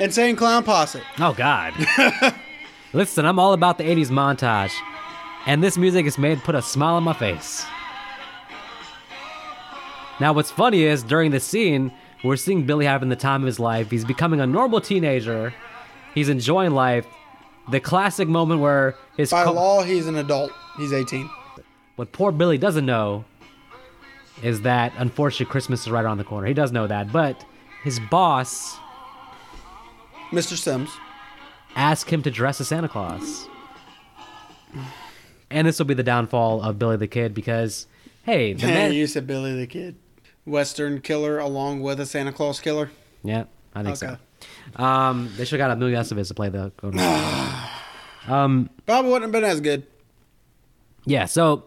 Insane 0.00 0.36
Clown 0.36 0.64
Posse. 0.64 1.00
Oh 1.18 1.32
God! 1.32 1.72
Listen, 2.92 3.24
I'm 3.24 3.38
all 3.38 3.52
about 3.52 3.78
the 3.78 3.84
'80s 3.84 4.08
montage, 4.08 4.72
and 5.46 5.62
this 5.62 5.78
music 5.78 6.06
is 6.06 6.18
made 6.18 6.42
put 6.42 6.56
a 6.56 6.62
smile 6.62 6.94
on 6.96 7.04
my 7.04 7.12
face. 7.12 7.64
Now, 10.18 10.32
what's 10.32 10.50
funny 10.50 10.82
is 10.82 11.02
during 11.02 11.30
this 11.30 11.44
scene, 11.44 11.92
we're 12.22 12.36
seeing 12.36 12.64
Billy 12.66 12.84
having 12.86 13.08
the 13.08 13.16
time 13.16 13.42
of 13.42 13.46
his 13.46 13.58
life. 13.58 13.90
He's 13.90 14.04
becoming 14.04 14.40
a 14.40 14.46
normal 14.46 14.80
teenager. 14.80 15.54
He's 16.14 16.28
enjoying 16.28 16.72
life. 16.72 17.06
The 17.70 17.80
classic 17.80 18.28
moment 18.28 18.60
where 18.60 18.96
his 19.16 19.30
By 19.30 19.44
co- 19.44 19.52
law, 19.52 19.82
he's 19.82 20.06
an 20.06 20.16
adult. 20.16 20.50
He's 20.76 20.92
18. 20.92 21.28
what 21.96 22.12
poor 22.12 22.32
Billy 22.32 22.58
doesn't 22.58 22.86
know 22.86 23.24
is 24.42 24.62
that 24.62 24.92
unfortunately 24.96 25.50
Christmas 25.50 25.82
is 25.82 25.90
right 25.90 26.04
around 26.04 26.18
the 26.18 26.24
corner. 26.24 26.46
He 26.46 26.54
does 26.54 26.72
know 26.72 26.86
that, 26.86 27.12
but 27.12 27.44
his 27.84 28.00
boss 28.10 28.76
Mr. 30.30 30.56
Sims. 30.56 30.90
ask 31.76 32.10
him 32.12 32.22
to 32.22 32.30
dress 32.30 32.60
as 32.60 32.68
Santa 32.68 32.88
Claus. 32.88 33.46
And 35.50 35.66
this 35.66 35.78
will 35.78 35.86
be 35.86 35.94
the 35.94 36.02
downfall 36.04 36.62
of 36.62 36.78
Billy 36.78 36.96
the 36.96 37.08
Kid 37.08 37.34
because, 37.34 37.86
hey, 38.22 38.52
the 38.52 38.66
man. 38.68 38.92
you 38.92 39.06
said 39.06 39.26
Billy 39.26 39.54
the 39.56 39.66
Kid. 39.66 39.96
Western 40.50 41.00
killer 41.00 41.38
along 41.38 41.80
with 41.80 42.00
a 42.00 42.06
Santa 42.06 42.32
Claus 42.32 42.60
killer. 42.60 42.90
yeah, 43.22 43.44
I 43.74 43.82
think 43.82 44.02
Okay. 44.02 44.16
so. 44.76 44.82
Um, 44.82 45.30
they 45.36 45.44
should 45.44 45.60
have 45.60 45.68
got 45.68 45.76
Emilio 45.76 46.00
Estevez 46.00 46.28
to 46.28 46.34
play 46.34 46.48
the. 46.48 46.70
Probably 46.70 46.98
wouldn't 49.10 49.22
have 49.22 49.32
been 49.32 49.44
as 49.44 49.60
good. 49.60 49.86
yeah, 51.04 51.26
so 51.26 51.64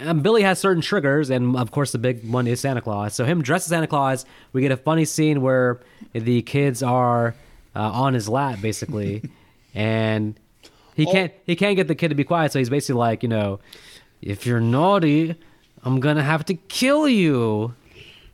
um, 0.00 0.20
Billy 0.20 0.42
has 0.42 0.58
certain 0.58 0.82
triggers, 0.82 1.30
and 1.30 1.56
of 1.56 1.70
course, 1.70 1.92
the 1.92 1.98
big 1.98 2.28
one 2.28 2.46
is 2.46 2.60
Santa 2.60 2.80
Claus. 2.80 3.14
So, 3.14 3.24
him 3.24 3.42
dressed 3.42 3.66
as 3.66 3.70
Santa 3.70 3.86
Claus, 3.86 4.24
we 4.52 4.62
get 4.62 4.72
a 4.72 4.76
funny 4.76 5.04
scene 5.04 5.42
where 5.42 5.80
the 6.12 6.42
kids 6.42 6.82
are 6.82 7.34
uh, 7.76 7.80
on 7.90 8.14
his 8.14 8.28
lap, 8.28 8.60
basically, 8.60 9.22
and 9.74 10.38
he 10.94 11.06
can't 11.06 11.32
he 11.44 11.56
can't 11.56 11.76
get 11.76 11.88
the 11.88 11.94
kid 11.94 12.08
to 12.08 12.14
be 12.14 12.24
quiet. 12.24 12.52
So 12.52 12.58
he's 12.58 12.70
basically 12.70 12.98
like, 12.98 13.22
you 13.22 13.28
know, 13.28 13.60
if 14.22 14.46
you're 14.46 14.60
naughty, 14.60 15.34
I'm 15.84 16.00
gonna 16.00 16.22
have 16.22 16.44
to 16.46 16.54
kill 16.54 17.08
you. 17.08 17.74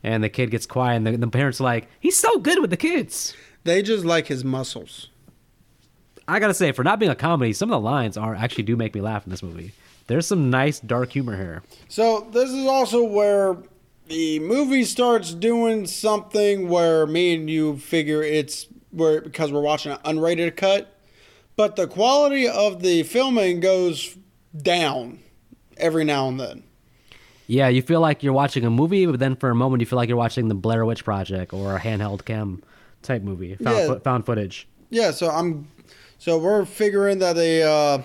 And 0.03 0.23
the 0.23 0.29
kid 0.29 0.51
gets 0.51 0.65
quiet, 0.65 0.97
and 0.97 1.07
the, 1.07 1.17
the 1.17 1.27
parents 1.27 1.59
are 1.61 1.65
like, 1.65 1.87
"He's 1.99 2.17
so 2.17 2.39
good 2.39 2.59
with 2.59 2.69
the 2.69 2.77
kids." 2.77 3.35
They 3.63 3.81
just 3.81 4.05
like 4.05 4.27
his 4.27 4.43
muscles. 4.43 5.09
I 6.27 6.39
gotta 6.39 6.53
say, 6.53 6.71
for 6.71 6.83
not 6.83 6.99
being 6.99 7.11
a 7.11 7.15
comedy, 7.15 7.53
some 7.53 7.69
of 7.69 7.81
the 7.81 7.85
lines 7.85 8.17
are 8.17 8.35
actually 8.35 8.63
do 8.63 8.75
make 8.75 8.93
me 8.93 9.01
laugh 9.01 9.25
in 9.25 9.29
this 9.29 9.43
movie. 9.43 9.73
There's 10.07 10.25
some 10.25 10.49
nice 10.49 10.79
dark 10.79 11.11
humor 11.11 11.35
here. 11.35 11.63
So 11.89 12.27
this 12.31 12.49
is 12.49 12.65
also 12.65 13.03
where 13.03 13.57
the 14.07 14.39
movie 14.39 14.83
starts 14.85 15.33
doing 15.33 15.85
something 15.85 16.69
where 16.69 17.05
me 17.05 17.35
and 17.35 17.49
you 17.49 17.77
figure 17.77 18.23
it's 18.23 18.67
where 18.91 19.21
because 19.21 19.51
we're 19.51 19.61
watching 19.61 19.91
an 19.91 19.99
unrated 20.05 20.55
cut, 20.55 20.93
but 21.55 21.75
the 21.75 21.87
quality 21.87 22.47
of 22.47 22.81
the 22.81 23.03
filming 23.03 23.59
goes 23.59 24.17
down 24.55 25.19
every 25.77 26.03
now 26.03 26.27
and 26.27 26.39
then. 26.39 26.63
Yeah, 27.47 27.69
you 27.69 27.81
feel 27.81 28.01
like 28.01 28.23
you're 28.23 28.33
watching 28.33 28.65
a 28.65 28.69
movie, 28.69 29.05
but 29.05 29.19
then 29.19 29.35
for 29.37 29.49
a 29.49 29.55
moment 29.55 29.79
you 29.79 29.85
feel 29.85 29.95
like 29.97 30.09
you're 30.09 30.17
watching 30.17 30.49
the 30.49 30.55
Blair 30.55 30.85
Witch 30.85 31.03
Project 31.05 31.53
or 31.53 31.75
a 31.75 31.79
handheld 31.79 32.25
cam 32.25 32.61
type 33.01 33.21
movie, 33.23 33.55
found, 33.55 33.77
Yeah. 33.77 33.87
fo- 33.87 33.99
found 33.99 34.25
footage. 34.25 34.67
Yeah, 34.89 35.11
so 35.11 35.29
I'm 35.29 35.67
so 36.17 36.37
we're 36.37 36.65
figuring 36.65 37.19
that 37.19 37.33
they 37.37 37.63
uh 37.63 37.99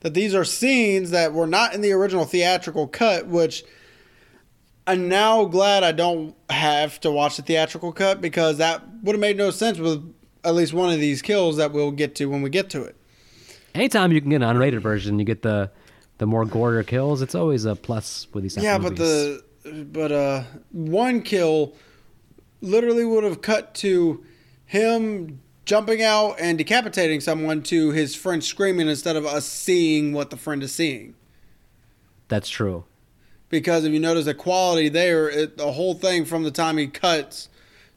that 0.00 0.14
these 0.14 0.34
are 0.34 0.44
scenes 0.44 1.10
that 1.10 1.32
were 1.32 1.46
not 1.46 1.74
in 1.74 1.80
the 1.80 1.92
original 1.92 2.24
theatrical 2.24 2.86
cut, 2.88 3.26
which 3.26 3.64
I'm 4.86 5.08
now 5.08 5.44
glad 5.44 5.84
I 5.84 5.92
don't 5.92 6.34
have 6.50 6.98
to 7.00 7.10
watch 7.10 7.36
the 7.36 7.42
theatrical 7.42 7.92
cut 7.92 8.20
because 8.20 8.56
that 8.58 8.82
would 9.02 9.14
have 9.14 9.20
made 9.20 9.36
no 9.36 9.50
sense 9.50 9.78
with 9.78 10.02
at 10.44 10.54
least 10.54 10.72
one 10.72 10.90
of 10.92 10.98
these 11.00 11.20
kills 11.20 11.56
that 11.58 11.72
we'll 11.72 11.90
get 11.90 12.14
to 12.16 12.26
when 12.26 12.42
we 12.42 12.48
get 12.50 12.70
to 12.70 12.82
it. 12.82 12.96
Anytime 13.74 14.12
you 14.12 14.20
can 14.20 14.30
get 14.30 14.42
an 14.42 14.56
unrated 14.56 14.80
version, 14.80 15.18
you 15.18 15.24
get 15.24 15.42
the 15.42 15.70
the 16.18 16.26
more 16.26 16.44
gore 16.44 16.82
kills. 16.82 17.22
It's 17.22 17.34
always 17.34 17.64
a 17.64 17.74
plus 17.74 18.26
with 18.32 18.42
these. 18.42 18.56
Yeah, 18.56 18.76
of 18.76 18.82
but 18.82 18.96
the 18.96 19.42
but 19.92 20.12
uh 20.12 20.42
one 20.72 21.22
kill 21.22 21.74
literally 22.60 23.04
would 23.04 23.24
have 23.24 23.40
cut 23.42 23.74
to 23.76 24.24
him 24.66 25.40
jumping 25.64 26.02
out 26.02 26.34
and 26.40 26.56
decapitating 26.58 27.20
someone 27.20 27.62
to 27.62 27.90
his 27.90 28.14
friend 28.14 28.42
screaming 28.42 28.88
instead 28.88 29.16
of 29.16 29.26
us 29.26 29.44
seeing 29.46 30.12
what 30.12 30.30
the 30.30 30.36
friend 30.36 30.62
is 30.62 30.72
seeing. 30.72 31.14
that's 32.28 32.48
true. 32.48 32.84
Because 33.50 33.84
if 33.84 33.92
you 33.94 33.98
notice 34.00 34.26
the 34.26 34.34
quality 34.34 34.88
there, 34.90 35.28
it, 35.30 35.56
the 35.56 35.72
whole 35.72 35.94
thing 35.94 36.24
from 36.26 36.42
the 36.42 36.50
time 36.50 36.76
he 36.76 36.86
cuts 36.86 37.48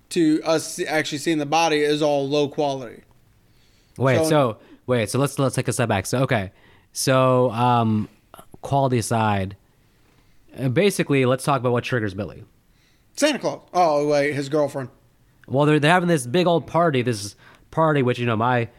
to 0.09 0.41
us 0.45 0.79
actually 0.87 1.17
seeing 1.17 1.39
the 1.39 1.45
body 1.45 1.79
is 1.79 2.01
all 2.01 2.27
low 2.29 2.47
quality. 2.47 3.03
Wait, 3.97 4.17
So- 4.17 4.29
so, 4.29 4.57
wait, 4.87 5.09
so 5.09 5.19
let's 5.19 5.37
let's 5.39 5.55
take 5.55 5.67
a 5.67 5.73
step 5.73 5.89
back. 5.89 6.05
So 6.05 6.19
okay, 6.23 6.51
so 6.93 7.51
um, 7.51 8.09
quality 8.61 8.97
aside, 8.97 9.55
uh, 10.57 10.69
basically, 10.69 11.25
let's 11.25 11.43
talk 11.43 11.59
about 11.59 11.71
what 11.71 11.83
triggers 11.83 12.13
Billy. 12.13 12.43
Santa 13.15 13.39
Claus. 13.39 13.61
Oh 13.73 14.07
wait, 14.07 14.33
his 14.33 14.49
girlfriend. 14.49 14.89
Well, 15.47 15.65
they're 15.65 15.79
they're 15.79 15.91
having 15.91 16.09
this 16.09 16.25
big 16.27 16.47
old 16.47 16.67
party. 16.67 17.01
This 17.01 17.35
party, 17.71 18.01
which 18.03 18.19
you 18.19 18.25
know 18.25 18.35
my 18.37 18.69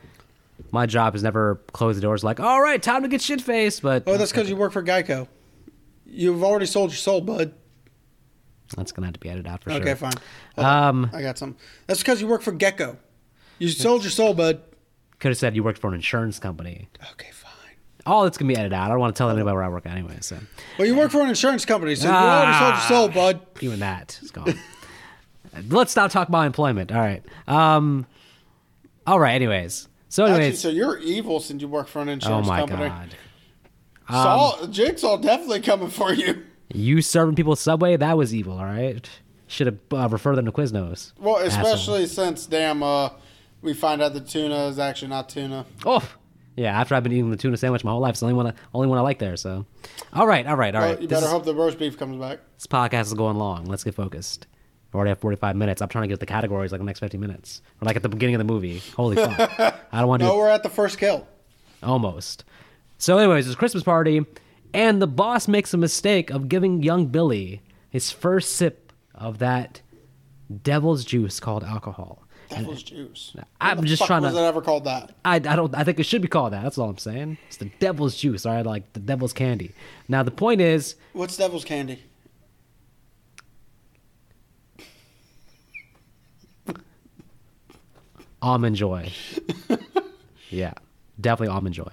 my 0.71 0.87
job 0.87 1.15
is 1.15 1.23
never 1.23 1.57
close 1.73 1.97
the 1.97 2.03
doors. 2.03 2.23
Like, 2.25 2.41
all 2.41 2.61
right, 2.63 2.83
time 2.83 3.03
to 3.03 3.09
get 3.09 3.21
shit 3.21 3.41
faced. 3.41 3.83
But 3.83 4.05
Oh, 4.07 4.17
that's 4.17 4.33
because 4.33 4.49
you 4.49 4.57
work 4.57 4.73
for 4.73 4.83
Geico. 4.83 5.29
You've 6.07 6.45
already 6.45 6.67
sold 6.67 6.91
your 6.91 6.97
soul, 6.97 7.21
bud. 7.21 7.55
that's 8.77 8.93
gonna 8.93 9.07
have 9.07 9.15
to 9.15 9.21
be 9.21 9.29
edited 9.29 9.47
out 9.47 9.63
for 9.63 9.71
Okay, 9.71 9.79
sure. 9.83 9.89
Okay, 9.91 9.95
fine. 9.99 10.13
Hold 10.57 10.67
on. 10.67 10.85
Um, 10.89 11.11
I 11.13 11.23
got 11.23 11.39
some. 11.39 11.57
That's 11.87 12.01
because 12.01 12.21
you 12.21 12.27
work 12.27 12.43
for 12.43 12.53
Gecko. 12.53 12.97
You 13.59 13.69
sold 13.69 14.03
your 14.03 14.11
soul, 14.11 14.35
bud. 14.35 14.63
could 15.21 15.29
have 15.31 15.39
said 15.39 15.55
you 15.57 15.63
worked 15.63 15.79
for 15.79 15.89
an 15.89 15.95
insurance 15.95 16.39
company. 16.39 16.89
Okay, 17.13 17.31
fine. 17.33 17.42
All 18.07 18.25
that's 18.25 18.37
gonna 18.39 18.49
be 18.49 18.57
edited 18.57 18.73
out. 18.73 18.87
I 18.87 18.89
don't 18.89 18.99
want 18.99 19.15
to 19.15 19.19
tell 19.19 19.31
anybody 19.31 19.55
where 19.55 19.63
I 19.63 19.69
work 19.69 19.87
anyway. 19.87 20.19
So 20.21 20.39
Well, 20.79 20.87
you 20.89 20.95
work 20.97 21.11
for 21.13 21.21
an 21.23 21.29
insurance 21.29 21.65
company, 21.65 21.95
so 21.95 22.09
you 22.09 22.15
already 22.15 22.59
sold 22.59 22.73
your 22.75 22.81
soul, 22.83 23.09
bud. 23.09 23.41
even 23.61 23.79
that 23.81 24.19
is 24.23 24.31
gone. 24.31 24.55
Let's 25.69 25.91
stop 25.93 26.11
talking 26.11 26.33
about 26.33 26.47
employment. 26.47 26.91
All 26.93 26.99
right. 27.01 27.23
Um. 27.47 28.07
All 29.07 29.21
right. 29.21 29.35
Anyways. 29.35 29.89
So 30.09 30.25
Actually, 30.25 30.37
anyways. 30.41 30.61
so 30.61 30.69
you're 30.69 30.99
evil 30.99 31.41
since 31.41 31.63
you 31.63 31.69
work 31.69 31.89
for 31.89 32.01
an 32.03 32.09
insurance 32.09 32.47
company. 32.49 32.73
oh 32.75 32.79
my 32.79 32.89
company. 32.89 33.09
god. 33.09 33.17
Saul, 34.11 34.67
Jigsaw 34.67 35.17
definitely 35.19 35.61
coming 35.61 35.89
for 35.89 36.13
you. 36.13 36.43
You 36.75 37.01
serving 37.03 37.35
people 37.35 37.55
Subway? 37.57 37.97
That 37.97 38.17
was 38.19 38.35
evil. 38.35 38.59
All 38.59 38.65
right. 38.65 39.09
Should 39.47 39.67
have 39.69 39.79
uh, 39.93 40.09
referred 40.11 40.37
them 40.37 40.45
to 40.47 40.53
Quiznos. 40.53 41.13
Well, 41.19 41.39
Asshole. 41.39 41.65
especially 41.67 42.07
since 42.07 42.47
damn, 42.47 42.83
uh, 42.83 43.11
we 43.63 43.75
find 43.75 44.03
out 44.03 44.13
the 44.15 44.21
tuna 44.21 44.67
is 44.69 44.79
actually 44.79 45.09
not 45.09 45.29
tuna. 45.29 45.67
Oh, 45.87 46.07
yeah. 46.57 46.79
After 46.81 46.95
I've 46.95 47.03
been 47.03 47.13
eating 47.13 47.31
the 47.31 47.37
tuna 47.37 47.57
sandwich 47.57 47.85
my 47.85 47.91
whole 47.91 48.01
life, 48.01 48.13
it's 48.13 48.21
the 48.21 48.27
only 48.27 48.35
one, 48.37 48.47
I, 48.49 48.53
only 48.75 48.89
one 48.89 48.99
I 48.99 49.03
like 49.03 49.19
there. 49.19 49.37
So, 49.37 49.67
all 50.13 50.27
right, 50.27 50.47
all 50.47 50.57
right, 50.57 50.75
all 50.75 50.81
right. 50.81 50.95
Well, 50.95 51.03
you 51.03 51.09
This, 51.09 51.17
better 51.19 51.27
is- 51.27 51.33
hope 51.33 51.45
the 51.45 51.55
roast 51.55 51.79
beef 51.79 51.99
comes 51.99 52.19
back. 52.19 52.41
this 52.57 52.67
podcast 52.67 53.03
is 53.03 53.15
going 53.15 53.37
long. 53.37 53.65
Let's 53.67 53.85
get 53.85 53.95
focused. 53.95 54.47
We 54.93 54.99
already 54.99 55.09
have 55.11 55.21
45 55.21 55.57
minutes. 55.57 55.81
I'm 55.81 55.89
trying 55.89 56.03
to 56.03 56.09
get 56.09 56.21
the 56.21 56.27
categories 56.27 56.71
like 56.71 56.81
the 56.81 56.85
next 56.85 57.01
50 57.01 57.17
minutes, 57.17 57.63
We're 57.81 57.87
like 57.87 57.97
at 57.97 58.03
the 58.03 58.11
beginning 58.11 58.35
of 58.35 58.41
the 58.41 58.45
movie. 58.53 58.83
Holy 58.95 59.17
fuck! 59.17 59.39
I 59.93 60.01
don't 60.01 60.09
want 60.09 60.21
to 60.21 60.27
No, 60.27 60.33
do 60.35 60.39
we're 60.39 60.49
at 60.51 60.63
the 60.63 60.69
first 60.69 60.99
kill. 60.99 61.27
almost. 61.83 62.45
So, 62.99 63.17
anyways, 63.19 63.47
it's 63.47 63.57
Christmas 63.57 63.83
party, 63.83 64.25
and 64.75 65.01
the 65.03 65.07
boss 65.07 65.49
makes 65.49 65.73
a 65.75 65.77
mistake 65.79 66.31
of 66.31 66.49
giving 66.49 66.83
young 66.83 67.07
Billy 67.07 67.63
his 67.91 68.11
first 68.11 68.55
sip 68.55 68.93
of 69.15 69.39
that 69.39 69.81
devil's 70.63 71.05
juice 71.05 71.41
called 71.41 71.65
alcohol. 71.65 72.22
Devil's 72.57 72.83
uh, 72.83 72.87
juice. 72.87 73.37
I'm 73.61 73.85
just 73.85 74.01
fuck 74.01 74.07
trying 74.09 74.23
was 74.23 74.35
to- 74.35 74.41
it 74.41 74.47
ever 74.47 74.61
called 74.63 74.85
that? 74.85 75.15
I, 75.25 75.37
I 75.37 75.39
don't 75.39 75.75
I 75.75 75.85
think 75.85 75.99
it 76.01 76.05
should 76.05 76.23
be 76.23 76.29
called 76.29 76.53
that. 76.53 76.63
That's 76.63 76.79
all 76.79 76.89
I'm 76.91 76.99
saying. 76.99 77.39
It's 77.49 77.57
the 77.57 77.71
devil's 77.81 78.17
juice, 78.17 78.45
all 78.47 78.55
right, 78.55 78.65
like 78.67 78.93
the 78.93 79.01
devil's 79.01 79.33
candy. 79.33 79.73
Now 80.09 80.23
the 80.23 80.31
point 80.31 80.61
is, 80.61 80.97
What's 81.13 81.37
devil's 81.37 81.65
candy? 81.65 82.03
almond 88.41 88.77
joy. 88.77 89.11
yeah, 90.51 90.73
definitely 91.21 91.55
almond 91.55 91.75
joy. 91.75 91.93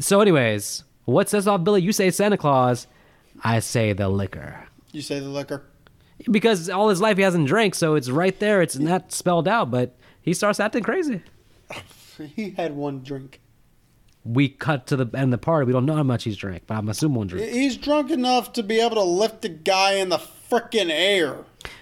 So, 0.00 0.20
anyways, 0.20 0.84
what 1.04 1.28
says 1.28 1.46
off 1.46 1.64
Billy? 1.64 1.82
You 1.82 1.92
say 1.92 2.10
Santa 2.10 2.36
Claus. 2.36 2.86
I 3.42 3.60
say 3.60 3.92
the 3.92 4.08
liquor. 4.08 4.66
You 4.92 5.02
say 5.02 5.20
the 5.20 5.28
liquor. 5.28 5.64
Because 6.30 6.70
all 6.70 6.88
his 6.88 7.00
life 7.00 7.16
he 7.16 7.22
hasn't 7.22 7.46
drank, 7.48 7.74
so 7.74 7.94
it's 7.94 8.08
right 8.08 8.38
there. 8.38 8.62
It's 8.62 8.78
not 8.78 9.12
spelled 9.12 9.48
out, 9.48 9.70
but 9.70 9.96
he 10.20 10.32
starts 10.32 10.60
acting 10.60 10.82
crazy. 10.82 11.22
He 12.36 12.50
had 12.50 12.76
one 12.76 13.02
drink. 13.02 13.40
We 14.24 14.48
cut 14.48 14.86
to 14.86 14.96
the 14.96 15.06
end 15.18 15.24
of 15.24 15.30
the 15.32 15.38
party. 15.38 15.66
We 15.66 15.72
don't 15.72 15.84
know 15.84 15.96
how 15.96 16.04
much 16.04 16.22
he's 16.22 16.36
drank, 16.36 16.62
but 16.68 16.76
I'm 16.76 16.88
assuming 16.88 17.16
one 17.16 17.26
drink. 17.26 17.50
He's 17.50 17.76
drunk 17.76 18.12
enough 18.12 18.52
to 18.52 18.62
be 18.62 18.78
able 18.78 18.94
to 18.94 19.02
lift 19.02 19.44
a 19.44 19.48
guy 19.48 19.94
in 19.94 20.10
the 20.10 20.18
frickin' 20.18 20.90
air. 20.90 21.38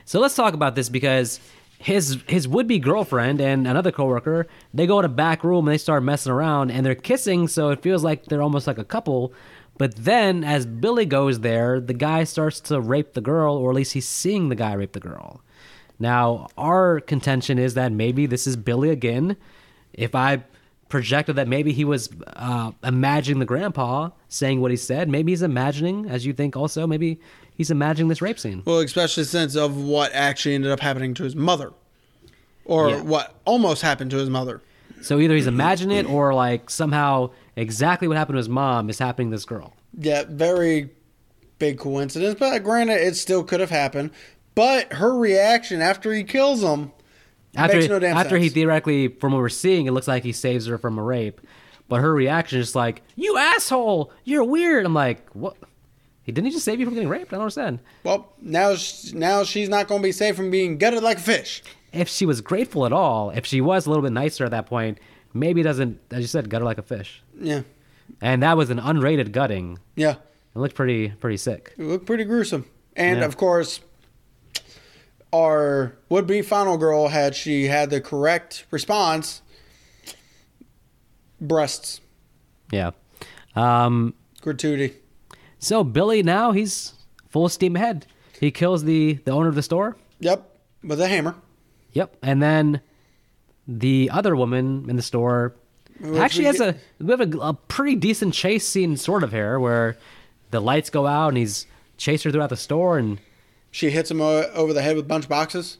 So 0.07 0.21
let's 0.21 0.35
talk 0.35 0.55
about 0.55 0.75
this 0.75 0.89
because 0.89 1.39
his 1.79 2.19
his 2.29 2.49
would 2.49 2.67
be 2.67 2.79
girlfriend 2.79 3.41
and 3.41 3.67
another 3.67 3.91
coworker 3.91 4.47
they 4.73 4.87
go 4.87 5.01
in 5.01 5.05
a 5.05 5.09
back 5.09 5.43
room 5.43 5.67
and 5.67 5.75
they 5.75 5.79
start 5.79 6.03
messing 6.05 6.31
around 6.33 6.71
and 6.71 6.87
they're 6.87 6.95
kissing, 6.95 7.49
so 7.49 7.71
it 7.71 7.83
feels 7.83 8.03
like 8.03 8.25
they're 8.27 8.43
almost 8.43 8.67
like 8.67 8.79
a 8.79 8.85
couple. 8.85 9.33
But 9.83 9.97
then, 9.97 10.45
as 10.45 10.65
Billy 10.65 11.05
goes 11.05 11.41
there, 11.41 11.81
the 11.81 11.93
guy 11.93 12.23
starts 12.23 12.61
to 12.61 12.81
rape 12.81 13.15
the 13.15 13.21
girl, 13.21 13.57
or 13.57 13.71
at 13.71 13.75
least 13.75 13.95
he's 13.95 14.07
seeing 14.07 14.49
the 14.49 14.55
guy 14.55 14.75
rape 14.75 14.93
the 14.93 15.01
girl. 15.01 15.43
Now, 15.99 16.47
our 16.57 17.01
contention 17.01 17.59
is 17.59 17.75
that 17.75 17.91
maybe 17.91 18.27
this 18.27 18.47
is 18.47 18.55
Billy 18.55 18.91
again. 18.91 19.37
If 19.93 20.15
I 20.15 20.45
projected 20.89 21.35
that 21.35 21.49
maybe 21.49 21.73
he 21.73 21.85
was 21.85 22.11
uh, 22.29 22.71
imagining 22.85 23.41
the 23.41 23.45
grandpa 23.45 24.11
saying 24.29 24.61
what 24.61 24.71
he 24.71 24.77
said, 24.77 25.09
maybe 25.09 25.33
he's 25.33 25.43
imagining, 25.43 26.09
as 26.09 26.25
you 26.25 26.33
think 26.33 26.57
also, 26.57 26.87
maybe 26.87 27.19
he's 27.57 27.73
imagining 27.73 28.07
this 28.07 28.23
rape 28.23 28.39
scene. 28.39 28.63
Well, 28.65 28.79
especially 28.79 29.25
since 29.25 29.57
of 29.57 29.77
what 29.77 30.13
actually 30.15 30.55
ended 30.55 30.71
up 30.71 30.79
happening 30.79 31.13
to 31.15 31.25
his 31.25 31.35
mother. 31.35 31.73
Or 32.65 32.91
Yeah. 32.91 33.01
what 33.01 33.35
almost 33.45 33.83
happened 33.83 34.13
to 34.13 34.19
his 34.19 34.31
mother. 34.31 34.61
So 35.01 35.19
either 35.19 35.35
he's 35.35 35.49
imagining 35.49 35.97
it 35.97 36.09
or 36.09 36.33
like 36.33 36.71
somehow 36.71 37.31
exactly 37.57 38.09
what 38.09 38.17
happened 38.17 38.35
to 38.35 38.39
his 38.39 38.49
mom 38.49 38.89
is 38.91 38.99
happening 38.99 39.31
to 39.31 39.37
this 39.37 39.45
girl. 39.45 39.75
Yeah, 39.99 40.25
very 40.29 40.91
big 41.59 41.79
coincidence. 41.79 42.37
But 42.39 42.63
granted, 42.65 43.01
it 43.01 43.17
still 43.17 43.45
could 43.45 43.61
have 43.61 43.71
happened. 43.71 44.11
But 44.55 44.93
her 44.95 45.17
reaction 45.17 45.81
after 45.81 46.13
he 46.13 46.25
kills 46.25 46.63
him 46.63 46.93
After, 47.57 47.77
makes 47.79 47.89
no 47.89 47.99
damn 47.99 48.17
after 48.17 48.37
he 48.37 48.45
sense. 48.49 48.55
theoretically, 48.55 49.09
from 49.09 49.33
what 49.33 49.39
we're 49.39 49.49
seeing, 49.49 49.87
it 49.87 49.93
looks 49.93 50.09
like 50.09 50.23
he 50.25 50.33
saves 50.33 50.67
her 50.67 50.77
from 50.79 50.99
a 50.99 51.03
rape. 51.03 51.41
But 51.89 52.01
her 52.01 52.15
reaction 52.15 52.59
is 52.61 52.75
like, 52.75 53.03
"You 53.17 53.37
asshole! 53.37 54.13
You're 54.25 54.45
weird." 54.45 54.85
I'm 54.87 54.95
like, 54.95 55.29
"What? 55.31 55.57
He 56.23 56.33
didn't 56.33 56.47
he 56.47 56.53
just 56.53 56.65
save 56.65 56.81
you 56.81 56.87
from 56.87 56.95
getting 56.95 57.09
raped?" 57.09 57.33
I 57.33 57.37
don't 57.37 57.43
understand. 57.43 57.81
Well, 58.05 58.33
now 58.41 58.77
now 59.13 59.45
she's 59.45 59.69
not 59.69 59.89
going 59.89 60.01
to 60.01 60.07
be 60.07 60.13
safe 60.13 60.37
from 60.37 60.51
being 60.51 60.79
gutted 60.79 61.03
like 61.03 61.19
a 61.19 61.23
fish. 61.23 61.63
If 61.93 62.09
she 62.09 62.25
was 62.25 62.41
grateful 62.41 62.87
at 62.87 62.93
all, 62.93 63.31
if 63.31 63.45
she 63.45 63.61
was 63.61 63.85
a 63.87 63.91
little 63.91 64.03
bit 64.03 64.13
nicer 64.13 64.45
at 64.47 64.51
that 64.53 64.67
point, 64.67 64.99
maybe 65.35 65.61
it 65.61 65.65
doesn't, 65.65 65.99
as 66.11 66.21
you 66.21 66.27
said, 66.27 66.49
gut 66.49 66.63
her 66.63 66.65
like 66.65 66.79
a 66.79 66.83
fish. 66.83 67.23
Yeah, 67.43 67.63
And 68.21 68.43
that 68.43 68.57
was 68.57 68.71
an 68.71 68.79
unrated 68.79 69.33
gutting. 69.33 69.79
yeah, 69.97 70.13
It 70.55 70.59
looked 70.59 70.75
pretty 70.75 71.09
pretty 71.11 71.37
sick. 71.37 71.75
it 71.77 71.83
looked 71.85 72.07
pretty 72.07 72.25
gruesome. 72.25 72.67
And 72.97 73.19
Yeah. 73.21 73.25
of 73.27 73.37
course, 73.37 73.81
our 75.33 75.95
would-be 76.09 76.43
final 76.43 76.77
girl 76.77 77.09
had 77.09 77.35
she 77.35 77.67
had 77.67 77.91
the 77.91 78.01
correct 78.01 78.67
response, 78.71 79.43
breasts, 81.41 82.01
Yeah. 82.71 82.91
Um, 83.55 84.15
gratuity. 84.41 84.95
So 85.59 85.85
Billy 85.85 86.23
now 86.23 86.53
he's 86.53 86.95
full 87.29 87.49
steam 87.49 87.77
ahead. 87.77 88.07
He 88.41 88.51
kills 88.51 88.85
the 88.85 89.15
the 89.25 89.31
owner 89.31 89.49
of 89.49 89.55
the 89.55 89.63
store. 89.63 89.97
Yep, 90.21 90.59
with 90.83 91.01
a 91.01 91.09
hammer. 91.09 91.35
Yep. 91.93 92.17
And 92.23 92.43
then 92.43 92.81
the 93.69 94.11
other 94.13 94.35
woman 94.35 94.87
in 94.89 94.97
the 94.97 95.03
store 95.03 95.55
actually 96.17 96.45
has 96.45 96.61
a 96.61 96.75
we 97.01 97.11
have 97.11 97.21
a, 97.21 97.39
a 97.39 97.55
pretty 97.55 97.95
decent 97.97 98.35
chase 98.35 98.67
scene 98.67 98.97
sort 98.97 99.23
of 99.23 99.31
here 99.33 99.59
where 99.59 99.97
the 100.51 100.61
lights 100.61 100.91
go 100.91 101.07
out 101.07 101.29
and 101.29 101.37
he's 101.39 101.67
chased 101.97 102.25
her 102.25 102.31
throughout 102.31 102.51
the 102.51 102.57
store 102.57 102.99
and 102.99 103.19
She 103.71 103.91
hits 103.91 104.11
him 104.11 104.21
o- 104.21 104.51
over 104.55 104.73
the 104.73 104.83
head 104.83 104.97
with 104.97 105.07
bunch 105.09 105.29
boxes. 105.29 105.79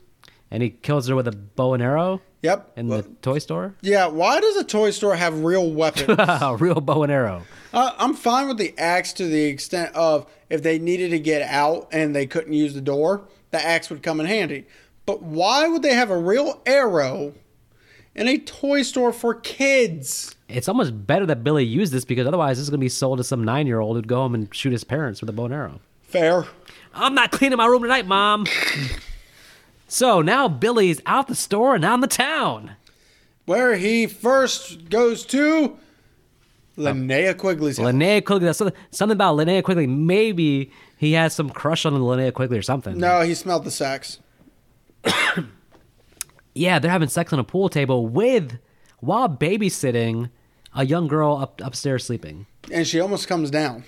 and 0.51 0.63
he 0.63 0.71
kills 0.71 1.09
her 1.09 1.17
with 1.17 1.27
a 1.29 1.33
bow 1.33 1.75
and 1.75 1.83
arrow 1.83 2.21
Yep. 2.43 2.73
in 2.77 2.89
Well, 2.89 3.03
the 3.03 3.09
toy 3.23 3.39
store. 3.39 3.75
yeah. 3.83 4.07
Why 4.09 4.41
does 4.41 4.57
a 4.57 4.65
toy 4.65 4.91
store 4.91 5.15
have 5.15 5.45
real 5.45 5.71
weapons? 5.71 6.09
a 6.19 6.57
real 6.59 6.81
bow 6.81 7.05
and 7.05 7.13
arrow. 7.13 7.43
Uh, 7.73 7.93
I'm 7.99 8.15
fine 8.15 8.49
with 8.49 8.59
the 8.59 8.75
axe 8.79 9.13
to 9.15 9.27
the 9.27 9.45
extent 9.45 9.95
of 9.95 10.27
if 10.51 10.63
they 10.63 10.79
needed 10.79 11.11
to 11.13 11.21
get 11.21 11.43
out 11.43 11.89
and 11.93 12.15
they 12.17 12.27
couldn't 12.27 12.53
use 12.53 12.75
the 12.75 12.81
door, 12.81 13.23
the 13.53 13.65
axe 13.65 13.89
would 13.91 14.03
come 14.03 14.19
in 14.21 14.27
handy. 14.27 14.67
But 15.07 15.23
why 15.23 15.69
would 15.69 15.83
they 15.83 15.95
have 15.95 16.11
a 16.11 16.19
real 16.19 16.61
arrow 16.67 17.33
in 18.15 18.29
a 18.29 18.39
toy 18.39 18.83
store 18.83 19.13
for 19.13 19.35
kids? 19.35 20.35
It's 20.49 20.69
almost 20.69 21.07
better 21.07 21.27
that 21.27 21.43
Billy 21.43 21.65
used 21.65 21.93
this 21.93 22.05
because 22.05 22.27
otherwise 22.27 22.59
this 22.59 22.65
is 22.65 22.71
gonna 22.71 22.81
be 22.81 22.89
sold 22.89 23.19
to 23.19 23.25
some 23.25 23.45
nine 23.45 23.67
year 23.67 23.81
old 23.81 23.97
who'd 23.97 24.09
go 24.09 24.17
home 24.17 24.35
and 24.35 24.55
shoot 24.55 24.73
his 24.73 24.85
parents 24.85 25.21
with 25.21 25.31
a 25.31 25.33
bow 25.33 25.47
and 25.47 25.55
arrow. 25.55 25.81
Fair. 26.03 26.47
I'm 26.95 27.15
not 27.15 27.31
cleaning 27.33 27.57
my 27.57 27.67
room 27.67 27.83
tonight, 27.83 28.07
mom. 28.07 28.47
so 29.89 30.21
now 30.21 30.47
Billy's 30.49 31.01
out 31.07 31.27
the 31.27 31.35
store 31.35 31.75
and 31.75 31.85
out 31.85 31.95
in 31.95 32.01
the 32.01 32.07
town. 32.07 32.73
Where 33.47 33.77
he 33.77 34.07
first 34.07 34.91
goes 34.91 35.25
to 35.27 35.79
oh. 36.79 36.83
Linnea 36.83 37.37
Quigley's 37.37 37.79
house. 37.79 37.87
Linnea 37.87 38.25
Quigley. 38.25 38.47
That's 38.47 38.59
something, 38.59 38.77
something 38.91 39.17
about 39.17 39.37
Linnea 39.37 39.63
Quigley. 39.63 39.87
Maybe 39.87 40.71
he 40.99 41.13
has 41.13 41.35
some 41.35 41.51
crush 41.51 41.87
on 41.87 41.95
Linnea 41.95 42.33
Quigley 42.33 42.59
or 42.59 42.63
something. 42.63 42.99
No, 42.99 43.23
he 43.23 43.35
smelled 43.35 43.65
the 43.65 43.71
sex. 43.71 44.19
Yeah, 46.55 46.79
they're 46.79 46.91
having 46.91 47.09
sex 47.09 47.33
on 47.33 47.39
a 47.39 47.45
pool 47.45 47.69
table 47.69 48.07
with 48.07 48.59
while 49.01 49.29
babysitting 49.29 50.31
a 50.75 50.85
young 50.85 51.09
girl 51.09 51.37
up 51.37 51.61
upstairs 51.63 52.05
sleeping, 52.05 52.47
And 52.73 52.87
she 52.87 53.01
almost 53.01 53.27
comes 53.29 53.51
down. 53.51 53.85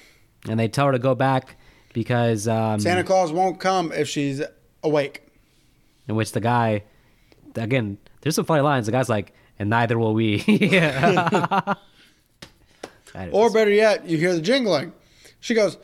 and 0.48 0.58
they 0.58 0.68
tell 0.68 0.86
her 0.86 0.92
to 0.92 0.98
go 0.98 1.14
back 1.14 1.56
because 1.92 2.48
um, 2.48 2.80
Santa 2.80 3.04
Claus 3.04 3.32
won't 3.32 3.60
come 3.60 3.92
if 3.92 4.08
she's 4.08 4.42
awake. 4.82 5.22
in 6.08 6.16
which 6.16 6.32
the 6.32 6.40
guy 6.40 6.82
again 7.56 7.98
there's 8.20 8.34
some 8.34 8.44
funny 8.44 8.62
lines. 8.62 8.86
The 8.86 8.92
guy's 8.92 9.08
like, 9.08 9.32
and 9.58 9.70
neither 9.70 9.98
will 9.98 10.14
we. 10.14 10.42
yeah. 10.46 11.74
That 13.12 13.28
is- 13.28 13.34
Or 13.34 13.50
better 13.50 13.70
yet, 13.70 14.06
you 14.08 14.18
hear 14.18 14.34
the 14.34 14.40
jingling. 14.40 14.92
She 15.40 15.54
goes, 15.54 15.76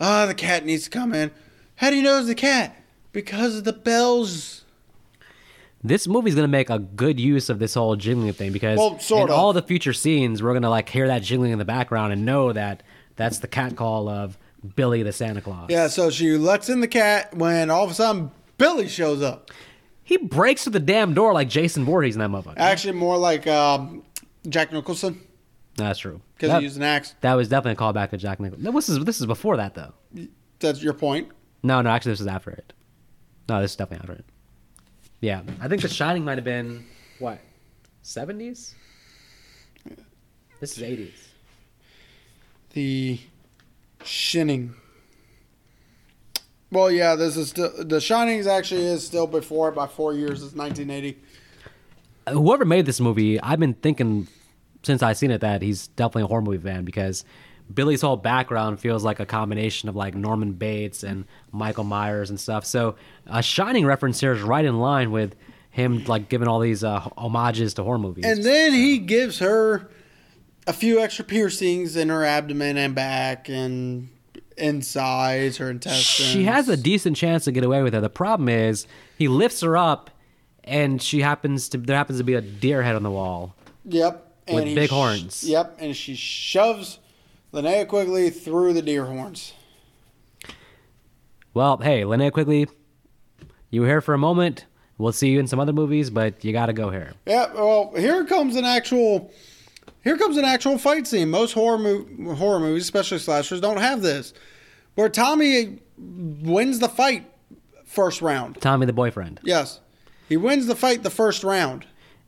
Ah, 0.00 0.26
the 0.26 0.34
cat 0.34 0.64
needs 0.64 0.84
to 0.84 0.90
come 0.90 1.12
in. 1.12 1.30
How 1.76 1.90
do 1.90 1.96
you 1.96 2.02
know 2.02 2.18
it's 2.18 2.28
the 2.28 2.34
cat? 2.34 2.74
Because 3.12 3.56
of 3.56 3.64
the 3.64 3.72
bells. 3.72 4.64
This 5.82 6.06
movie's 6.08 6.34
gonna 6.34 6.48
make 6.48 6.70
a 6.70 6.78
good 6.78 7.18
use 7.20 7.48
of 7.48 7.58
this 7.58 7.74
whole 7.74 7.94
jingling 7.96 8.32
thing 8.32 8.52
because 8.52 8.78
Well, 8.78 8.98
in 9.22 9.24
of. 9.24 9.30
all 9.30 9.52
the 9.52 9.62
future 9.62 9.92
scenes 9.92 10.42
we're 10.42 10.52
gonna 10.54 10.70
like 10.70 10.88
hear 10.88 11.06
that 11.08 11.22
jingling 11.22 11.52
in 11.52 11.58
the 11.58 11.64
background 11.64 12.12
and 12.12 12.24
know 12.24 12.52
that 12.52 12.82
that's 13.16 13.38
the 13.38 13.48
cat 13.48 13.76
call 13.76 14.08
of 14.08 14.36
Billy 14.76 15.02
the 15.04 15.12
Santa 15.12 15.40
Claus. 15.40 15.66
Yeah, 15.70 15.86
so 15.88 16.10
she 16.10 16.36
lets 16.36 16.68
in 16.68 16.80
the 16.80 16.88
cat 16.88 17.34
when 17.36 17.70
all 17.70 17.84
of 17.84 17.90
a 17.90 17.94
sudden 17.94 18.30
Billy 18.58 18.88
shows 18.88 19.22
up. 19.22 19.50
He 20.02 20.16
breaks 20.16 20.64
through 20.64 20.72
the 20.72 20.80
damn 20.80 21.14
door 21.14 21.32
like 21.32 21.48
Jason 21.48 21.84
Voorhees 21.84 22.16
in 22.16 22.20
that 22.20 22.30
motherfucker. 22.30 22.54
Actually, 22.56 22.94
more 22.94 23.16
like 23.18 23.46
um, 23.46 24.02
Jack 24.48 24.72
Nicholson 24.72 25.20
That's 25.76 25.98
true. 26.00 26.20
because 26.34 26.48
That, 26.50 26.58
he 26.58 26.64
used 26.64 26.76
an 26.78 26.82
axe. 26.82 27.14
that 27.20 27.34
was 27.34 27.48
definitely 27.48 27.72
a 27.84 27.92
callback 27.92 28.10
to 28.10 28.16
Jack 28.16 28.40
Nicholson. 28.40 28.64
No, 28.64 28.72
this 28.72 28.88
is 28.88 29.04
this 29.04 29.20
is 29.20 29.26
before 29.26 29.56
that 29.58 29.74
though. 29.74 29.92
That's 30.58 30.82
your 30.82 30.94
point. 30.94 31.28
No, 31.62 31.80
no, 31.82 31.90
actually 31.90 32.12
this 32.12 32.20
is 32.20 32.26
after 32.26 32.50
it. 32.50 32.72
No, 33.48 33.60
this 33.60 33.72
is 33.72 33.76
definitely 33.76 34.02
after 34.10 34.12
it. 34.20 34.24
Yeah, 35.20 35.42
I 35.60 35.68
think 35.68 35.82
The 35.82 35.88
Shining 35.88 36.24
might 36.24 36.38
have 36.38 36.44
been 36.44 36.84
what, 37.18 37.40
seventies? 38.02 38.74
This 40.60 40.76
is 40.76 40.82
eighties. 40.82 41.28
The 42.72 43.18
Shinning. 44.04 44.74
Well, 46.70 46.90
yeah, 46.90 47.14
this 47.14 47.36
is 47.36 47.48
still 47.50 47.72
the 47.84 48.00
Shining's 48.00 48.46
actually 48.46 48.84
is 48.84 49.04
still 49.04 49.26
before 49.26 49.70
it 49.70 49.74
by 49.74 49.86
four 49.86 50.14
years. 50.14 50.42
It's 50.42 50.54
1980. 50.54 51.18
Uh, 52.26 52.32
whoever 52.32 52.64
made 52.64 52.86
this 52.86 53.00
movie, 53.00 53.40
I've 53.40 53.58
been 53.58 53.74
thinking 53.74 54.28
since 54.82 55.02
I 55.02 55.14
seen 55.14 55.30
it 55.30 55.40
that 55.40 55.62
he's 55.62 55.88
definitely 55.88 56.22
a 56.22 56.26
horror 56.26 56.42
movie 56.42 56.58
fan 56.58 56.84
because 56.84 57.24
Billy's 57.72 58.00
whole 58.00 58.16
background 58.16 58.80
feels 58.80 59.04
like 59.04 59.20
a 59.20 59.26
combination 59.26 59.88
of 59.88 59.96
like 59.96 60.14
Norman 60.14 60.52
Bates 60.52 61.02
and 61.02 61.24
Michael 61.52 61.84
Myers 61.84 62.30
and 62.30 62.40
stuff. 62.40 62.64
So 62.64 62.96
a 63.26 63.42
Shining 63.42 63.84
reference 63.84 64.20
here 64.20 64.32
is 64.32 64.42
right 64.42 64.64
in 64.64 64.78
line 64.78 65.10
with 65.10 65.34
him 65.70 66.04
like 66.04 66.28
giving 66.28 66.48
all 66.48 66.60
these 66.60 66.82
uh, 66.82 67.00
homages 67.16 67.74
to 67.74 67.82
horror 67.82 67.98
movies. 67.98 68.24
And 68.24 68.42
then 68.42 68.72
he 68.72 68.98
gives 68.98 69.38
her 69.38 69.88
a 70.66 70.72
few 70.72 71.00
extra 71.00 71.24
piercings 71.24 71.96
in 71.96 72.08
her 72.08 72.24
abdomen 72.24 72.76
and 72.76 72.94
back 72.94 73.48
and 73.48 74.08
insides, 74.56 75.58
her 75.58 75.70
intestines. 75.70 76.30
she 76.30 76.44
has 76.44 76.68
a 76.68 76.76
decent 76.76 77.16
chance 77.16 77.44
to 77.44 77.52
get 77.52 77.64
away 77.64 77.82
with 77.82 77.94
it. 77.94 78.00
The 78.00 78.10
problem 78.10 78.48
is 78.48 78.86
he 79.16 79.28
lifts 79.28 79.60
her 79.60 79.76
up, 79.76 80.10
and 80.64 81.00
she 81.00 81.20
happens 81.20 81.68
to 81.70 81.78
there 81.78 81.96
happens 81.96 82.18
to 82.18 82.24
be 82.24 82.34
a 82.34 82.40
deer 82.40 82.82
head 82.82 82.96
on 82.96 83.02
the 83.02 83.10
wall. 83.10 83.54
Yep. 83.84 84.26
with 84.50 84.64
big 84.64 84.90
horns. 84.90 85.44
Yep, 85.44 85.76
and 85.78 85.96
she 85.96 86.14
shoves 86.14 86.98
Linnea 87.52 87.86
Quigley 87.86 88.30
through 88.30 88.72
the 88.74 88.82
deer 88.82 89.06
horns. 89.06 89.54
Well, 91.54 91.78
hey, 91.78 92.02
Linnea 92.02 92.30
Quigley, 92.32 92.68
you 93.70 93.80
were 93.82 93.86
here 93.86 94.00
for 94.00 94.14
a 94.14 94.18
moment. 94.18 94.66
We'll 94.98 95.12
see 95.12 95.30
you 95.30 95.40
in 95.40 95.46
some 95.46 95.60
other 95.60 95.72
movies, 95.72 96.10
but 96.10 96.44
you 96.44 96.52
got 96.52 96.66
to 96.66 96.72
go 96.72 96.90
here. 96.90 97.12
Yeah, 97.26 97.52
well, 97.54 97.92
here 97.96 98.24
comes 98.24 98.56
an 98.56 98.64
actual 98.64 99.32
here 100.02 100.16
comes 100.16 100.36
an 100.36 100.44
actual 100.44 100.78
fight 100.78 101.06
scene. 101.06 101.30
Most 101.30 101.52
horror 101.52 101.78
mo- 101.78 102.34
horror 102.34 102.60
movies, 102.60 102.82
especially 102.82 103.18
slashers, 103.18 103.60
don't 103.60 103.78
have 103.78 104.02
this. 104.02 104.34
Where 104.94 105.08
Tommy 105.08 105.78
wins 105.96 106.80
the 106.80 106.88
fight 106.88 107.30
first 107.84 108.20
round. 108.20 108.60
Tommy 108.60 108.86
the 108.86 108.92
boyfriend. 108.92 109.40
Yes. 109.42 109.80
He 110.28 110.36
wins 110.36 110.66
the 110.66 110.76
fight 110.76 111.02
the 111.02 111.10
first 111.10 111.44
round. 111.44 111.86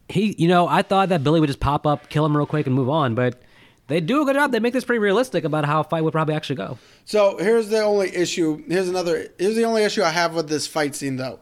He, 0.09 0.35
you 0.39 0.49
know, 0.49 0.67
I 0.67 0.83
thought 0.83 1.11
that 1.11 1.23
Billy 1.23 1.41
would 1.41 1.47
just 1.49 1.61
pop 1.61 1.87
up, 1.87 2.09
kill 2.09 2.25
him 2.27 2.37
real 2.37 2.47
quick, 2.47 2.67
and 2.67 2.75
move 2.75 2.89
on, 2.89 3.15
but 3.15 3.41
they 3.91 4.01
do 4.01 4.23
a 4.23 4.25
good 4.25 4.37
job. 4.37 4.53
They 4.53 4.61
make 4.61 4.73
this 4.73 4.85
pretty 4.85 5.01
realistic 5.01 5.45
about 5.45 5.67
how 5.67 5.81
a 5.81 5.85
fight 5.85 6.03
would 6.03 6.13
probably 6.13 6.35
actually 6.35 6.57
go. 6.57 6.79
So 7.05 7.37
here's 7.37 7.69
the 7.69 7.83
only 7.83 8.15
issue. 8.15 8.63
Here's 8.67 8.89
another. 8.89 9.29
Here's 9.39 9.57
the 9.57 9.65
only 9.65 9.83
issue 9.83 10.03
I 10.03 10.11
have 10.11 10.35
with 10.35 10.49
this 10.49 10.67
fight 10.67 10.95
scene, 10.95 11.17
though. 11.17 11.41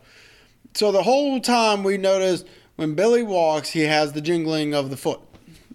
So 0.75 0.91
the 0.91 1.03
whole 1.03 1.41
time 1.41 1.85
we 1.85 1.97
notice 1.97 2.45
when 2.77 2.95
Billy 2.95 3.23
walks, 3.23 3.71
he 3.71 3.83
has 3.83 4.13
the 4.13 4.21
jingling 4.21 4.75
of 4.75 4.91
the 4.91 4.97
foot 4.97 5.21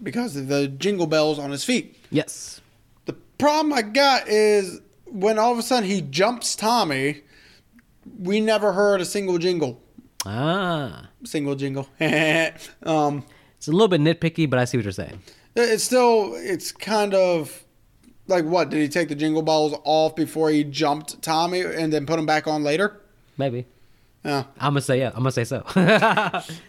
because 0.01 0.35
of 0.35 0.47
the 0.47 0.67
jingle 0.67 1.07
bells 1.07 1.39
on 1.39 1.51
his 1.51 1.63
feet. 1.63 1.97
Yes. 2.11 2.61
The 3.05 3.13
problem 3.37 3.73
I 3.73 3.81
got 3.81 4.27
is 4.27 4.81
when 5.05 5.39
all 5.39 5.51
of 5.51 5.59
a 5.59 5.61
sudden 5.61 5.87
he 5.89 6.01
jumps 6.01 6.55
Tommy, 6.55 7.21
we 8.19 8.39
never 8.41 8.73
heard 8.73 9.01
a 9.01 9.05
single 9.05 9.37
jingle. 9.37 9.81
Ah, 10.25 11.09
Single 11.25 11.55
jingle. 11.55 11.87
um, 12.83 13.25
it's 13.57 13.67
a 13.67 13.71
little 13.71 13.87
bit 13.87 14.01
nitpicky, 14.01 14.49
but 14.49 14.59
I 14.59 14.65
see 14.65 14.77
what 14.77 14.83
you're 14.83 14.91
saying. 14.91 15.21
It's 15.55 15.83
still, 15.83 16.33
it's 16.35 16.71
kind 16.71 17.13
of 17.13 17.63
like 18.27 18.45
what? 18.45 18.69
Did 18.69 18.81
he 18.81 18.87
take 18.87 19.09
the 19.09 19.15
jingle 19.15 19.41
balls 19.41 19.75
off 19.83 20.15
before 20.15 20.49
he 20.49 20.63
jumped 20.63 21.21
Tommy 21.21 21.61
and 21.61 21.91
then 21.91 22.05
put 22.05 22.17
them 22.17 22.25
back 22.25 22.47
on 22.47 22.63
later? 22.63 23.01
Maybe. 23.37 23.65
Yeah. 24.23 24.45
I'm 24.57 24.71
gonna 24.71 24.81
say 24.81 24.99
yeah. 24.99 25.09
I'm 25.09 25.23
gonna 25.23 25.31
say 25.31 25.43
so. 25.43 25.63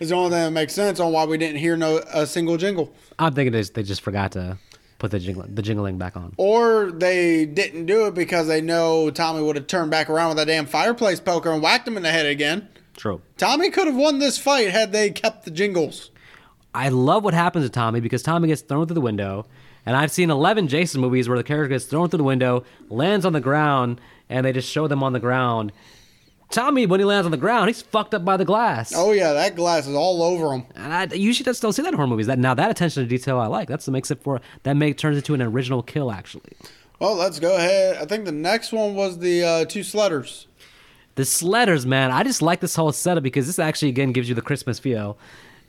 It's 0.01 0.11
the 0.11 0.14
only 0.14 0.30
thing 0.30 0.41
that 0.41 0.51
makes 0.51 0.72
sense 0.72 0.99
on 0.99 1.12
why 1.12 1.24
we 1.24 1.39
didn't 1.39 1.59
hear 1.59 1.76
no 1.76 1.99
a 2.12 2.26
single 2.26 2.57
jingle. 2.57 2.93
I'm 3.18 3.32
thinking 3.32 3.53
they 3.53 3.61
just, 3.61 3.74
they 3.74 3.85
just 3.85 4.01
forgot 4.03 4.32
to 4.32 4.59
put 4.99 5.12
the 5.12 5.20
jingle, 5.20 5.45
the 5.49 5.62
jingling 5.62 5.97
back 5.97 6.16
on. 6.16 6.32
Or 6.37 6.91
they 6.91 7.47
didn't 7.47 7.87
do 7.87 8.07
it 8.07 8.14
because 8.14 8.49
they 8.49 8.61
know 8.61 9.11
Tommy 9.11 9.41
would 9.43 9.55
have 9.55 9.68
turned 9.68 9.91
back 9.93 10.11
around 10.11 10.28
with 10.30 10.39
that 10.39 10.47
damn 10.47 10.66
fireplace 10.66 11.20
poker 11.20 11.53
and 11.53 11.62
whacked 11.62 11.87
him 11.87 11.97
in 11.97 12.03
the 12.03 12.11
head 12.11 12.26
again. 12.26 12.68
True. 12.97 13.20
Tommy 13.37 13.70
could 13.70 13.87
have 13.87 13.97
won 13.97 14.18
this 14.18 14.37
fight 14.39 14.70
had 14.70 14.91
they 14.93 15.11
kept 15.11 15.45
the 15.45 15.51
jingles. 15.51 16.11
I 16.75 16.89
love 16.89 17.22
what 17.22 17.35
happens 17.35 17.64
to 17.64 17.70
Tommy 17.70 18.01
because 18.01 18.22
Tommy 18.22 18.49
gets 18.49 18.62
thrown 18.62 18.87
through 18.87 18.95
the 18.95 19.01
window. 19.01 19.47
And 19.87 19.97
I've 19.97 20.11
seen 20.11 20.31
11 20.31 20.68
Jason 20.68 21.01
movies 21.01 21.29
where 21.29 21.39
the 21.39 21.45
character 21.45 21.68
gets 21.68 21.85
thrown 21.85 22.09
through 22.09 22.18
the 22.18 22.25
window, 22.25 22.64
lands 22.89 23.25
on 23.25 23.33
the 23.33 23.41
ground, 23.41 24.01
and 24.29 24.45
they 24.45 24.53
just 24.53 24.70
show 24.70 24.89
them 24.89 25.03
on 25.03 25.12
the 25.12 25.20
ground. 25.20 25.72
Tommy, 26.51 26.87
when 26.87 27.01
he 27.01 27.05
lands 27.05 27.25
on 27.25 27.33
the 27.33 27.37
ground, 27.37 27.68
he's 27.68 27.83
fucked 27.83 28.14
up 28.14 28.25
by 28.25 28.37
the 28.37 28.45
glass. 28.45 28.93
Oh 28.95 29.12
yeah, 29.12 29.33
that 29.33 29.57
glass 29.57 29.87
is 29.87 29.95
all 29.95 30.22
over 30.22 30.53
him. 30.53 30.64
And 30.75 30.93
I 30.93 31.14
usually 31.14 31.45
don't 31.45 31.72
see 31.72 31.83
that 31.83 31.89
in 31.89 31.95
horror 31.95 32.07
movies. 32.07 32.27
That 32.27 32.39
now 32.39 32.55
that 32.55 32.70
attention 32.70 33.03
to 33.03 33.09
detail 33.09 33.39
I 33.39 33.47
like. 33.47 33.68
That's 33.68 33.87
what 33.87 33.93
makes 33.93 34.11
it 34.11 34.22
for 34.22 34.41
that 34.62 34.75
make 34.75 34.97
turns 34.97 35.16
into 35.16 35.35
an 35.35 35.43
original 35.43 35.83
kill 35.83 36.12
actually. 36.12 36.53
Well, 37.01 37.16
let's 37.16 37.41
go 37.41 37.57
ahead. 37.57 37.97
I 37.97 38.05
think 38.05 38.25
the 38.25 38.33
next 38.33 38.72
one 38.72 38.95
was 38.95 39.18
the 39.18 39.43
uh, 39.43 39.64
two 39.64 39.81
sledders. 39.81 40.47
The 41.16 41.25
sledders, 41.25 41.87
man, 41.87 42.11
I 42.11 42.22
just 42.22 42.43
like 42.43 42.61
this 42.61 42.77
whole 42.77 42.93
setup 42.93 43.22
because 43.22 43.47
this 43.47 43.59
actually 43.59 43.89
again 43.89 44.12
gives 44.12 44.29
you 44.29 44.35
the 44.35 44.43
Christmas 44.43 44.79
feel. 44.79 45.18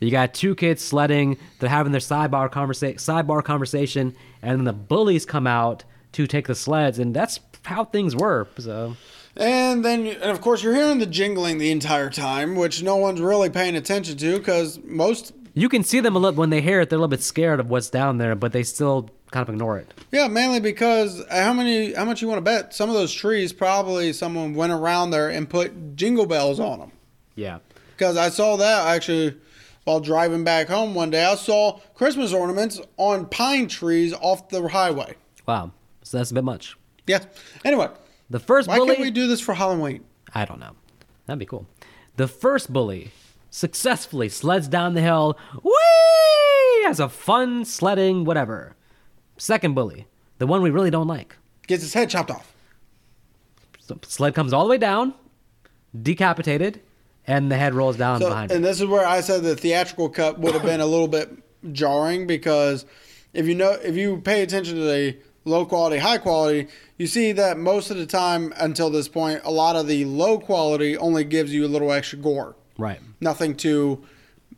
You 0.06 0.12
got 0.12 0.34
two 0.34 0.54
kids 0.56 0.84
sledding, 0.84 1.38
they're 1.60 1.70
having 1.70 1.92
their 1.92 2.02
sidebar 2.02 2.50
conversa- 2.52 2.96
sidebar 2.96 3.44
conversation, 3.44 4.16
and 4.42 4.60
then 4.60 4.66
the 4.66 4.74
bullies 4.74 5.26
come 5.26 5.48
out 5.48 5.84
to 6.14 6.28
take 6.28 6.48
the 6.48 6.56
sleds, 6.56 7.00
and 7.00 7.14
that's 7.16 7.40
how 7.64 7.84
things 7.86 8.16
were. 8.16 8.48
So 8.60 8.96
And 9.36 9.84
then, 9.84 10.06
and 10.06 10.32
of 10.32 10.42
course, 10.42 10.62
you're 10.64 10.76
hearing 10.76 11.00
the 11.00 11.06
jingling 11.08 11.58
the 11.58 11.72
entire 11.72 12.10
time, 12.10 12.56
which 12.56 12.84
no 12.84 12.96
one's 12.98 13.20
really 13.20 13.50
paying 13.50 13.76
attention 13.76 14.16
to 14.18 14.38
because 14.38 14.80
most, 14.84 15.34
You 15.56 15.68
can 15.70 15.84
see 15.84 16.00
them 16.00 16.16
a 16.16 16.20
little 16.20 16.38
when 16.38 16.52
they 16.52 16.62
hear 16.62 16.82
it. 16.82 16.90
They're 16.90 16.98
a 16.98 17.02
little 17.02 17.10
bit 17.10 17.24
scared 17.24 17.60
of 17.60 17.70
what's 17.70 17.90
down 17.90 18.18
there, 18.20 18.36
but 18.36 18.52
they 18.54 18.64
still 18.64 19.10
kind 19.32 19.42
of 19.50 19.54
ignore 19.56 19.78
it. 19.80 19.94
yeah, 20.12 20.28
mainly 20.28 20.60
because 20.60 21.20
uh, 21.20 21.44
how 21.44 21.52
many, 21.52 21.94
how 21.94 22.06
much 22.06 22.22
you 22.22 22.28
want 22.28 22.38
to 22.38 22.42
bet? 22.44 22.74
Some 22.74 22.90
of 22.90 22.96
those 22.96 23.12
trees 23.12 23.52
probably 23.52 24.14
someone 24.14 24.54
went 24.54 24.72
around 24.72 25.10
there 25.10 25.30
and 25.30 25.50
put 25.50 25.96
jingle 25.96 26.26
bells 26.28 26.60
on 26.60 26.80
them. 26.80 26.92
Yeah. 27.36 27.58
Because 27.98 28.16
I 28.18 28.30
saw 28.30 28.56
that 28.58 28.88
actually 28.88 29.36
while 29.86 30.00
driving 30.00 30.44
back 30.44 30.68
home 30.68 30.94
one 30.94 31.10
day. 31.10 31.24
I 31.24 31.36
saw 31.36 31.80
Christmas 31.94 32.34
ornaments 32.34 32.82
on 32.98 33.28
pine 33.28 33.68
trees 33.68 34.14
off 34.14 34.50
the 34.50 34.68
highway. 34.68 35.16
Wow. 35.48 35.72
So 36.04 36.18
that's 36.18 36.32
a 36.32 36.34
bit 36.34 36.44
much. 36.44 36.76
Yeah. 37.08 37.24
Anyway, 37.64 37.88
The 38.30 38.40
first 38.40 38.68
why 38.68 38.78
bully. 38.78 38.90
can't 38.96 39.00
we 39.00 39.12
do 39.12 39.28
this 39.28 39.40
for 39.42 39.54
Halloween? 39.54 40.04
I 40.34 40.46
don't 40.46 40.60
know. 40.60 40.72
That'd 41.26 41.40
be 41.40 41.46
cool. 41.46 41.68
The 42.18 42.28
first 42.28 42.74
bully 42.74 43.12
successfully 43.52 44.28
sleds 44.30 44.68
down 44.68 44.94
the 44.96 45.02
hill. 45.02 45.38
Whee! 45.64 46.84
Has 46.86 47.00
a 47.00 47.10
fun 47.10 47.64
sledding, 47.66 48.26
whatever. 48.26 48.76
Second 49.38 49.74
bully, 49.76 50.08
the 50.40 50.48
one 50.48 50.62
we 50.62 50.70
really 50.70 50.92
don't 50.92 51.08
like. 51.08 51.36
Gets 51.68 51.82
his 51.84 51.94
head 51.94 52.10
chopped 52.10 52.32
off. 52.32 52.54
So 53.80 53.98
sled 54.04 54.34
comes 54.36 54.54
all 54.54 54.64
the 54.64 54.70
way 54.70 54.78
down, 54.78 55.14
decapitated, 56.00 56.82
and 57.28 57.52
the 57.52 57.58
head 57.58 57.74
rolls 57.74 57.98
down 57.98 58.22
So, 58.22 58.30
behind 58.30 58.52
and 58.52 58.64
it. 58.64 58.68
this 58.68 58.80
is 58.82 58.88
where 58.88 59.06
I 59.06 59.22
said 59.22 59.44
the 59.44 59.56
theatrical 59.56 60.10
cut 60.10 60.40
would 60.40 60.54
have 60.54 60.64
been 60.64 60.82
a 60.82 60.86
little 60.86 61.08
bit 61.08 61.30
jarring 61.74 62.28
because 62.28 62.86
if 63.34 63.48
you 63.48 63.56
know 63.56 63.72
if 63.72 63.96
you 63.96 64.18
pay 64.18 64.42
attention 64.44 64.76
to 64.76 64.82
the 64.82 65.18
low 65.46 65.66
quality, 65.66 65.98
high 65.98 66.18
quality, 66.18 66.68
you 66.98 67.06
see 67.08 67.32
that 67.34 67.58
most 67.58 67.92
of 67.92 67.98
the 67.98 68.06
time 68.06 68.54
until 68.58 68.90
this 68.90 69.08
point, 69.08 69.42
a 69.44 69.52
lot 69.52 69.76
of 69.76 69.88
the 69.88 70.06
low 70.06 70.40
quality 70.40 70.98
only 70.98 71.24
gives 71.24 71.54
you 71.54 71.66
a 71.66 71.68
little 71.70 71.92
extra 71.92 72.18
gore. 72.18 72.56
Right. 72.78 73.00
Nothing 73.22 73.56
to, 73.58 74.04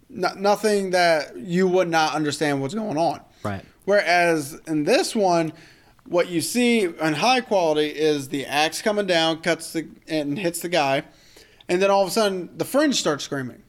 no, 0.10 0.34
nothing 0.36 0.92
that 0.92 1.36
you 1.38 1.68
would 1.68 1.90
not 1.90 2.14
understand 2.16 2.62
what's 2.62 2.74
going 2.74 2.98
on. 2.98 3.20
Right. 3.44 3.64
Whereas 3.86 4.60
in 4.68 4.86
this 4.86 5.16
one, 5.16 5.52
what 6.06 6.30
you 6.30 6.40
see 6.40 6.84
in 6.84 7.14
high 7.16 7.42
quality 7.42 7.88
is 7.88 8.30
the 8.30 8.46
axe 8.46 8.82
coming 8.82 9.06
down, 9.08 9.42
cuts 9.42 9.74
the 9.74 9.88
and 10.08 10.40
hits 10.40 10.62
the 10.62 10.70
guy, 10.70 11.04
and 11.70 11.82
then 11.82 11.90
all 11.92 12.02
of 12.04 12.08
a 12.08 12.12
sudden 12.12 12.50
the 12.58 12.66
fringe 12.66 12.96
starts 12.96 13.24
screaming. 13.24 13.64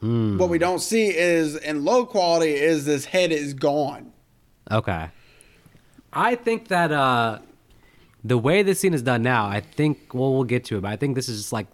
What 0.00 0.48
we 0.48 0.58
don't 0.58 0.78
see 0.78 1.08
is 1.08 1.56
in 1.56 1.84
low 1.84 2.06
quality 2.06 2.54
is 2.54 2.84
this 2.84 3.04
head 3.04 3.32
is 3.32 3.52
gone. 3.52 4.12
Okay. 4.70 5.08
I 6.12 6.36
think 6.36 6.68
that 6.68 6.92
uh 6.92 7.40
the 8.24 8.38
way 8.38 8.62
this 8.62 8.78
scene 8.80 8.94
is 8.94 9.02
done 9.02 9.22
now, 9.22 9.46
I 9.46 9.60
think 9.60 10.14
well 10.14 10.32
we'll 10.34 10.44
get 10.44 10.64
to 10.66 10.78
it, 10.78 10.82
but 10.82 10.88
I 10.92 10.96
think 10.96 11.16
this 11.16 11.28
is 11.28 11.38
just 11.40 11.52
like 11.52 11.66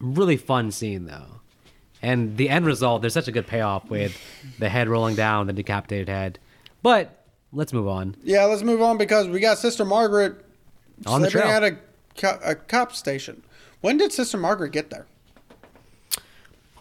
really 0.00 0.36
fun 0.38 0.70
scene 0.70 1.04
though. 1.06 1.40
And 2.02 2.38
the 2.38 2.48
end 2.48 2.64
result, 2.64 3.02
there's 3.02 3.12
such 3.12 3.28
a 3.28 3.32
good 3.32 3.46
payoff 3.46 3.90
with 3.90 4.16
the 4.58 4.70
head 4.70 4.88
rolling 4.88 5.16
down, 5.16 5.46
the 5.46 5.52
decapitated 5.52 6.08
head. 6.08 6.38
But 6.82 7.24
let's 7.52 7.74
move 7.74 7.88
on. 7.88 8.16
Yeah, 8.22 8.44
let's 8.46 8.62
move 8.62 8.80
on 8.80 8.96
because 8.96 9.28
we 9.28 9.38
got 9.38 9.58
Sister 9.58 9.84
Margaret 9.84 10.42
On 11.04 11.20
the 11.20 11.30
sleeping 11.30 11.46
trail. 11.50 11.56
at 11.56 11.62
a, 11.74 11.78
co- 12.16 12.38
a 12.42 12.54
cop 12.54 12.92
station. 12.94 13.42
When 13.80 13.96
did 13.96 14.12
Sister 14.12 14.36
Margaret 14.38 14.72
get 14.72 14.90
there? 14.90 15.06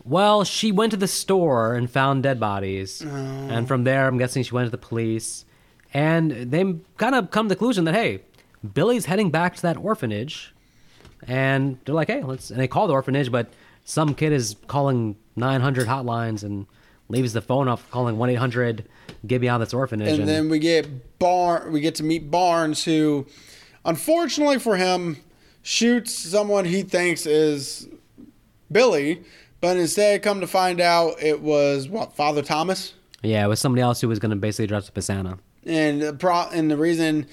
Well, 0.04 0.44
she 0.44 0.72
went 0.72 0.92
to 0.92 0.98
the 0.98 1.08
store 1.08 1.76
and 1.76 1.90
found 1.90 2.24
dead 2.24 2.40
bodies. 2.40 3.04
Oh. 3.06 3.10
And 3.10 3.68
from 3.68 3.84
there, 3.84 4.08
I'm 4.08 4.18
guessing 4.18 4.44
she 4.44 4.54
went 4.54 4.66
to 4.68 4.72
the 4.72 4.78
police. 4.78 5.46
And 5.94 6.32
they 6.32 6.76
kind 6.98 7.16
of 7.16 7.32
come 7.32 7.48
to 7.48 7.50
the 7.50 7.56
conclusion 7.56 7.86
that, 7.86 7.96
hey, 7.96 8.22
Billy's 8.74 9.06
heading 9.06 9.30
back 9.30 9.56
to 9.58 9.62
that 9.64 9.78
orphanage. 9.78 10.54
And 11.28 11.80
they're 11.86 11.96
like, 11.96 12.08
hey, 12.08 12.24
let's. 12.24 12.50
And 12.50 12.60
they 12.60 12.68
call 12.68 12.88
the 12.88 12.94
orphanage, 12.94 13.32
but 13.32 13.50
some 13.86 14.14
kid 14.14 14.32
is 14.32 14.56
calling 14.68 15.16
900 15.36 15.88
hotlines 15.88 16.44
and 16.44 16.66
leaves 17.08 17.34
the 17.34 17.42
phone 17.42 17.68
off 17.68 17.90
calling 17.90 18.18
1 18.18 18.30
800 18.30 18.86
get 19.26 19.42
me 19.42 19.50
out 19.50 19.60
of 19.60 19.68
this 19.68 19.74
orphanage. 19.74 20.20
and 20.20 20.28
then 20.28 20.48
we 20.48 20.60
get 20.60 21.18
Bar 21.18 21.68
we 21.72 21.82
get 21.82 21.96
to 21.96 22.04
meet 22.04 22.30
Barnes 22.30 22.84
who 22.84 23.26
unfortunately 23.84 24.60
for 24.60 24.78
him 24.78 25.18
shoots 25.62 26.14
someone 26.14 26.66
he 26.66 26.82
thinks 26.84 27.26
is 27.26 27.88
Billy 28.72 29.24
but 29.62 29.76
instead 29.78 30.22
come 30.24 30.40
to 30.42 30.48
find 30.48 30.80
out 30.80 31.22
it 31.22 31.42
was 31.42 31.88
what 31.90 32.14
Father 32.16 32.42
Thomas 32.42 32.94
yeah, 33.22 33.44
it 33.44 33.48
was 33.50 33.60
somebody 33.60 33.82
else 33.82 34.00
who 34.00 34.08
was 34.08 34.18
going 34.18 34.30
to 34.30 34.38
basically 34.38 34.68
dress 34.68 34.88
up 34.88 34.98
as 34.98 35.06
Santa. 35.06 35.38
and 35.66 36.02
the 36.02 36.14
pro 36.14 36.44
and 36.54 36.72
the 36.72 36.78
reason 36.78 37.28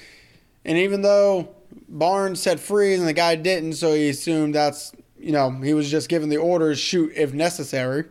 and 0.64 0.78
even 0.78 1.02
though 1.02 1.48
Barnes 1.88 2.40
said 2.42 2.58
freeze 2.58 2.98
and 2.98 3.06
the 3.06 3.12
guy 3.12 3.36
didn't 3.36 3.74
so 3.74 3.94
he 3.94 4.08
assumed 4.08 4.54
that's 4.54 4.92
you 5.18 5.30
know 5.32 5.50
he 5.50 5.74
was 5.74 5.88
just 5.90 6.08
given 6.08 6.28
the 6.28 6.36
orders 6.38 6.78
shoot 6.78 7.12
if 7.14 7.32
necessary 7.32 8.04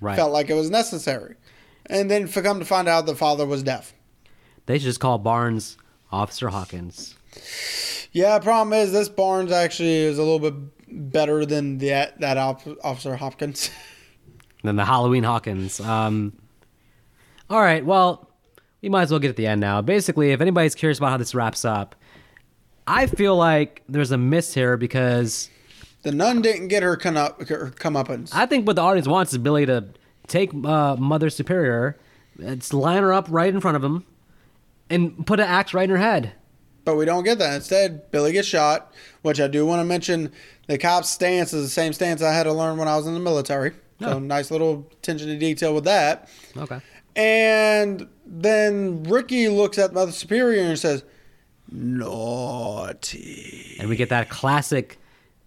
Right. 0.00 0.14
felt 0.16 0.30
like 0.32 0.50
it 0.50 0.54
was 0.54 0.68
necessary 0.70 1.36
and 1.86 2.10
then 2.10 2.26
for 2.26 2.42
come 2.42 2.58
to 2.58 2.64
find 2.66 2.86
out 2.86 3.06
the 3.06 3.14
father 3.16 3.46
was 3.46 3.62
deaf 3.62 3.92
They 4.66 4.78
should 4.78 4.84
just 4.84 5.00
call 5.00 5.18
Barnes 5.18 5.76
Officer 6.12 6.48
Hawkins. 6.50 7.14
Yeah, 8.12 8.38
problem 8.38 8.72
is 8.72 8.92
this 8.92 9.08
Barnes 9.08 9.52
actually 9.52 9.96
is 9.96 10.18
a 10.18 10.22
little 10.22 10.50
bit 10.50 11.12
better 11.12 11.44
than 11.44 11.78
that 11.78 12.20
that 12.20 12.36
Officer 12.36 13.16
Hopkins. 13.16 13.70
than 14.62 14.76
the 14.76 14.84
Halloween 14.84 15.24
Hawkins. 15.24 15.80
Um, 15.80 16.32
all 17.48 17.60
right, 17.60 17.84
well, 17.84 18.30
we 18.82 18.88
might 18.88 19.02
as 19.02 19.10
well 19.10 19.20
get 19.20 19.30
at 19.30 19.36
the 19.36 19.46
end 19.46 19.60
now. 19.60 19.80
Basically, 19.80 20.32
if 20.32 20.40
anybody's 20.40 20.74
curious 20.74 20.98
about 20.98 21.10
how 21.10 21.16
this 21.16 21.34
wraps 21.34 21.64
up, 21.64 21.94
I 22.86 23.06
feel 23.06 23.36
like 23.36 23.82
there's 23.88 24.10
a 24.10 24.18
miss 24.18 24.54
here 24.54 24.76
because 24.76 25.50
the 26.02 26.12
nun 26.12 26.42
didn't 26.42 26.68
get 26.68 26.82
her 26.82 26.96
come 26.96 27.16
up 27.16 27.40
her 27.48 27.72
comeuppance. 27.76 28.30
I 28.32 28.46
think 28.46 28.66
what 28.66 28.76
the 28.76 28.82
audience 28.82 29.08
wants 29.08 29.32
is 29.32 29.38
Billy 29.38 29.66
to 29.66 29.86
take 30.26 30.52
uh, 30.64 30.96
Mother 30.96 31.30
Superior, 31.30 31.96
it's 32.38 32.72
line 32.72 33.02
her 33.02 33.12
up 33.12 33.26
right 33.28 33.52
in 33.52 33.60
front 33.60 33.76
of 33.76 33.84
him, 33.84 34.04
and 34.90 35.26
put 35.26 35.40
an 35.40 35.46
axe 35.46 35.74
right 35.74 35.84
in 35.84 35.90
her 35.90 35.96
head. 35.96 36.32
But 36.86 36.96
we 36.96 37.04
don't 37.04 37.24
get 37.24 37.38
that. 37.40 37.56
Instead, 37.56 38.10
Billy 38.12 38.32
gets 38.32 38.46
shot, 38.48 38.94
which 39.22 39.40
I 39.40 39.48
do 39.48 39.66
want 39.66 39.80
to 39.80 39.84
mention. 39.84 40.32
The 40.68 40.78
cop's 40.78 41.10
stance 41.10 41.52
is 41.52 41.64
the 41.64 41.68
same 41.68 41.92
stance 41.92 42.22
I 42.22 42.32
had 42.32 42.44
to 42.44 42.52
learn 42.52 42.78
when 42.78 42.88
I 42.88 42.96
was 42.96 43.06
in 43.06 43.14
the 43.14 43.20
military. 43.20 43.72
So 44.00 44.12
Oh. 44.14 44.18
nice 44.20 44.50
little 44.50 44.86
attention 44.92 45.26
to 45.28 45.36
detail 45.36 45.74
with 45.74 45.84
that. 45.84 46.28
Okay. 46.56 46.80
And 47.16 48.06
then 48.24 49.02
Ricky 49.04 49.48
looks 49.48 49.78
at 49.78 49.92
Mother 49.92 50.12
Superior 50.12 50.62
and 50.62 50.78
says, 50.78 51.02
"Naughty." 51.72 53.76
And 53.80 53.88
we 53.88 53.96
get 53.96 54.08
that 54.10 54.28
classic 54.28 54.98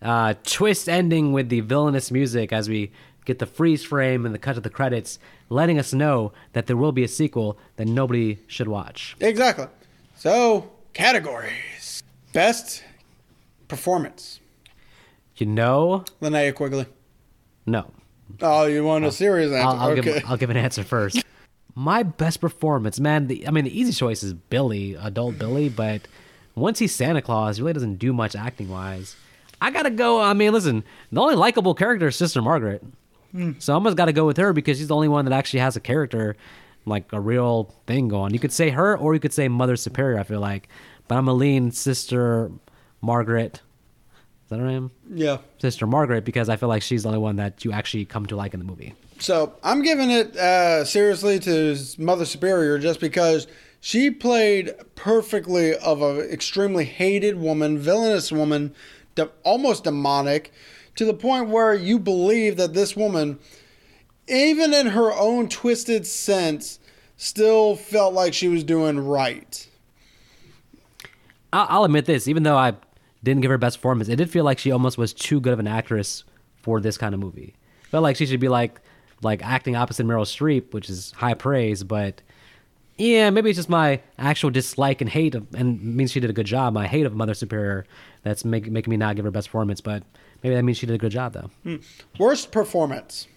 uh, 0.01 0.33
twist 0.43 0.87
ending 0.89 1.33
with 1.33 1.49
the 1.49 1.59
villainous 1.61 2.11
music 2.11 2.53
as 2.53 2.69
we 2.69 2.91
get 3.25 3.39
the 3.39 3.45
freeze 3.45 3.83
frame 3.83 4.25
and 4.25 4.33
the 4.33 4.39
cut 4.39 4.53
to 4.55 4.61
the 4.61 4.69
credits, 4.69 5.19
letting 5.49 5.77
us 5.77 5.93
know 5.93 6.31
that 6.53 6.67
there 6.67 6.77
will 6.77 6.91
be 6.91 7.03
a 7.03 7.07
sequel 7.07 7.57
that 7.75 7.87
nobody 7.87 8.39
should 8.47 8.67
watch. 8.67 9.15
Exactly. 9.19 9.67
So 10.15 10.71
categories: 10.93 12.03
best 12.33 12.83
performance. 13.67 14.39
You 15.37 15.45
know, 15.45 16.03
Linnea 16.21 16.53
Quigley. 16.53 16.85
no. 17.65 17.91
Oh, 18.41 18.65
you 18.65 18.83
want 18.83 19.05
a 19.05 19.11
serious 19.11 19.51
answer? 19.51 19.67
I'll, 19.67 19.79
I'll 19.79 19.89
okay. 19.91 20.01
give 20.01 20.23
I'll 20.27 20.37
give 20.37 20.49
an 20.49 20.57
answer 20.57 20.83
first. 20.83 21.23
My 21.75 22.03
best 22.03 22.41
performance, 22.41 22.99
man. 22.99 23.27
The, 23.27 23.47
I 23.47 23.51
mean, 23.51 23.63
the 23.63 23.79
easy 23.79 23.93
choice 23.93 24.21
is 24.21 24.33
Billy, 24.33 24.95
adult 24.95 25.39
Billy, 25.39 25.69
but 25.69 26.01
once 26.55 26.79
he's 26.79 26.93
Santa 26.93 27.21
Claus, 27.21 27.57
he 27.57 27.63
really 27.63 27.73
doesn't 27.73 27.95
do 27.95 28.13
much 28.13 28.35
acting 28.35 28.69
wise. 28.69 29.15
I 29.61 29.71
gotta 29.71 29.89
go. 29.89 30.21
I 30.21 30.33
mean, 30.33 30.53
listen, 30.53 30.83
the 31.11 31.21
only 31.21 31.35
likable 31.35 31.73
character 31.73 32.07
is 32.07 32.15
Sister 32.15 32.41
Margaret, 32.41 32.83
hmm. 33.31 33.53
so 33.59 33.73
I 33.73 33.75
almost 33.75 33.97
got 33.97 34.05
to 34.05 34.13
go 34.13 34.25
with 34.25 34.37
her 34.37 34.53
because 34.53 34.77
she's 34.77 34.87
the 34.87 34.95
only 34.95 35.07
one 35.07 35.25
that 35.25 35.33
actually 35.33 35.61
has 35.61 35.75
a 35.75 35.81
character, 35.81 36.35
like 36.85 37.11
a 37.13 37.19
real 37.19 37.75
thing 37.87 38.07
going. 38.07 38.33
You 38.33 38.39
could 38.39 38.51
say 38.53 38.69
her, 38.69 38.97
or 38.97 39.13
you 39.13 39.19
could 39.19 39.33
say 39.33 39.47
Mother 39.47 39.75
Superior. 39.75 40.19
I 40.19 40.23
feel 40.23 40.39
like, 40.39 40.69
but 41.07 41.15
I'm 41.17 41.25
gonna 41.25 41.37
lean 41.37 41.71
Sister 41.71 42.51
Margaret. 43.01 43.61
Is 44.45 44.49
that 44.49 44.59
her 44.59 44.65
name? 44.65 44.91
yeah. 45.13 45.37
Sister 45.59 45.85
Margaret, 45.85 46.25
because 46.25 46.49
I 46.49 46.55
feel 46.55 46.69
like 46.69 46.81
she's 46.81 47.03
the 47.03 47.09
only 47.09 47.19
one 47.19 47.35
that 47.35 47.63
you 47.63 47.71
actually 47.71 48.05
come 48.05 48.25
to 48.27 48.35
like 48.35 48.53
in 48.53 48.59
the 48.59 48.65
movie. 48.65 48.95
So 49.19 49.53
I'm 49.63 49.83
giving 49.83 50.09
it 50.09 50.35
uh, 50.35 50.85
seriously 50.85 51.39
to 51.39 51.77
Mother 51.97 52.25
Superior 52.25 52.79
just 52.79 52.99
because 52.99 53.47
she 53.81 54.09
played 54.09 54.73
perfectly 54.95 55.75
of 55.75 56.01
an 56.01 56.21
extremely 56.21 56.85
hated 56.85 57.37
woman, 57.37 57.77
villainous 57.77 58.31
woman, 58.31 58.73
de- 59.15 59.29
almost 59.43 59.83
demonic, 59.83 60.51
to 60.95 61.05
the 61.05 61.13
point 61.13 61.49
where 61.49 61.73
you 61.75 61.99
believe 61.99 62.57
that 62.57 62.73
this 62.73 62.95
woman, 62.95 63.39
even 64.29 64.73
in 64.73 64.87
her 64.87 65.11
own 65.11 65.49
twisted 65.49 66.05
sense, 66.05 66.79
still 67.17 67.75
felt 67.75 68.13
like 68.13 68.33
she 68.33 68.47
was 68.47 68.63
doing 68.63 68.99
right. 68.99 69.67
I'll, 71.51 71.67
I'll 71.69 71.83
admit 71.83 72.05
this, 72.05 72.27
even 72.27 72.43
though 72.43 72.57
I 72.57 72.73
didn't 73.23 73.41
give 73.41 73.51
her 73.51 73.57
best 73.57 73.77
performance, 73.77 74.07
it 74.09 74.15
did 74.15 74.29
feel 74.29 74.43
like 74.45 74.59
she 74.59 74.71
almost 74.71 74.97
was 74.97 75.13
too 75.13 75.41
good 75.41 75.53
of 75.53 75.59
an 75.59 75.67
actress 75.67 76.23
for 76.61 76.79
this 76.79 76.97
kind 76.97 77.13
of 77.13 77.19
movie. 77.19 77.55
Felt 77.89 78.03
like 78.03 78.15
she 78.15 78.25
should 78.25 78.39
be 78.39 78.47
like 78.49 78.79
like 79.21 79.43
acting 79.43 79.75
opposite 79.75 80.05
Meryl 80.05 80.21
Streep, 80.21 80.73
which 80.73 80.89
is 80.89 81.11
high 81.11 81.33
praise, 81.33 81.83
but 81.83 82.21
Yeah, 82.97 83.29
maybe 83.31 83.49
it's 83.49 83.57
just 83.57 83.69
my 83.69 84.01
actual 84.17 84.49
dislike 84.49 85.01
and 85.01 85.09
hate 85.09 85.35
of, 85.35 85.47
and 85.55 85.81
means 85.83 86.11
she 86.11 86.19
did 86.19 86.29
a 86.29 86.33
good 86.33 86.45
job. 86.45 86.73
My 86.73 86.87
hate 86.87 87.05
of 87.05 87.13
Mother 87.15 87.33
Superior 87.33 87.85
that's 88.23 88.45
make, 88.45 88.69
making 88.69 88.91
me 88.91 88.97
not 88.97 89.15
give 89.15 89.25
her 89.25 89.31
best 89.31 89.47
performance, 89.47 89.81
but 89.81 90.03
maybe 90.43 90.55
that 90.55 90.63
means 90.63 90.77
she 90.77 90.85
did 90.85 90.93
a 90.95 90.99
good 90.99 91.11
job 91.11 91.33
though. 91.33 91.49
Hmm. 91.63 91.75
Worst 92.17 92.51
performance. 92.51 93.27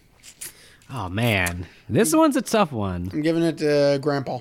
Oh 0.91 1.09
man, 1.09 1.67
this 1.89 2.15
one's 2.15 2.37
a 2.37 2.43
tough 2.43 2.73
one. 2.73 3.09
I'm 3.13 3.23
giving 3.23 3.43
it 3.43 3.59
to 3.59 3.99
Grandpa. 4.03 4.41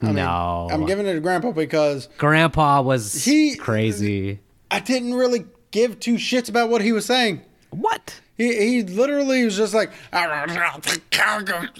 I 0.00 0.06
mean, 0.06 0.16
no, 0.16 0.68
I'm 0.70 0.84
giving 0.86 1.06
it 1.06 1.14
to 1.14 1.20
Grandpa 1.20 1.52
because 1.52 2.08
Grandpa 2.18 2.82
was 2.82 3.24
He- 3.24 3.54
crazy. 3.56 4.40
I 4.70 4.80
didn't 4.80 5.14
really 5.14 5.46
give 5.70 6.00
two 6.00 6.14
shits 6.14 6.48
about 6.48 6.70
what 6.70 6.82
he 6.82 6.92
was 6.92 7.06
saying. 7.06 7.42
What? 7.70 8.20
He, 8.36 8.54
he 8.56 8.82
literally 8.82 9.44
was 9.44 9.56
just 9.56 9.74
like, 9.74 9.90
ah, 10.12 10.26
I 10.28 10.76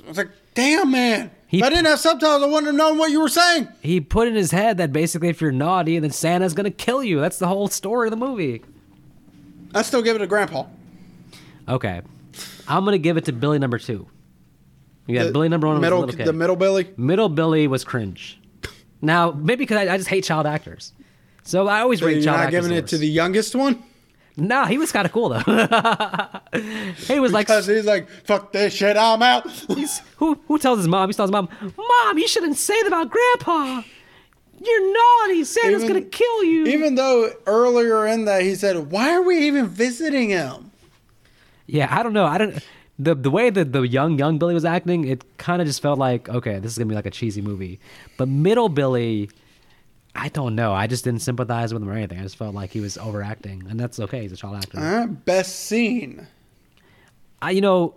was 0.07 0.17
like, 0.19 0.29
damn, 0.55 0.91
man. 0.91 1.31
He- 1.49 1.59
if 1.59 1.65
I 1.65 1.69
didn't 1.71 1.87
have 1.87 1.99
subtitles, 1.99 2.43
I 2.43 2.47
wouldn't 2.47 2.67
have 2.67 2.75
known 2.75 2.97
what 2.97 3.11
you 3.11 3.21
were 3.21 3.29
saying. 3.29 3.69
He 3.81 4.01
put 4.01 4.29
in 4.29 4.35
his 4.35 4.53
head 4.53 4.79
that 4.79 4.93
basically 4.93 5.29
if 5.29 5.41
you're 5.41 5.51
naughty, 5.53 5.99
then 5.99 6.11
Santa's 6.11 6.55
gonna 6.55 6.71
kill 6.71 7.03
you. 7.03 7.21
That's 7.21 7.39
the 7.39 7.49
whole 7.49 7.69
story 7.69 8.07
of 8.07 8.11
the 8.13 8.17
movie. 8.17 8.63
I 9.75 9.83
still 9.83 10.03
give 10.03 10.15
it 10.17 10.21
to 10.21 10.27
Grandpa. 10.27 10.65
Okay, 11.73 12.03
I'm 12.69 12.85
gonna 12.85 12.99
give 12.99 13.17
it 13.17 13.25
to 13.27 13.33
Billy 13.33 13.59
number 13.59 13.79
two. 13.79 14.07
You 15.07 15.19
got 15.19 15.33
Billy 15.33 15.49
number 15.49 15.67
one 15.67 15.77
was 15.77 15.81
a 15.81 15.83
middle, 15.83 16.01
little 16.01 16.15
kid. 16.17 16.27
the 16.27 16.33
middle 16.33 16.57
Billy. 16.57 16.91
Middle 16.97 17.29
Billy 17.29 17.67
was 17.67 17.83
cringe. 17.85 18.39
Now, 19.01 19.33
maybe 19.33 19.65
because 19.65 19.79
I, 19.89 19.95
I 19.95 19.97
just 19.97 20.09
hate 20.09 20.23
child 20.25 20.47
actors. 20.47 20.93
So 21.45 21.67
I 21.67 21.81
always 21.81 21.99
So 22.01 22.07
rate 22.07 22.15
you're 22.17 22.23
child 22.25 22.37
not 22.39 22.47
actors. 22.47 22.63
giving 22.63 22.77
it 22.79 22.87
to 22.89 22.99
the 22.99 23.09
youngest 23.09 23.55
one 23.57 23.83
No, 24.37 24.65
he 24.67 24.79
was 24.79 24.93
kind 24.93 25.05
of 25.07 25.13
cool 25.13 25.29
though. 25.31 25.41
he 27.09 27.19
was 27.19 27.33
like, 27.33 27.47
because 27.47 27.67
he's 27.67 27.85
like, 27.87 28.09
fuck 28.25 28.53
this 28.53 28.73
shit, 28.75 28.97
I'm 28.97 29.23
out. 29.23 29.51
he's, 29.69 29.99
who 30.17 30.39
who 30.47 30.59
tells 30.59 30.79
his 30.79 30.89
mom? 30.89 31.09
He 31.09 31.15
tells 31.15 31.29
his 31.29 31.33
mom, 31.33 31.49
"Mom, 31.77 32.19
you 32.19 32.29
shouldn't 32.29 32.57
say 32.57 32.81
that 32.83 32.89
about 32.89 33.11
Grandpa. 33.11 33.83
You're 34.65 34.93
naughty. 34.95 35.45
Santa's 35.45 35.83
Even- 35.85 35.97
gonna 35.97 36.07
kill 36.07 36.45
you." 36.45 36.67
Even 36.67 36.95
though 36.95 37.33
earlier 37.47 38.07
in 38.07 38.27
that 38.27 38.43
he 38.43 38.55
said, 38.55 38.91
why 38.91 39.13
are 39.13 39.23
we 39.23 39.47
even 39.47 39.67
visiting 39.69 40.29
him? 40.31 40.71
Yeah, 41.67 41.89
I 41.91 42.03
don't 42.03 42.13
know. 42.13 42.25
I 42.25 42.39
don't. 42.39 42.59
The 42.99 43.15
the 43.15 43.31
way 43.31 43.51
that 43.51 43.73
the 43.73 43.83
young 43.83 44.19
young 44.19 44.39
Billy 44.39 44.55
was 44.55 44.65
acting, 44.65 45.07
it 45.07 45.25
kind 45.39 45.63
of 45.63 45.67
just 45.67 45.83
felt 45.83 45.99
like 45.99 46.29
okay, 46.29 46.59
this 46.59 46.73
is 46.73 46.79
gonna 46.79 46.89
be 46.89 46.95
like 46.95 47.07
a 47.07 47.11
cheesy 47.11 47.41
movie. 47.41 47.81
But 48.17 48.29
middle 48.29 48.69
Billy, 48.69 49.31
I 50.15 50.29
don't 50.29 50.55
know. 50.55 50.73
I 50.73 50.87
just 50.87 51.05
didn't 51.05 51.23
sympathize 51.23 51.73
with 51.73 51.83
him 51.83 51.89
or 51.89 51.95
anything. 51.95 52.19
I 52.19 52.23
just 52.23 52.37
felt 52.37 52.55
like 52.55 52.71
he 52.71 52.81
was 52.81 52.99
overacting, 52.99 53.65
and 53.69 53.81
that's 53.81 53.99
okay. 53.99 54.23
He's 54.23 54.33
a 54.33 54.37
child 54.37 54.57
actor. 54.57 54.79
Right, 54.79 55.25
best 55.25 55.57
scene. 55.67 56.27
I, 57.41 57.51
you 57.51 57.61
know, 57.61 57.97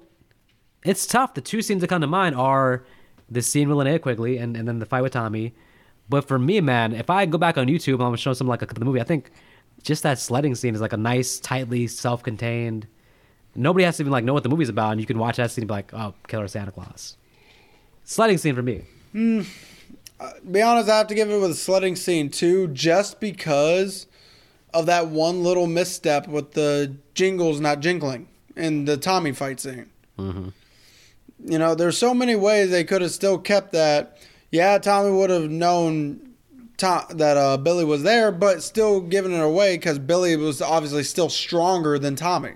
it's 0.83 1.05
tough. 1.05 1.33
The 1.33 1.41
two 1.41 1.61
scenes 1.61 1.81
that 1.81 1.87
come 1.87 2.01
to 2.01 2.07
mind 2.07 2.35
are 2.35 2.85
the 3.29 3.41
scene 3.41 3.69
with 3.69 3.77
Linnea 3.77 4.01
Quigley 4.01 4.37
and, 4.37 4.55
and 4.55 4.67
then 4.67 4.79
the 4.79 4.85
fight 4.85 5.01
with 5.01 5.13
Tommy. 5.13 5.53
But 6.09 6.27
for 6.27 6.37
me, 6.37 6.61
man, 6.61 6.93
if 6.93 7.09
I 7.09 7.25
go 7.25 7.37
back 7.37 7.57
on 7.57 7.67
YouTube 7.67 7.95
and 7.95 8.03
I'm 8.03 8.07
gonna 8.07 8.17
show 8.17 8.33
some 8.33 8.47
like 8.47 8.61
a, 8.61 8.65
the 8.67 8.85
movie, 8.85 9.01
I 9.01 9.03
think 9.03 9.31
just 9.83 10.03
that 10.03 10.19
sledding 10.19 10.55
scene 10.55 10.75
is 10.75 10.81
like 10.81 10.93
a 10.93 10.97
nice, 10.97 11.39
tightly 11.39 11.87
self-contained. 11.87 12.87
Nobody 13.55 13.85
has 13.85 13.97
to 13.97 14.03
even 14.03 14.11
like 14.11 14.23
know 14.23 14.33
what 14.33 14.43
the 14.43 14.49
movie's 14.49 14.69
about, 14.69 14.91
and 14.91 15.01
you 15.01 15.07
can 15.07 15.17
watch 15.17 15.37
that 15.37 15.51
scene 15.51 15.63
and 15.63 15.67
be 15.67 15.73
like, 15.73 15.93
"Oh, 15.93 16.13
Killer 16.27 16.47
Santa 16.47 16.71
Claus." 16.71 17.17
Sledding 18.03 18.37
scene 18.37 18.55
for 18.55 18.61
me. 18.61 18.83
Hmm. 19.11 19.41
Uh, 20.19 20.31
be 20.49 20.61
honest, 20.61 20.89
I 20.89 20.97
have 20.97 21.07
to 21.07 21.15
give 21.15 21.29
it 21.29 21.39
with 21.39 21.51
a 21.51 21.55
sledding 21.55 21.95
scene 21.95 22.29
too, 22.29 22.67
just 22.67 23.19
because 23.19 24.07
of 24.73 24.85
that 24.85 25.07
one 25.07 25.43
little 25.43 25.67
misstep 25.67 26.27
with 26.27 26.51
the 26.51 26.95
jingles 27.13 27.59
not 27.59 27.79
jingling 27.79 28.27
in 28.55 28.85
the 28.85 28.97
Tommy 28.97 29.31
fight 29.31 29.59
scene. 29.59 29.89
Mm-hmm. 30.19 30.49
You 31.45 31.59
know, 31.59 31.75
there's 31.75 31.97
so 31.97 32.13
many 32.13 32.35
ways 32.35 32.71
they 32.71 32.83
could 32.83 33.01
have 33.01 33.11
still 33.11 33.37
kept 33.37 33.73
that. 33.73 34.17
Yeah, 34.51 34.77
Tommy 34.77 35.11
would 35.11 35.29
have 35.29 35.49
known 35.49 36.35
Tom, 36.77 37.05
that 37.11 37.37
uh, 37.37 37.57
Billy 37.57 37.85
was 37.85 38.03
there, 38.03 38.31
but 38.31 38.63
still 38.63 39.01
giving 39.01 39.31
it 39.31 39.41
away 39.41 39.75
because 39.77 39.99
Billy 39.99 40.35
was 40.35 40.61
obviously 40.61 41.03
still 41.03 41.29
stronger 41.29 41.97
than 41.97 42.15
Tommy. 42.15 42.53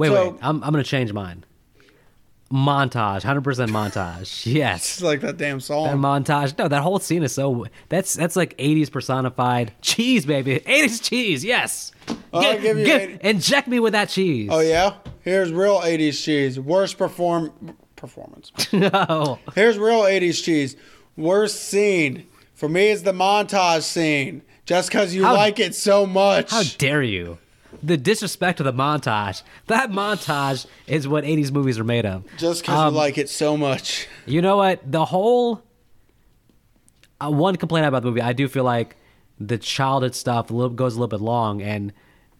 Wait, 0.00 0.08
So- 0.08 0.30
wait. 0.32 0.38
I'm 0.42 0.62
I'm 0.64 0.70
gonna 0.72 0.82
change 0.82 1.12
mine. 1.12 1.44
Montage, 2.52 3.22
hundred 3.22 3.44
percent 3.44 3.70
montage. 3.70 4.44
Yes. 4.52 4.94
It's 4.94 5.02
like 5.02 5.20
that 5.20 5.36
damn 5.36 5.60
song. 5.60 5.84
That 5.86 5.96
montage. 5.96 6.58
No, 6.58 6.66
that 6.66 6.82
whole 6.82 6.98
scene 6.98 7.22
is 7.22 7.32
so. 7.32 7.66
That's 7.88 8.14
that's 8.14 8.34
like 8.34 8.56
'80s 8.58 8.90
personified 8.90 9.72
cheese, 9.82 10.26
baby. 10.26 10.58
'80s 10.58 11.00
cheese. 11.00 11.44
Yes. 11.44 11.92
I'll 12.32 12.42
Get- 12.42 12.60
give 12.62 12.78
you 12.78 12.84
get- 12.86 13.02
80 13.02 13.18
inject 13.28 13.68
me 13.68 13.78
with 13.78 13.92
that 13.92 14.08
cheese. 14.08 14.48
oh 14.50 14.58
yeah, 14.58 14.94
here's 15.22 15.52
real 15.52 15.78
'80s 15.80 16.20
cheese. 16.24 16.58
Worst 16.58 16.98
perform 16.98 17.52
performance. 17.94 18.50
no. 18.72 19.38
Here's 19.54 19.78
real 19.78 20.02
80s 20.02 20.42
cheese. 20.42 20.74
Worst 21.16 21.62
scene. 21.68 22.26
For 22.54 22.68
me, 22.68 22.88
is 22.88 23.04
the 23.04 23.12
montage 23.12 23.82
scene. 23.82 24.42
Just 24.66 24.90
because 24.90 25.14
you 25.14 25.22
How- 25.24 25.34
like 25.36 25.60
it 25.60 25.74
so 25.76 26.04
much. 26.04 26.50
How 26.50 26.62
dare 26.78 27.02
you? 27.04 27.38
The 27.82 27.96
disrespect 27.96 28.60
of 28.60 28.66
the 28.66 28.72
montage. 28.72 29.42
That 29.66 29.90
montage 29.90 30.66
is 30.86 31.08
what 31.08 31.24
'80s 31.24 31.50
movies 31.50 31.78
are 31.78 31.84
made 31.84 32.04
of. 32.06 32.24
Just 32.36 32.62
because 32.62 32.78
Um, 32.78 32.94
you 32.94 32.98
like 33.00 33.18
it 33.18 33.28
so 33.28 33.56
much. 33.56 34.06
You 34.26 34.42
know 34.42 34.56
what? 34.58 34.80
The 34.90 35.04
whole 35.06 35.62
uh, 37.20 37.30
one 37.30 37.56
complaint 37.56 37.86
about 37.86 38.02
the 38.02 38.08
movie, 38.08 38.20
I 38.22 38.32
do 38.32 38.48
feel 38.48 38.64
like 38.64 38.96
the 39.38 39.58
childhood 39.58 40.14
stuff 40.14 40.48
goes 40.48 40.94
a 40.94 40.98
little 40.98 41.08
bit 41.08 41.20
long, 41.20 41.62
and 41.62 41.92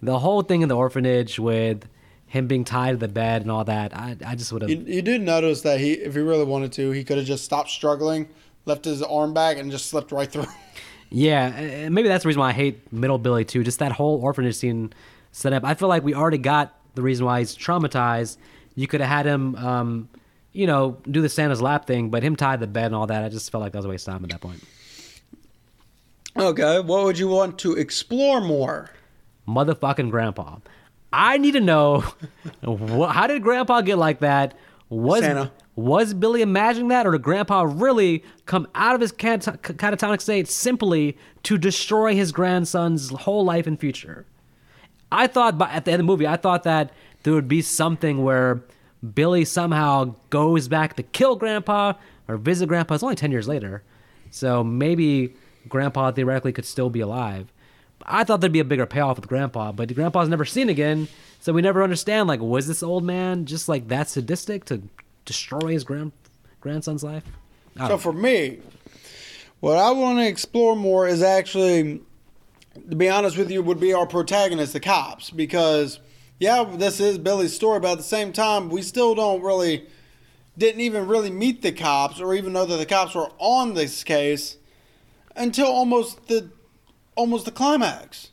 the 0.02 0.18
whole 0.18 0.42
thing 0.42 0.62
in 0.62 0.68
the 0.68 0.76
orphanage 0.76 1.38
with 1.38 1.86
him 2.26 2.46
being 2.46 2.64
tied 2.64 2.92
to 2.92 2.96
the 2.96 3.08
bed 3.08 3.42
and 3.42 3.50
all 3.50 3.64
that. 3.64 3.96
I, 3.96 4.16
I 4.24 4.34
just 4.36 4.52
would 4.52 4.62
have. 4.62 4.70
You, 4.70 4.78
you 4.86 5.02
did 5.02 5.20
notice 5.22 5.62
that 5.62 5.80
he, 5.80 5.92
if 5.94 6.14
he 6.14 6.20
really 6.20 6.44
wanted 6.44 6.72
to, 6.74 6.90
he 6.92 7.02
could 7.02 7.18
have 7.18 7.26
just 7.26 7.44
stopped 7.44 7.70
struggling, 7.70 8.28
left 8.66 8.84
his 8.84 9.02
arm 9.02 9.34
back, 9.34 9.56
and 9.56 9.70
just 9.70 9.86
slipped 9.86 10.12
right 10.12 10.30
through. 10.30 10.46
Yeah, 11.10 11.88
maybe 11.88 12.08
that's 12.08 12.22
the 12.22 12.28
reason 12.28 12.40
why 12.40 12.50
I 12.50 12.52
hate 12.52 12.92
Middle 12.92 13.18
Billy 13.18 13.44
too. 13.44 13.64
Just 13.64 13.80
that 13.80 13.92
whole 13.92 14.20
orphanage 14.22 14.54
scene 14.54 14.92
set 15.32 15.52
up. 15.52 15.64
I 15.64 15.74
feel 15.74 15.88
like 15.88 16.04
we 16.04 16.14
already 16.14 16.38
got 16.38 16.74
the 16.94 17.02
reason 17.02 17.26
why 17.26 17.40
he's 17.40 17.56
traumatized. 17.56 18.36
You 18.76 18.86
could 18.86 19.00
have 19.00 19.10
had 19.10 19.26
him, 19.26 19.56
um, 19.56 20.08
you 20.52 20.66
know, 20.66 20.98
do 21.10 21.20
the 21.20 21.28
Santa's 21.28 21.60
lap 21.60 21.86
thing, 21.86 22.10
but 22.10 22.22
him 22.22 22.36
tie 22.36 22.56
the 22.56 22.66
bed 22.68 22.86
and 22.86 22.94
all 22.94 23.06
that. 23.08 23.24
I 23.24 23.28
just 23.28 23.50
felt 23.50 23.60
like 23.62 23.72
that 23.72 23.78
was 23.78 23.86
a 23.86 23.88
waste 23.88 24.06
of 24.08 24.14
time 24.14 24.24
at 24.24 24.30
that 24.30 24.40
point. 24.40 24.62
okay, 26.36 26.80
what 26.80 27.04
would 27.04 27.18
you 27.18 27.28
want 27.28 27.58
to 27.60 27.72
explore 27.74 28.40
more? 28.40 28.90
Motherfucking 29.48 30.10
Grandpa. 30.10 30.58
I 31.12 31.38
need 31.38 31.52
to 31.52 31.60
know 31.60 32.00
wh- 32.64 33.10
how 33.10 33.26
did 33.26 33.42
Grandpa 33.42 33.80
get 33.80 33.98
like 33.98 34.20
that? 34.20 34.56
Was 34.90 35.20
Santa. 35.20 35.52
was 35.76 36.12
Billy 36.14 36.42
imagining 36.42 36.88
that, 36.88 37.06
or 37.06 37.12
did 37.12 37.22
Grandpa 37.22 37.62
really 37.62 38.24
come 38.44 38.66
out 38.74 38.94
of 38.94 39.00
his 39.00 39.12
cat- 39.12 39.42
catatonic 39.62 40.20
state 40.20 40.48
simply 40.48 41.16
to 41.44 41.56
destroy 41.56 42.14
his 42.14 42.32
grandson's 42.32 43.10
whole 43.10 43.44
life 43.44 43.66
and 43.66 43.78
future? 43.78 44.26
I 45.12 45.26
thought 45.28 45.56
by, 45.56 45.70
at 45.70 45.84
the 45.84 45.92
end 45.92 46.00
of 46.00 46.06
the 46.06 46.12
movie, 46.12 46.26
I 46.26 46.36
thought 46.36 46.64
that 46.64 46.92
there 47.22 47.32
would 47.32 47.48
be 47.48 47.62
something 47.62 48.24
where 48.24 48.62
Billy 49.14 49.44
somehow 49.44 50.16
goes 50.28 50.68
back 50.68 50.96
to 50.96 51.02
kill 51.02 51.36
Grandpa 51.36 51.94
or 52.28 52.36
visit 52.36 52.68
Grandpa. 52.68 52.94
It's 52.94 53.02
only 53.02 53.16
10 53.16 53.30
years 53.30 53.48
later. 53.48 53.82
So 54.30 54.62
maybe 54.62 55.34
Grandpa 55.68 56.12
theoretically 56.12 56.52
could 56.52 56.64
still 56.64 56.90
be 56.90 57.00
alive. 57.00 57.52
I 58.06 58.24
thought 58.24 58.40
there'd 58.40 58.52
be 58.52 58.60
a 58.60 58.64
bigger 58.64 58.86
payoff 58.86 59.16
with 59.16 59.28
Grandpa, 59.28 59.72
but 59.72 59.94
Grandpa's 59.94 60.28
never 60.28 60.44
seen 60.44 60.68
again. 60.68 61.08
So 61.40 61.52
we 61.52 61.62
never 61.62 61.82
understand, 61.82 62.28
like, 62.28 62.40
was 62.40 62.66
this 62.66 62.82
old 62.82 63.04
man 63.04 63.46
just 63.46 63.68
like 63.68 63.88
that 63.88 64.08
sadistic 64.08 64.64
to 64.66 64.82
destroy 65.24 65.68
his 65.72 65.84
grand 65.84 66.12
grandson's 66.60 67.02
life? 67.02 67.24
So 67.78 67.88
don't 67.88 67.98
for 67.98 68.12
me, 68.12 68.58
what 69.60 69.78
I 69.78 69.90
want 69.90 70.18
to 70.18 70.26
explore 70.26 70.76
more 70.76 71.06
is 71.06 71.22
actually, 71.22 72.00
to 72.88 72.96
be 72.96 73.08
honest 73.08 73.38
with 73.38 73.50
you, 73.50 73.62
would 73.62 73.80
be 73.80 73.94
our 73.94 74.06
protagonist, 74.06 74.72
the 74.72 74.80
cops, 74.80 75.30
because 75.30 76.00
yeah, 76.38 76.64
this 76.64 77.00
is 77.00 77.18
Billy's 77.18 77.54
story, 77.54 77.80
but 77.80 77.92
at 77.92 77.98
the 77.98 78.04
same 78.04 78.32
time, 78.32 78.70
we 78.70 78.82
still 78.82 79.14
don't 79.14 79.42
really, 79.42 79.86
didn't 80.56 80.80
even 80.80 81.06
really 81.06 81.30
meet 81.30 81.62
the 81.62 81.72
cops 81.72 82.20
or 82.20 82.34
even 82.34 82.52
know 82.52 82.64
that 82.64 82.76
the 82.76 82.86
cops 82.86 83.14
were 83.14 83.30
on 83.38 83.74
this 83.74 84.02
case 84.02 84.56
until 85.36 85.66
almost 85.66 86.26
the, 86.28 86.50
almost 87.20 87.44
the 87.44 87.50
climax. 87.52 88.30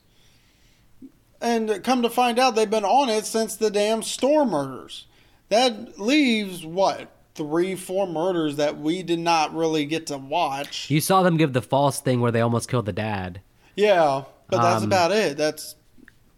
And 1.39 1.83
come 1.83 2.01
to 2.01 2.09
find 2.09 2.39
out, 2.39 2.55
they've 2.55 2.69
been 2.69 2.85
on 2.85 3.09
it 3.09 3.25
since 3.25 3.55
the 3.55 3.69
damn 3.69 4.01
store 4.01 4.45
murders. 4.45 5.05
That 5.49 5.99
leaves 5.99 6.65
what 6.65 7.11
three, 7.35 7.75
four 7.75 8.07
murders 8.07 8.55
that 8.55 8.79
we 8.79 9.03
did 9.03 9.19
not 9.19 9.53
really 9.53 9.85
get 9.85 10.07
to 10.07 10.17
watch. 10.17 10.89
You 10.89 10.99
saw 10.99 11.21
them 11.21 11.37
give 11.37 11.53
the 11.53 11.61
false 11.61 11.99
thing 11.99 12.21
where 12.21 12.31
they 12.31 12.41
almost 12.41 12.69
killed 12.69 12.87
the 12.87 12.93
dad. 12.93 13.41
Yeah, 13.75 14.23
but 14.49 14.61
that's 14.61 14.81
Um, 14.83 14.89
about 14.89 15.11
it. 15.11 15.37
That's 15.37 15.75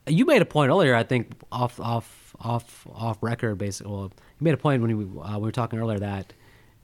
You 0.06 0.26
made 0.26 0.42
a 0.42 0.46
point 0.46 0.70
earlier, 0.70 0.96
I 0.96 1.04
think, 1.04 1.32
off 1.52 1.80
off 1.80 2.36
off 2.42 2.86
off 2.94 3.18
record. 3.22 3.58
Basically, 3.58 3.92
well, 3.92 4.12
you 4.40 4.44
made 4.44 4.54
a 4.54 4.58
point 4.58 4.82
when 4.82 4.98
we 4.98 5.22
uh, 5.22 5.38
we 5.38 5.44
were 5.44 5.52
talking 5.54 5.80
earlier 5.80 6.00
that 6.00 6.34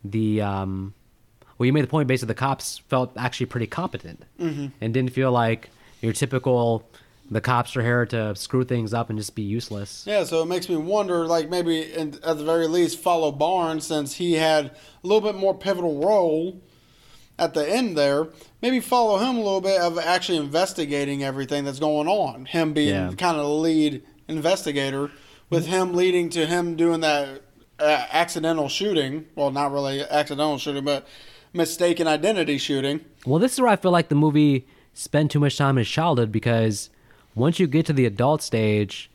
the 0.05 0.41
um, 0.41 0.93
well, 1.57 1.65
you 1.67 1.73
made 1.73 1.83
the 1.83 1.87
point 1.87 2.07
basically 2.07 2.27
the 2.33 2.39
cops 2.39 2.79
felt 2.89 3.11
actually 3.17 3.45
pretty 3.47 3.67
competent 3.67 4.23
and 4.39 4.71
didn't 4.79 5.09
feel 5.11 5.31
like 5.31 5.69
your 6.01 6.13
typical 6.13 6.87
the 7.31 7.41
cops 7.41 7.75
are 7.75 7.81
here 7.81 8.05
to 8.05 8.35
screw 8.35 8.63
things 8.63 8.93
up 8.93 9.09
and 9.09 9.17
just 9.17 9.33
be 9.33 9.41
useless. 9.41 10.03
Yeah, 10.05 10.25
so 10.25 10.43
it 10.43 10.45
makes 10.45 10.69
me 10.69 10.75
wonder, 10.77 11.25
like 11.25 11.49
maybe 11.49 11.91
at 11.93 12.11
the 12.21 12.43
very 12.43 12.67
least, 12.67 12.99
follow 12.99 13.31
Barnes 13.31 13.87
since 13.87 14.13
he 14.13 14.33
had 14.33 14.65
a 14.67 14.71
little 15.07 15.21
bit 15.21 15.33
more 15.35 15.55
pivotal 15.57 15.99
role 16.05 16.61
at 17.39 17.55
the 17.55 17.67
end 17.67 17.97
there. 17.97 18.27
Maybe 18.61 18.79
follow 18.79 19.17
him 19.17 19.37
a 19.37 19.41
little 19.41 19.59
bit 19.61 19.81
of 19.81 19.97
actually 19.97 20.37
investigating 20.37 21.23
everything 21.23 21.63
that's 21.65 21.79
going 21.79 22.07
on. 22.07 22.45
Him 22.45 22.73
being 22.73 22.89
Yeah. 22.89 23.11
kind 23.17 23.37
of 23.37 23.43
the 23.43 23.49
lead 23.49 24.03
investigator, 24.27 25.09
with 25.49 25.65
him 25.65 25.93
leading 25.93 26.29
to 26.31 26.45
him 26.45 26.75
doing 26.75 26.99
that 27.01 27.41
uh, 27.79 28.05
accidental 28.11 28.69
shooting. 28.69 29.25
Well, 29.35 29.49
not 29.51 29.71
really 29.71 30.01
accidental 30.03 30.57
shooting, 30.59 30.83
but 30.85 31.07
mistaken 31.55 32.07
identity 32.07 32.57
shooting. 32.57 33.03
Well, 33.25 33.39
this 33.39 33.53
is 33.53 33.61
where 33.61 33.71
I 33.71 33.75
feel 33.75 33.91
like 33.91 34.09
the 34.09 34.15
movie 34.15 34.67
spent 34.93 35.31
too 35.31 35.39
much 35.39 35.57
time 35.57 35.77
in 35.77 35.85
childhood 35.85 36.31
because 36.31 36.89
once 37.33 37.59
you 37.59 37.67
get 37.67 37.85
to 37.87 37.93
the 37.93 38.05
adult 38.05 38.41
stage, 38.41 39.09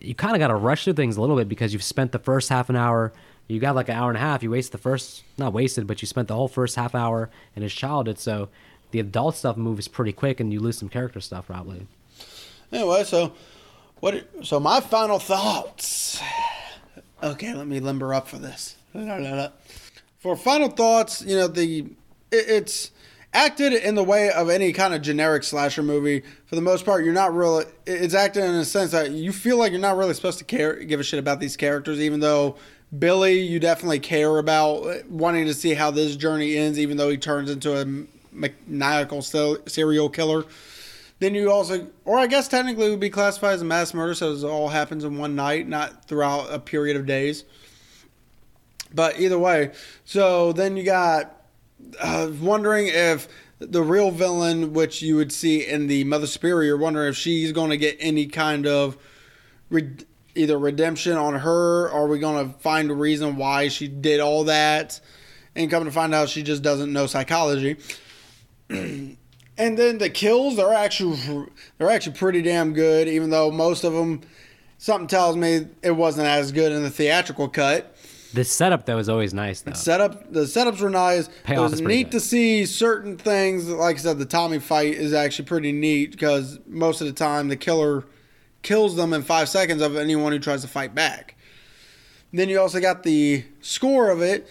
you 0.00 0.14
kind 0.14 0.34
of 0.34 0.40
got 0.40 0.48
to 0.48 0.54
rush 0.54 0.84
through 0.84 0.94
things 0.94 1.16
a 1.16 1.20
little 1.20 1.36
bit 1.36 1.48
because 1.48 1.72
you've 1.72 1.82
spent 1.82 2.12
the 2.12 2.18
first 2.18 2.48
half 2.48 2.68
an 2.68 2.76
hour. 2.76 3.12
You 3.48 3.60
got 3.60 3.74
like 3.74 3.88
an 3.88 3.96
hour 3.96 4.08
and 4.08 4.16
a 4.16 4.20
half. 4.20 4.42
You 4.42 4.50
wasted 4.50 4.72
the 4.72 4.78
first, 4.78 5.24
not 5.38 5.52
wasted, 5.52 5.86
but 5.86 6.02
you 6.02 6.06
spent 6.06 6.28
the 6.28 6.34
whole 6.34 6.48
first 6.48 6.76
half 6.76 6.94
hour 6.94 7.30
in 7.54 7.62
his 7.62 7.72
childhood. 7.72 8.18
So 8.18 8.48
the 8.90 9.00
adult 9.00 9.36
stuff 9.36 9.56
moves 9.56 9.88
pretty 9.88 10.12
quick 10.12 10.40
and 10.40 10.52
you 10.52 10.60
lose 10.60 10.78
some 10.78 10.88
character 10.88 11.20
stuff 11.20 11.46
probably. 11.46 11.86
Anyway, 12.70 13.04
so 13.04 13.32
what? 14.00 14.26
So 14.42 14.58
my 14.58 14.80
final 14.80 15.18
thoughts. 15.18 16.20
Okay, 17.22 17.54
let 17.54 17.66
me 17.66 17.78
limber 17.80 18.12
up 18.12 18.26
for 18.26 18.38
this. 18.38 18.76
For 20.22 20.36
final 20.36 20.68
thoughts, 20.68 21.20
you 21.22 21.34
know 21.34 21.48
the 21.48 21.80
it, 22.30 22.48
it's 22.48 22.92
acted 23.34 23.72
in 23.72 23.96
the 23.96 24.04
way 24.04 24.30
of 24.30 24.50
any 24.50 24.72
kind 24.72 24.94
of 24.94 25.02
generic 25.02 25.42
slasher 25.42 25.82
movie. 25.82 26.22
For 26.46 26.54
the 26.54 26.62
most 26.62 26.84
part, 26.84 27.04
you're 27.04 27.12
not 27.12 27.34
really. 27.34 27.64
It's 27.86 28.14
acted 28.14 28.44
in 28.44 28.54
a 28.54 28.64
sense 28.64 28.92
that 28.92 29.10
you 29.10 29.32
feel 29.32 29.58
like 29.58 29.72
you're 29.72 29.80
not 29.80 29.96
really 29.96 30.14
supposed 30.14 30.38
to 30.38 30.44
care, 30.44 30.76
give 30.76 31.00
a 31.00 31.02
shit 31.02 31.18
about 31.18 31.40
these 31.40 31.56
characters, 31.56 32.00
even 32.00 32.20
though. 32.20 32.56
Billy, 32.96 33.40
you 33.40 33.58
definitely 33.58 34.00
care 34.00 34.36
about 34.36 35.08
wanting 35.08 35.46
to 35.46 35.54
see 35.54 35.72
how 35.72 35.90
this 35.90 36.14
journey 36.14 36.58
ends, 36.58 36.78
even 36.78 36.98
though 36.98 37.08
he 37.08 37.16
turns 37.16 37.50
into 37.50 37.80
a 37.80 37.86
maniacal 38.30 39.22
serial 39.22 40.10
killer. 40.10 40.44
Then 41.18 41.34
you 41.34 41.50
also, 41.50 41.88
or 42.04 42.18
I 42.18 42.26
guess 42.26 42.48
technically 42.48 42.90
would 42.90 43.00
be 43.00 43.08
classified 43.08 43.54
as 43.54 43.62
a 43.62 43.64
mass 43.64 43.94
murder, 43.94 44.12
so 44.12 44.32
it 44.32 44.44
all 44.44 44.68
happens 44.68 45.04
in 45.04 45.16
one 45.16 45.34
night, 45.34 45.66
not 45.66 46.04
throughout 46.04 46.52
a 46.52 46.58
period 46.58 46.98
of 46.98 47.06
days. 47.06 47.44
But 48.94 49.20
either 49.20 49.38
way, 49.38 49.72
so 50.04 50.52
then 50.52 50.76
you 50.76 50.84
got 50.84 51.42
uh, 52.00 52.30
wondering 52.40 52.88
if 52.88 53.28
the 53.58 53.82
real 53.82 54.10
villain, 54.10 54.72
which 54.72 55.02
you 55.02 55.16
would 55.16 55.32
see 55.32 55.66
in 55.66 55.86
the 55.86 56.04
Mother 56.04 56.26
Superior, 56.26 56.76
wondering 56.76 57.08
if 57.08 57.16
she's 57.16 57.52
going 57.52 57.70
to 57.70 57.76
get 57.76 57.96
any 58.00 58.26
kind 58.26 58.66
of 58.66 58.96
re- 59.70 59.96
either 60.34 60.58
redemption 60.58 61.16
on 61.16 61.34
her, 61.34 61.88
or 61.88 61.90
are 61.90 62.06
we 62.06 62.18
going 62.18 62.48
to 62.48 62.58
find 62.58 62.90
a 62.90 62.94
reason 62.94 63.36
why 63.36 63.68
she 63.68 63.88
did 63.88 64.20
all 64.20 64.44
that, 64.44 65.00
and 65.54 65.70
come 65.70 65.84
to 65.84 65.90
find 65.90 66.14
out 66.14 66.28
she 66.28 66.42
just 66.42 66.62
doesn't 66.62 66.92
know 66.92 67.06
psychology. 67.06 67.76
and 68.68 69.16
then 69.56 69.98
the 69.98 70.10
kills 70.10 70.58
are 70.58 70.72
actually 70.72 71.46
they're 71.78 71.90
actually 71.90 72.16
pretty 72.16 72.42
damn 72.42 72.72
good, 72.72 73.08
even 73.08 73.30
though 73.30 73.50
most 73.50 73.84
of 73.84 73.92
them 73.92 74.22
something 74.78 75.06
tells 75.06 75.36
me 75.36 75.68
it 75.82 75.92
wasn't 75.92 76.26
as 76.26 76.52
good 76.52 76.72
in 76.72 76.82
the 76.82 76.90
theatrical 76.90 77.48
cut. 77.48 77.94
The 78.34 78.44
setup 78.44 78.86
though 78.86 78.98
is 78.98 79.08
always 79.08 79.34
nice 79.34 79.60
though. 79.60 79.72
Setup 79.72 80.32
the 80.32 80.40
setups 80.40 80.80
were 80.80 80.90
nice. 80.90 81.28
Payoff 81.44 81.68
it 81.68 81.70
was 81.70 81.80
neat 81.80 82.04
good. 82.04 82.12
to 82.12 82.20
see 82.20 82.64
certain 82.66 83.18
things. 83.18 83.68
Like 83.68 83.96
I 83.96 83.98
said, 83.98 84.18
the 84.18 84.24
Tommy 84.24 84.58
fight 84.58 84.94
is 84.94 85.12
actually 85.12 85.46
pretty 85.46 85.72
neat 85.72 86.12
because 86.12 86.58
most 86.66 87.00
of 87.00 87.06
the 87.06 87.12
time 87.12 87.48
the 87.48 87.56
killer 87.56 88.04
kills 88.62 88.96
them 88.96 89.12
in 89.12 89.22
five 89.22 89.48
seconds 89.48 89.82
of 89.82 89.96
anyone 89.96 90.32
who 90.32 90.38
tries 90.38 90.62
to 90.62 90.68
fight 90.68 90.94
back. 90.94 91.36
Then 92.32 92.48
you 92.48 92.60
also 92.60 92.80
got 92.80 93.02
the 93.02 93.44
score 93.60 94.10
of 94.10 94.22
it. 94.22 94.48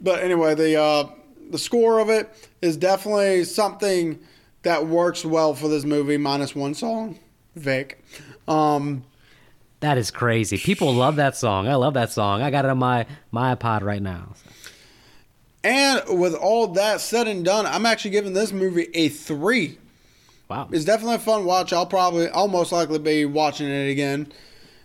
But 0.00 0.22
anyway, 0.22 0.54
the 0.54 0.80
uh, 0.80 1.04
the 1.50 1.58
score 1.58 1.98
of 1.98 2.08
it 2.08 2.32
is 2.60 2.76
definitely 2.76 3.44
something 3.44 4.20
that 4.62 4.86
works 4.86 5.24
well 5.24 5.54
for 5.54 5.68
this 5.68 5.84
movie, 5.84 6.16
minus 6.16 6.54
one 6.54 6.74
song, 6.74 7.18
Vic. 7.56 8.02
Um, 8.46 9.04
That 9.82 9.98
is 9.98 10.12
crazy. 10.12 10.58
People 10.58 10.94
love 10.94 11.16
that 11.16 11.36
song. 11.36 11.66
I 11.66 11.74
love 11.74 11.94
that 11.94 12.12
song. 12.12 12.40
I 12.40 12.50
got 12.50 12.64
it 12.64 12.70
on 12.70 12.78
my 12.78 13.04
my 13.32 13.54
iPod 13.54 13.82
right 13.82 14.00
now. 14.00 14.34
and 15.64 16.02
with 16.20 16.34
all 16.34 16.68
that 16.68 17.00
said 17.00 17.26
and 17.26 17.44
done, 17.44 17.66
I'm 17.66 17.84
actually 17.84 18.12
giving 18.12 18.32
this 18.32 18.52
movie 18.52 18.88
a 18.94 19.08
three. 19.08 19.78
Wow. 20.48 20.68
It's 20.70 20.84
definitely 20.84 21.16
a 21.16 21.20
fun 21.20 21.44
watch. 21.44 21.72
I'll 21.72 21.86
probably, 21.86 22.28
I'll 22.28 22.46
most 22.46 22.72
likely 22.72 22.98
be 23.00 23.24
watching 23.24 23.68
it 23.68 23.90
again. 23.90 24.32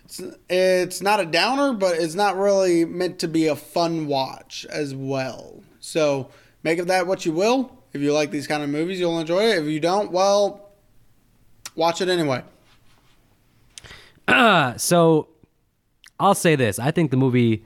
It's, 0.06 0.22
it's 0.50 1.02
not 1.02 1.20
a 1.20 1.26
downer, 1.26 1.74
but 1.74 1.98
it's 1.98 2.16
not 2.16 2.38
really 2.38 2.86
meant 2.86 3.20
to 3.20 3.28
be 3.28 3.48
a 3.48 3.56
fun 3.56 4.08
watch 4.08 4.66
as 4.70 4.96
well. 4.96 5.62
So 5.80 6.30
make 6.64 6.80
of 6.80 6.88
that 6.88 7.06
what 7.06 7.26
you 7.26 7.34
will. 7.34 7.72
If 7.94 8.02
you 8.02 8.14
like 8.14 8.32
these 8.32 8.48
kind 8.48 8.64
of 8.64 8.70
movies, 8.70 9.00
you'll 9.00 9.20
enjoy 9.20 9.44
it. 9.44 9.60
If 9.60 9.66
you 9.66 9.80
don't, 9.80 10.12
well, 10.12 10.70
watch 11.76 12.02
it 12.02 12.10
anyway. 12.10 12.44
so 14.78 15.28
I'll 16.20 16.36
say 16.36 16.56
this. 16.56 16.80
I 16.80 16.92
think 16.92 17.12
the 17.12 17.18
movie 17.18 17.64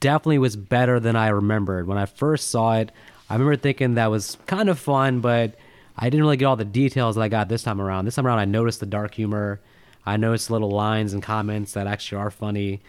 definitely 0.00 0.38
was 0.38 0.56
better 0.56 1.00
than 1.00 1.16
I 1.16 1.28
remembered. 1.28 1.86
When 1.86 1.98
I 1.98 2.06
first 2.06 2.50
saw 2.50 2.74
it, 2.76 2.92
I 3.28 3.34
remember 3.34 3.56
thinking 3.56 3.94
that 3.94 4.10
was 4.10 4.36
kind 4.46 4.68
of 4.68 4.78
fun, 4.78 5.20
but 5.20 5.54
I 5.96 6.10
didn't 6.10 6.24
really 6.24 6.36
get 6.36 6.44
all 6.44 6.56
the 6.56 6.64
details 6.64 7.16
that 7.16 7.22
I 7.22 7.28
got 7.28 7.48
this 7.48 7.62
time 7.62 7.80
around. 7.80 8.04
This 8.04 8.16
time 8.16 8.26
around, 8.26 8.38
I 8.38 8.44
noticed 8.44 8.80
the 8.80 8.86
dark 8.86 9.14
humor. 9.14 9.60
I 10.04 10.16
noticed 10.16 10.50
little 10.50 10.70
lines 10.70 11.12
and 11.12 11.22
comments 11.22 11.72
that 11.72 11.86
actually 11.86 12.18
are 12.18 12.30
funny. 12.30 12.80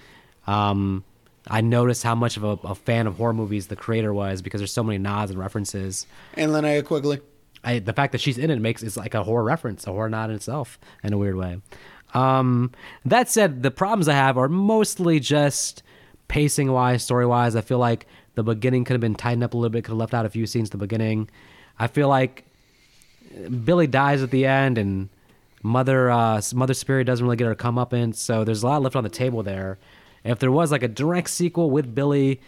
Um, 0.45 1.03
I 1.47 1.61
noticed 1.61 2.03
how 2.03 2.15
much 2.15 2.37
of 2.37 2.43
a, 2.43 2.57
a 2.63 2.75
fan 2.75 3.07
of 3.07 3.17
horror 3.17 3.33
movies 3.33 3.67
the 3.67 3.75
creator 3.75 4.13
was 4.13 4.41
because 4.41 4.59
there's 4.59 4.71
so 4.71 4.83
many 4.83 4.97
nods 4.97 5.31
and 5.31 5.39
references. 5.39 6.05
And 6.35 6.51
Linnea 6.51 6.83
Quigley. 6.85 7.21
I, 7.63 7.79
the 7.79 7.93
fact 7.93 8.11
that 8.11 8.21
she's 8.21 8.37
in 8.37 8.51
it 8.51 8.59
makes 8.59 8.83
it's 8.83 8.97
like 8.97 9.13
a 9.13 9.23
horror 9.23 9.43
reference, 9.43 9.87
a 9.87 9.91
horror 9.91 10.09
nod 10.09 10.29
in 10.29 10.35
itself, 10.35 10.77
in 11.03 11.11
a 11.13 11.17
weird 11.17 11.35
way. 11.35 11.59
Um, 12.13 12.71
that 13.05 13.29
said, 13.29 13.63
the 13.63 13.71
problems 13.71 14.07
I 14.07 14.13
have 14.13 14.37
are 14.37 14.49
mostly 14.49 15.19
just 15.19 15.83
pacing 16.27 16.71
wise, 16.71 17.03
story 17.03 17.25
wise. 17.25 17.55
I 17.55 17.61
feel 17.61 17.79
like 17.79 18.07
the 18.35 18.43
beginning 18.43 18.85
could 18.85 18.93
have 18.93 19.01
been 19.01 19.15
tightened 19.15 19.43
up 19.43 19.53
a 19.53 19.57
little 19.57 19.69
bit, 19.69 19.83
could 19.83 19.91
have 19.91 19.97
left 19.97 20.13
out 20.13 20.25
a 20.25 20.29
few 20.29 20.45
scenes 20.45 20.69
at 20.69 20.71
the 20.71 20.77
beginning. 20.77 21.29
I 21.79 21.87
feel 21.87 22.07
like 22.07 22.45
Billy 23.65 23.87
dies 23.87 24.23
at 24.23 24.31
the 24.31 24.45
end, 24.45 24.77
and 24.77 25.09
Mother 25.63 26.09
uh, 26.09 26.41
Mother 26.53 26.73
Superior 26.73 27.03
doesn't 27.03 27.25
really 27.25 27.35
get 27.35 27.45
her 27.45 27.55
comeuppance, 27.55 28.15
so 28.15 28.43
there's 28.43 28.63
a 28.63 28.67
lot 28.67 28.81
left 28.81 28.95
on 28.95 29.03
the 29.03 29.09
table 29.09 29.43
there. 29.43 29.77
If 30.23 30.39
there 30.39 30.51
was 30.51 30.71
like 30.71 30.83
a 30.83 30.87
direct 30.87 31.29
sequel 31.29 31.69
with 31.69 31.93
Billy, 31.93 32.41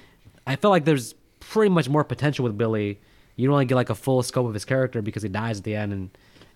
I 0.46 0.56
feel 0.56 0.72
like 0.72 0.86
there's 0.86 1.16
pretty 1.40 1.70
much 1.70 1.88
more 1.90 2.04
potential 2.04 2.44
with 2.44 2.58
Billy. 2.58 3.00
You 3.36 3.48
don't 3.48 3.54
really 3.54 3.66
get 3.66 3.76
like 3.76 3.90
a 3.90 3.96
full 3.96 4.22
scope 4.24 4.48
of 4.48 4.54
his 4.54 4.66
character 4.66 5.02
because 5.02 5.24
he 5.24 5.30
dies 5.30 5.60
at 5.60 5.64
the 5.64 5.76
end, 5.76 5.94
and 5.94 6.10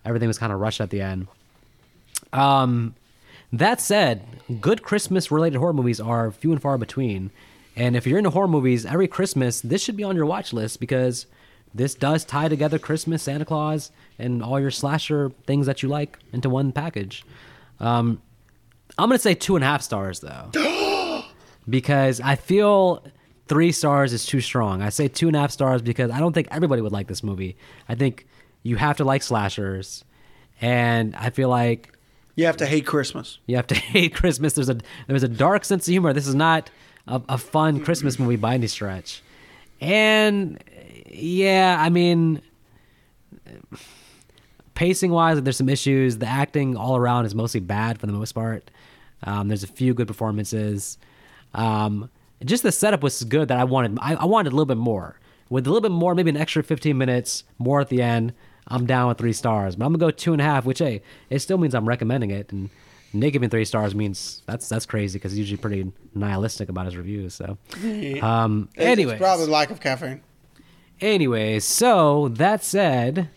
everything 0.04 0.28
was 0.28 0.38
kind 0.38 0.52
of 0.52 0.60
rushed 0.60 0.80
at 0.80 0.90
the 0.90 1.00
end. 1.00 1.28
Um, 2.32 2.94
that 3.52 3.80
said, 3.80 4.26
good 4.60 4.82
Christmas 4.82 5.30
related 5.30 5.58
horror 5.58 5.72
movies 5.72 6.00
are 6.00 6.30
few 6.32 6.52
and 6.52 6.60
far 6.60 6.78
between. 6.78 7.30
And 7.76 7.96
if 7.96 8.06
you're 8.06 8.18
into 8.18 8.30
horror 8.30 8.48
movies, 8.48 8.86
every 8.86 9.08
Christmas, 9.08 9.60
this 9.60 9.82
should 9.82 9.96
be 9.96 10.04
on 10.04 10.16
your 10.16 10.26
watch 10.26 10.52
list 10.52 10.80
because 10.80 11.26
this 11.74 11.94
does 11.94 12.24
tie 12.24 12.48
together 12.48 12.78
Christmas, 12.78 13.22
Santa 13.22 13.44
Claus, 13.44 13.90
and 14.18 14.42
all 14.42 14.60
your 14.60 14.70
slasher 14.70 15.32
things 15.46 15.66
that 15.66 15.82
you 15.82 15.88
like 15.88 16.18
into 16.32 16.48
one 16.48 16.72
package. 16.72 17.24
Um, 17.80 18.22
I'm 18.96 19.08
going 19.08 19.18
to 19.18 19.22
say 19.22 19.34
two 19.34 19.56
and 19.56 19.64
a 19.64 19.66
half 19.66 19.82
stars, 19.82 20.20
though, 20.20 21.24
because 21.68 22.20
I 22.20 22.36
feel 22.36 23.04
three 23.48 23.72
stars 23.72 24.12
is 24.12 24.24
too 24.24 24.40
strong. 24.40 24.82
I 24.82 24.88
say 24.90 25.08
two 25.08 25.26
and 25.26 25.36
a 25.36 25.40
half 25.40 25.50
stars 25.50 25.82
because 25.82 26.10
I 26.10 26.20
don't 26.20 26.32
think 26.32 26.48
everybody 26.50 26.80
would 26.80 26.92
like 26.92 27.08
this 27.08 27.22
movie. 27.22 27.56
I 27.88 27.96
think 27.96 28.26
you 28.62 28.76
have 28.76 28.96
to 28.98 29.04
like 29.04 29.22
slashers. 29.22 30.04
And 30.60 31.16
I 31.16 31.30
feel 31.30 31.48
like 31.48 31.93
You 32.36 32.46
have 32.46 32.56
to 32.58 32.66
hate 32.66 32.86
Christmas. 32.86 33.38
you 33.46 33.56
have 33.56 33.66
to 33.68 33.74
hate 33.94 34.14
Christmas. 34.14 34.54
There's 34.54 34.68
a 34.68 34.78
there's 35.06 35.22
a 35.22 35.28
dark 35.28 35.64
sense 35.64 35.86
of 35.86 35.92
humor. 35.92 36.12
This 36.12 36.26
is 36.26 36.34
not 36.34 36.70
a, 37.06 37.20
a 37.28 37.38
fun 37.38 37.80
Christmas 37.80 38.18
movie 38.18 38.36
by 38.36 38.54
any 38.54 38.66
stretch. 38.66 39.22
And 39.80 40.62
yeah, 41.10 41.76
I 41.78 41.90
mean, 41.90 42.40
pacing 44.74 45.10
wise, 45.10 45.40
there's 45.42 45.56
some 45.56 45.68
issues. 45.68 46.18
The 46.18 46.26
acting 46.26 46.76
all 46.76 46.96
around 46.96 47.26
is 47.26 47.34
mostly 47.34 47.60
bad 47.60 47.98
for 47.98 48.06
the 48.06 48.12
most 48.12 48.32
part. 48.32 48.70
Um, 49.22 49.48
there's 49.48 49.62
a 49.62 49.68
few 49.68 49.94
good 49.94 50.08
performances. 50.08 50.98
Um, 51.54 52.10
just 52.44 52.62
the 52.62 52.72
setup 52.72 53.02
was 53.02 53.22
good 53.24 53.48
that 53.48 53.58
I 53.58 53.64
wanted. 53.64 53.98
I, 54.00 54.14
I 54.14 54.24
wanted 54.24 54.52
a 54.52 54.56
little 54.56 54.66
bit 54.66 54.76
more. 54.76 55.18
With 55.50 55.66
a 55.66 55.70
little 55.70 55.82
bit 55.82 55.92
more, 55.94 56.14
maybe 56.14 56.30
an 56.30 56.36
extra 56.36 56.62
15 56.62 56.96
minutes 56.96 57.44
more 57.58 57.80
at 57.80 57.88
the 57.88 58.02
end. 58.02 58.32
I'm 58.68 58.86
down 58.86 59.08
with 59.08 59.18
three 59.18 59.32
stars, 59.32 59.76
but 59.76 59.84
I'm 59.84 59.92
gonna 59.92 60.00
go 60.00 60.10
two 60.10 60.32
and 60.32 60.40
a 60.40 60.44
half, 60.44 60.64
which 60.64 60.78
hey, 60.78 61.02
it 61.30 61.40
still 61.40 61.58
means 61.58 61.74
I'm 61.74 61.86
recommending 61.88 62.30
it. 62.30 62.50
And 62.52 62.70
Nick 63.12 63.32
giving 63.34 63.50
three 63.50 63.64
stars 63.64 63.94
means 63.94 64.42
that's 64.46 64.68
that's 64.68 64.86
crazy 64.86 65.18
because 65.18 65.32
he's 65.32 65.38
usually 65.40 65.58
pretty 65.58 65.92
nihilistic 66.14 66.68
about 66.68 66.86
his 66.86 66.96
reviews. 66.96 67.34
So, 67.34 67.58
um, 68.22 68.68
It's 68.74 68.84
anyways, 68.84 69.18
probably 69.18 69.46
lack 69.46 69.70
of 69.70 69.80
caffeine. 69.80 70.22
Anyway, 71.00 71.58
so 71.60 72.28
that 72.28 72.64
said, 72.64 73.28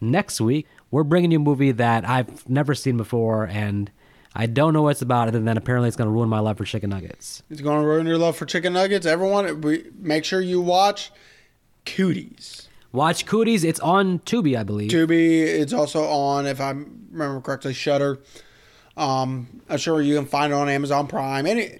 next 0.00 0.40
week 0.40 0.66
we're 0.90 1.04
bringing 1.04 1.30
you 1.30 1.38
a 1.38 1.40
movie 1.42 1.72
that 1.72 2.08
I've 2.08 2.48
never 2.48 2.74
seen 2.74 2.96
before, 2.96 3.44
and 3.44 3.90
I 4.34 4.46
don't 4.46 4.72
know 4.72 4.82
what 4.82 4.90
it's 4.90 5.02
about, 5.02 5.28
other 5.28 5.40
than 5.40 5.56
apparently 5.56 5.88
it's 5.88 5.96
going 5.96 6.08
to 6.08 6.12
ruin 6.12 6.28
my 6.28 6.40
love 6.40 6.58
for 6.58 6.64
chicken 6.64 6.90
nuggets. 6.90 7.42
It's 7.50 7.60
going 7.60 7.80
to 7.80 7.86
ruin 7.86 8.06
your 8.06 8.18
love 8.18 8.36
for 8.36 8.46
chicken 8.46 8.72
nuggets. 8.72 9.06
Everyone, 9.06 9.92
make 9.98 10.24
sure 10.24 10.40
you 10.40 10.60
watch 10.60 11.12
Cooties. 11.86 12.68
Watch 12.92 13.26
Cooties. 13.26 13.64
It's 13.64 13.80
on 13.80 14.18
Tubi, 14.20 14.58
I 14.58 14.62
believe. 14.62 14.90
Tubi. 14.90 15.42
It's 15.42 15.72
also 15.72 16.04
on, 16.04 16.46
if 16.46 16.60
I 16.60 16.70
remember 16.70 17.40
correctly, 17.40 17.72
Shudder. 17.72 18.20
Um, 18.96 19.62
I'm 19.68 19.78
sure 19.78 20.02
you 20.02 20.16
can 20.16 20.26
find 20.26 20.52
it 20.52 20.56
on 20.56 20.68
Amazon 20.68 21.06
Prime. 21.06 21.46
Any, 21.46 21.78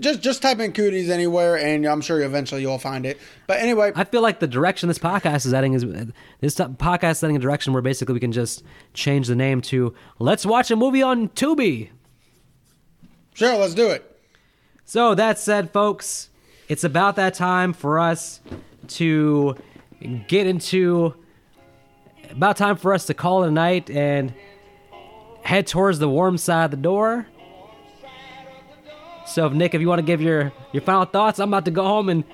just 0.00 0.20
just 0.20 0.42
type 0.42 0.58
in 0.58 0.72
Cooties 0.72 1.08
anywhere, 1.08 1.56
and 1.56 1.86
I'm 1.86 2.00
sure 2.00 2.20
eventually 2.20 2.60
you'll 2.60 2.78
find 2.78 3.06
it. 3.06 3.18
But 3.46 3.60
anyway, 3.60 3.92
I 3.94 4.04
feel 4.04 4.20
like 4.22 4.40
the 4.40 4.48
direction 4.48 4.88
this 4.88 4.98
podcast 4.98 5.46
is 5.46 5.52
heading 5.52 5.72
is 5.72 5.86
this 6.40 6.56
podcast 6.56 7.12
is 7.12 7.20
heading 7.22 7.36
a 7.36 7.40
direction 7.40 7.72
where 7.72 7.80
basically 7.80 8.12
we 8.12 8.20
can 8.20 8.32
just 8.32 8.64
change 8.92 9.28
the 9.28 9.36
name 9.36 9.62
to 9.62 9.94
"Let's 10.18 10.44
watch 10.44 10.70
a 10.70 10.76
movie 10.76 11.02
on 11.02 11.28
Tubi." 11.30 11.90
sure, 13.32 13.56
let's 13.56 13.74
do 13.74 13.88
it. 13.88 14.18
So 14.84 15.14
that 15.14 15.38
said, 15.38 15.70
folks, 15.70 16.28
it's 16.68 16.82
about 16.82 17.16
that 17.16 17.34
time 17.34 17.72
for 17.72 17.98
us 17.98 18.40
to 18.88 19.56
get 20.00 20.46
into 20.46 21.14
about 22.30 22.56
time 22.56 22.76
for 22.76 22.92
us 22.92 23.06
to 23.06 23.14
call 23.14 23.44
it 23.44 23.48
a 23.48 23.50
night 23.50 23.90
and 23.90 24.34
head 25.42 25.66
towards 25.66 25.98
the 25.98 26.08
warm 26.08 26.36
side 26.38 26.66
of 26.66 26.70
the 26.70 26.76
door. 26.76 27.26
So, 29.26 29.46
if 29.46 29.52
Nick, 29.52 29.74
if 29.74 29.80
you 29.80 29.88
want 29.88 29.98
to 29.98 30.06
give 30.06 30.20
your 30.22 30.52
your 30.72 30.82
final 30.82 31.04
thoughts, 31.04 31.38
I'm 31.38 31.50
about 31.50 31.64
to 31.66 31.70
go 31.70 31.84
home 31.84 32.08
and 32.08 32.24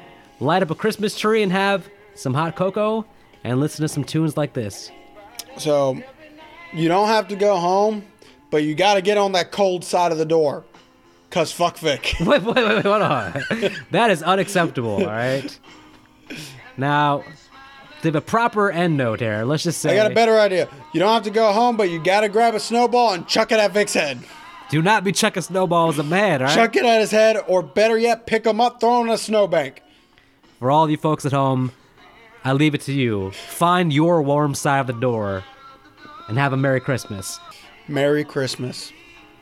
light 0.40 0.62
up 0.62 0.70
a 0.70 0.74
Christmas 0.74 1.16
tree 1.16 1.42
and 1.42 1.50
have 1.50 1.88
some 2.14 2.34
hot 2.34 2.56
cocoa 2.56 3.04
and 3.42 3.60
listen 3.60 3.82
to 3.82 3.88
some 3.88 4.04
tunes 4.04 4.36
like 4.36 4.52
this. 4.52 4.90
So 5.58 6.00
you 6.72 6.88
don't 6.88 7.08
have 7.08 7.28
to 7.28 7.36
go 7.36 7.56
home, 7.56 8.04
but 8.50 8.62
you 8.62 8.74
got 8.74 8.94
to 8.94 9.02
get 9.02 9.18
on 9.18 9.32
that 9.32 9.50
cold 9.52 9.84
side 9.84 10.12
of 10.12 10.18
the 10.18 10.24
door. 10.24 10.64
Cause 11.30 11.50
fuck 11.50 11.78
Vic. 11.78 12.14
Wait, 12.20 12.42
wait, 12.42 12.54
wait, 12.54 12.64
wait, 12.64 12.84
hold 12.84 13.02
on. 13.02 13.32
that 13.90 14.12
is 14.12 14.22
unacceptable, 14.22 15.02
all 15.02 15.06
right? 15.06 15.58
Now, 16.76 17.24
to 18.04 18.08
have 18.08 18.16
a 18.16 18.20
proper 18.20 18.70
end 18.70 18.96
note 18.96 19.20
here, 19.20 19.44
let's 19.44 19.62
just 19.62 19.80
say 19.80 19.92
I 19.92 19.96
got 19.96 20.10
a 20.10 20.14
better 20.14 20.38
idea. 20.38 20.68
You 20.92 21.00
don't 21.00 21.12
have 21.12 21.24
to 21.24 21.30
go 21.30 21.52
home, 21.52 21.76
but 21.76 21.90
you 21.90 22.02
got 22.02 22.20
to 22.20 22.28
grab 22.28 22.54
a 22.54 22.60
snowball 22.60 23.14
and 23.14 23.26
chuck 23.26 23.50
it 23.50 23.58
at 23.58 23.72
Vic's 23.72 23.94
head. 23.94 24.20
do 24.70 24.82
not 24.82 25.04
be 25.04 25.12
chucking 25.12 25.42
snowballs 25.42 25.98
at 25.98 26.06
man, 26.06 26.42
all 26.42 26.48
right? 26.48 26.54
Chuck 26.54 26.76
it 26.76 26.84
at 26.84 27.00
his 27.00 27.10
head, 27.10 27.38
or 27.48 27.62
better 27.62 27.98
yet, 27.98 28.26
pick 28.26 28.46
him 28.46 28.60
up, 28.60 28.80
throw 28.80 29.00
him 29.00 29.08
in 29.08 29.14
a 29.14 29.18
snowbank. 29.18 29.82
For 30.58 30.70
all 30.70 30.88
you 30.88 30.96
folks 30.96 31.24
at 31.26 31.32
home, 31.32 31.72
I 32.44 32.52
leave 32.52 32.74
it 32.74 32.82
to 32.82 32.92
you. 32.92 33.30
Find 33.30 33.92
your 33.92 34.22
warm 34.22 34.54
side 34.54 34.80
of 34.80 34.86
the 34.86 34.92
door 34.92 35.42
and 36.28 36.38
have 36.38 36.52
a 36.52 36.56
Merry 36.56 36.80
Christmas. 36.80 37.40
Merry 37.88 38.24
Christmas 38.24 38.92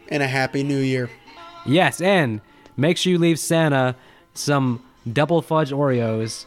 and 0.09 0.23
a 0.23 0.27
Happy 0.27 0.63
New 0.63 0.79
Year. 0.79 1.11
Yes, 1.67 2.01
and 2.01 2.41
make 2.77 2.97
sure 2.97 3.11
you 3.13 3.19
leave 3.19 3.39
Santa 3.39 3.97
some 4.35 4.83
double 5.13 5.43
fudge 5.43 5.71
Oreos 5.71 6.47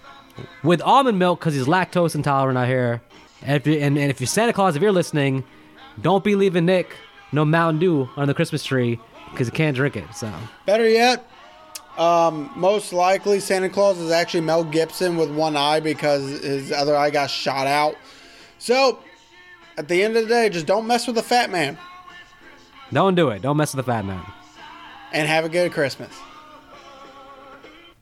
with 0.64 0.82
almond 0.82 1.20
milk 1.20 1.40
because 1.40 1.54
he's 1.54 1.66
lactose 1.66 2.16
intolerant 2.16 2.58
out 2.58 2.68
here. 2.68 3.02
And 3.42 3.58
if, 3.58 3.68
you, 3.68 3.74
and, 3.74 3.98
and 3.98 4.10
if 4.10 4.20
you're 4.20 4.28
Santa 4.28 4.54
Claus, 4.54 4.76
if 4.76 4.82
you're 4.82 4.92
listening, 4.92 5.44
don't 6.02 6.24
be 6.24 6.36
leaving 6.36 6.66
Nick 6.66 6.96
no 7.32 7.46
Mountain 7.46 7.80
Dew 7.80 8.10
on 8.16 8.28
the 8.28 8.34
Christmas 8.34 8.64
tree 8.64 9.00
because 9.32 9.48
he 9.48 9.52
can't 9.52 9.76
drink 9.76 9.96
it. 9.96 10.06
So 10.16 10.32
Better 10.66 10.88
yet, 10.88 11.30
um, 11.98 12.52
most 12.56 12.94
likely 12.94 13.40
Santa 13.40 13.70
Claus 13.70 13.98
is 13.98 14.12
actually 14.12 14.42
Mel 14.42 14.64
Gibson 14.64 15.18
with 15.18 15.34
one 15.34 15.56
eye 15.58 15.80
because 15.80 16.42
his 16.42 16.72
other 16.72 16.96
eye 16.96 17.10
got 17.10 17.30
shot 17.30 17.68
out. 17.68 17.96
So, 18.58 19.00
at 19.78 19.90
the 19.90 20.02
end 20.02 20.16
of 20.16 20.24
the 20.24 20.30
day, 20.30 20.50
just 20.50 20.66
don't 20.66 20.88
mess 20.88 21.08
with 21.08 21.18
the 21.18 21.24
fat 21.24 21.52
man 21.52 21.78
don't 22.94 23.16
do 23.16 23.30
it. 23.30 23.42
Don't 23.42 23.58
mess 23.58 23.76
with 23.76 23.86
the 23.86 23.92
fat 23.92 24.06
man. 24.06 24.24
and 25.12 25.28
have 25.28 25.46
a 25.46 25.50
good 25.50 25.72
Christmas. 25.72 26.12